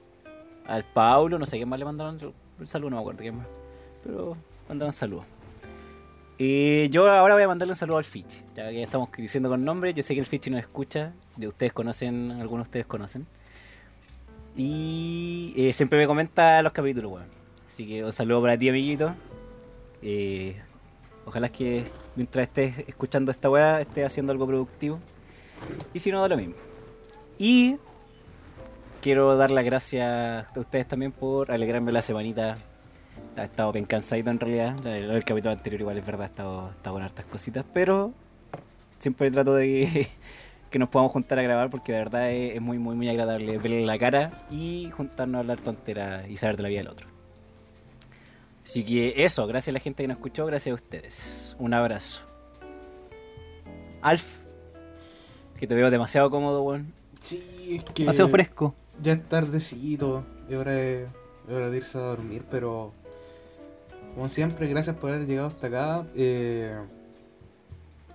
[0.66, 2.18] Al Paulo, no sé quién más le mandaron
[2.58, 3.46] un saludo, no me acuerdo quién más.
[4.02, 4.36] Pero
[4.68, 5.24] mandaron saludos.
[6.36, 8.42] Y yo ahora voy a mandarle un saludo al Fitch.
[8.56, 11.12] Ya que estamos diciendo con nombre, yo sé que el Fitch nos escucha.
[11.36, 13.24] De ustedes conocen, algunos de ustedes conocen.
[14.56, 17.20] Y eh, siempre me comenta los capítulos.
[17.68, 19.14] Así que un saludo para ti, amiguito.
[20.02, 20.56] Eh,
[21.24, 21.84] ojalá que
[22.16, 24.98] mientras estés escuchando esta weá, estés haciendo algo productivo.
[25.94, 26.65] Y si no, da lo mismo.
[27.38, 27.76] Y
[29.00, 32.56] quiero dar las gracias a ustedes también por alegrarme la semanita.
[33.36, 34.76] Ha estado bien cansadito en realidad.
[34.82, 37.64] Lo del capítulo anterior igual es verdad, ha estado, estado con hartas cositas.
[37.72, 38.12] Pero
[38.98, 40.08] siempre trato de
[40.70, 43.58] que, nos podamos juntar a grabar porque de verdad es, es muy, muy, muy agradable
[43.58, 47.08] verle la cara y juntarnos a hablar tonteras y saber de la vida del otro.
[48.64, 51.54] Así que eso, gracias a la gente que nos escuchó, gracias a ustedes.
[51.60, 52.22] Un abrazo.
[54.02, 54.38] Alf,
[55.58, 56.95] que te veo demasiado cómodo, weón.
[57.26, 57.42] Sí,
[57.76, 58.04] es que.
[58.04, 58.72] Demasiado fresco.
[59.02, 61.06] Ya es tardecito, es hora de,
[61.48, 62.92] es hora de irse a dormir, pero.
[64.14, 66.06] Como siempre, gracias por haber llegado hasta acá.
[66.14, 66.74] Eh,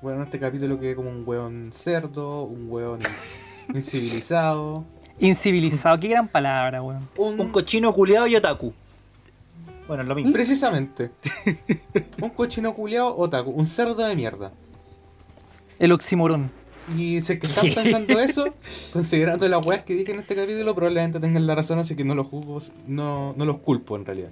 [0.01, 2.99] bueno, este capítulo quedé como un hueón cerdo, un hueón
[3.73, 4.85] incivilizado.
[5.19, 7.07] Incivilizado, qué gran palabra, weón.
[7.17, 8.73] Un cochino culiado y otaku.
[9.87, 10.31] Bueno, lo mismo.
[10.31, 11.11] Precisamente.
[12.21, 14.53] un cochino culiao otaku, un cerdo de mierda.
[15.77, 16.60] El oximorón.
[16.95, 18.45] Y si es que están pensando eso,
[18.91, 22.15] considerando las weas que dije en este capítulo, probablemente tengan la razón, así que no
[22.15, 24.31] los juzgo, no, no los culpo en realidad.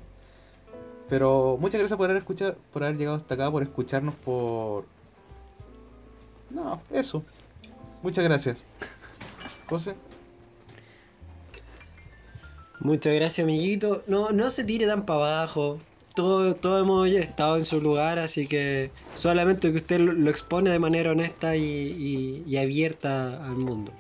[1.10, 4.86] Pero muchas gracias por haber escuchado, por haber llegado hasta acá, por escucharnos, por.
[6.50, 7.24] No, eso.
[8.04, 8.60] Muchas gracias.
[9.68, 9.96] José.
[12.80, 14.04] Muchas gracias, amiguito.
[14.08, 15.80] No, no se tire tan para abajo.
[16.20, 20.78] Todo, todo hemos estado en su lugar, así que solamente que usted lo, expone de
[20.78, 23.94] manera honesta y, y- y abierta al mundo.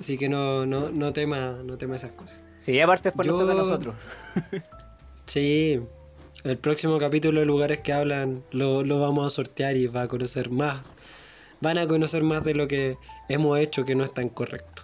[0.00, 2.38] Así que no, no, no tema, no tema esas cosas.
[2.58, 3.94] Sí, aparte después nos Yo- toca a nosotros.
[5.26, 5.80] Sí,
[6.42, 10.08] el próximo capítulo de lugares que hablan lo, lo vamos a sortear y va a
[10.08, 10.82] conocer más.
[11.60, 12.96] Van a conocer más de lo que
[13.28, 14.82] hemos hecho que no es tan correcto.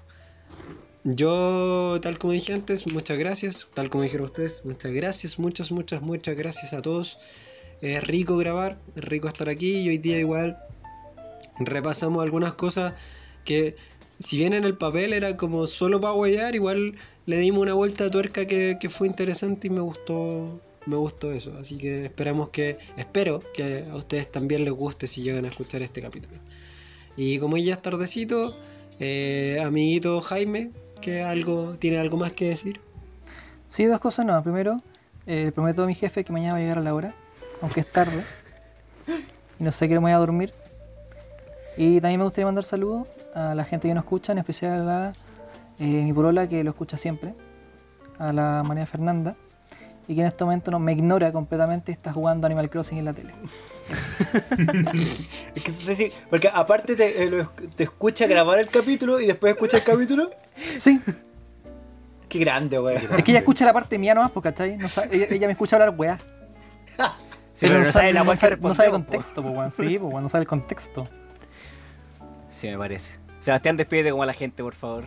[1.04, 3.68] Yo, tal como dije antes, muchas gracias.
[3.74, 5.38] Tal como dijeron ustedes, muchas gracias.
[5.38, 7.18] Muchas, muchas, muchas gracias a todos.
[7.80, 10.58] Es rico grabar, es rico estar aquí y hoy día igual
[11.60, 12.94] repasamos algunas cosas
[13.44, 13.76] que
[14.18, 16.96] si bien en el papel era como solo para huellar, igual
[17.26, 21.54] le dimos una vuelta de tuerca que, fue interesante y me gustó me gustó eso.
[21.60, 25.82] Así que esperamos que, espero que a ustedes también les guste si llegan a escuchar
[25.82, 26.36] este capítulo.
[27.16, 28.58] Y como ya es tardecito,
[28.98, 32.80] eh, amiguito Jaime, que algo, tiene algo más que decir.
[33.68, 34.42] Sí, dos cosas no.
[34.42, 34.80] Primero,
[35.26, 37.14] eh, prometo a mi jefe que mañana va a llegar a la hora,
[37.60, 38.22] aunque es tarde.
[39.60, 40.52] Y no sé qué me voy a dormir.
[41.76, 45.12] Y también me gustaría mandar saludos a la gente que nos escucha, en especial a
[45.78, 47.34] eh, mi polola que lo escucha siempre,
[48.18, 49.36] a la María Fernanda,
[50.09, 53.05] y que en este momento no, me ignora completamente y está jugando Animal Crossing en
[53.05, 53.32] la tele.
[55.55, 59.26] Es que es decir, porque aparte te, eh, lo- te escucha grabar el capítulo y
[59.26, 60.30] después escucha el capítulo.
[60.78, 61.01] Sí,
[62.28, 62.98] Qué grande, weón.
[63.16, 64.76] es que ella escucha la parte mía nomás, pues, ¿cachai?
[64.76, 66.18] No sabe- ella, ella me escucha hablar weá.
[67.51, 69.72] Sí, pero no sabe la sabe, no sabe el contexto, pues, weón.
[69.72, 71.09] Sí, pues, weón, no sabe el contexto.
[72.48, 73.18] Sí, me parece.
[73.40, 75.05] Sebastián, despídete como a la gente, por favor.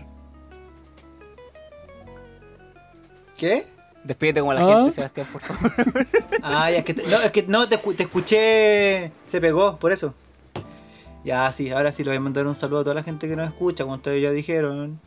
[3.37, 3.67] ¿Qué?
[4.03, 4.75] Despídete como la ¿Ah?
[4.83, 5.71] gente, Sebastián, por favor.
[6.41, 10.13] Ya, es que te, no, es que no te, te escuché, se pegó, por eso.
[11.23, 13.35] Ya, sí, ahora sí le voy a mandar un saludo a toda la gente que
[13.35, 14.99] nos escucha, como ustedes ya dijeron.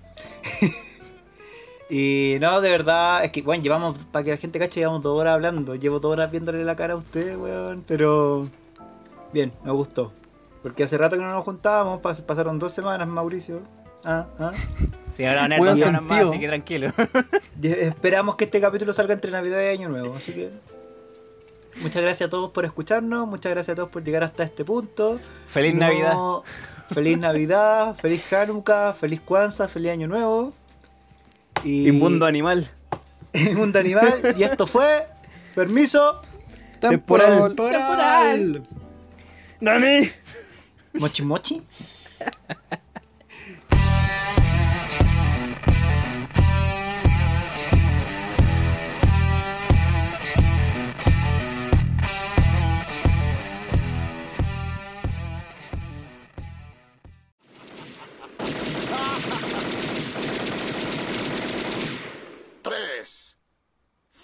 [1.90, 5.18] y no, de verdad, es que, bueno, llevamos, para que la gente cache, llevamos dos
[5.20, 5.74] horas hablando.
[5.74, 8.46] Llevo dos horas viéndole la cara a ustedes, weón, pero
[9.32, 10.12] bien, me gustó.
[10.62, 13.60] Porque hace rato que no nos juntábamos, pas- pasaron dos semanas, Mauricio.
[14.04, 14.52] Ah, ah.
[15.10, 16.92] Sí, ahora van a dos semanas más, así que tranquilo.
[17.62, 20.50] Esperamos que este capítulo salga entre Navidad y Año Nuevo, así que
[21.80, 25.18] muchas gracias a todos por escucharnos, muchas gracias a todos por llegar hasta este punto.
[25.46, 26.14] Feliz No- Navidad.
[26.92, 30.52] Feliz Navidad, feliz Hanukkah, feliz Kwanzaa, feliz Año Nuevo.
[31.64, 32.68] Y Inmundo animal.
[33.32, 34.34] Inmundo animal.
[34.36, 35.06] Y esto fue,
[35.54, 36.20] permiso,
[36.78, 37.54] Temporal.
[37.56, 38.62] ¡Temporal!
[39.60, 40.10] ¡Nani!
[40.94, 41.62] mochi mochi.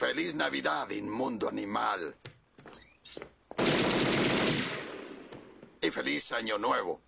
[0.00, 2.16] Feliz Navidad, inmundo animal.
[5.82, 7.02] Y feliz Año Nuevo.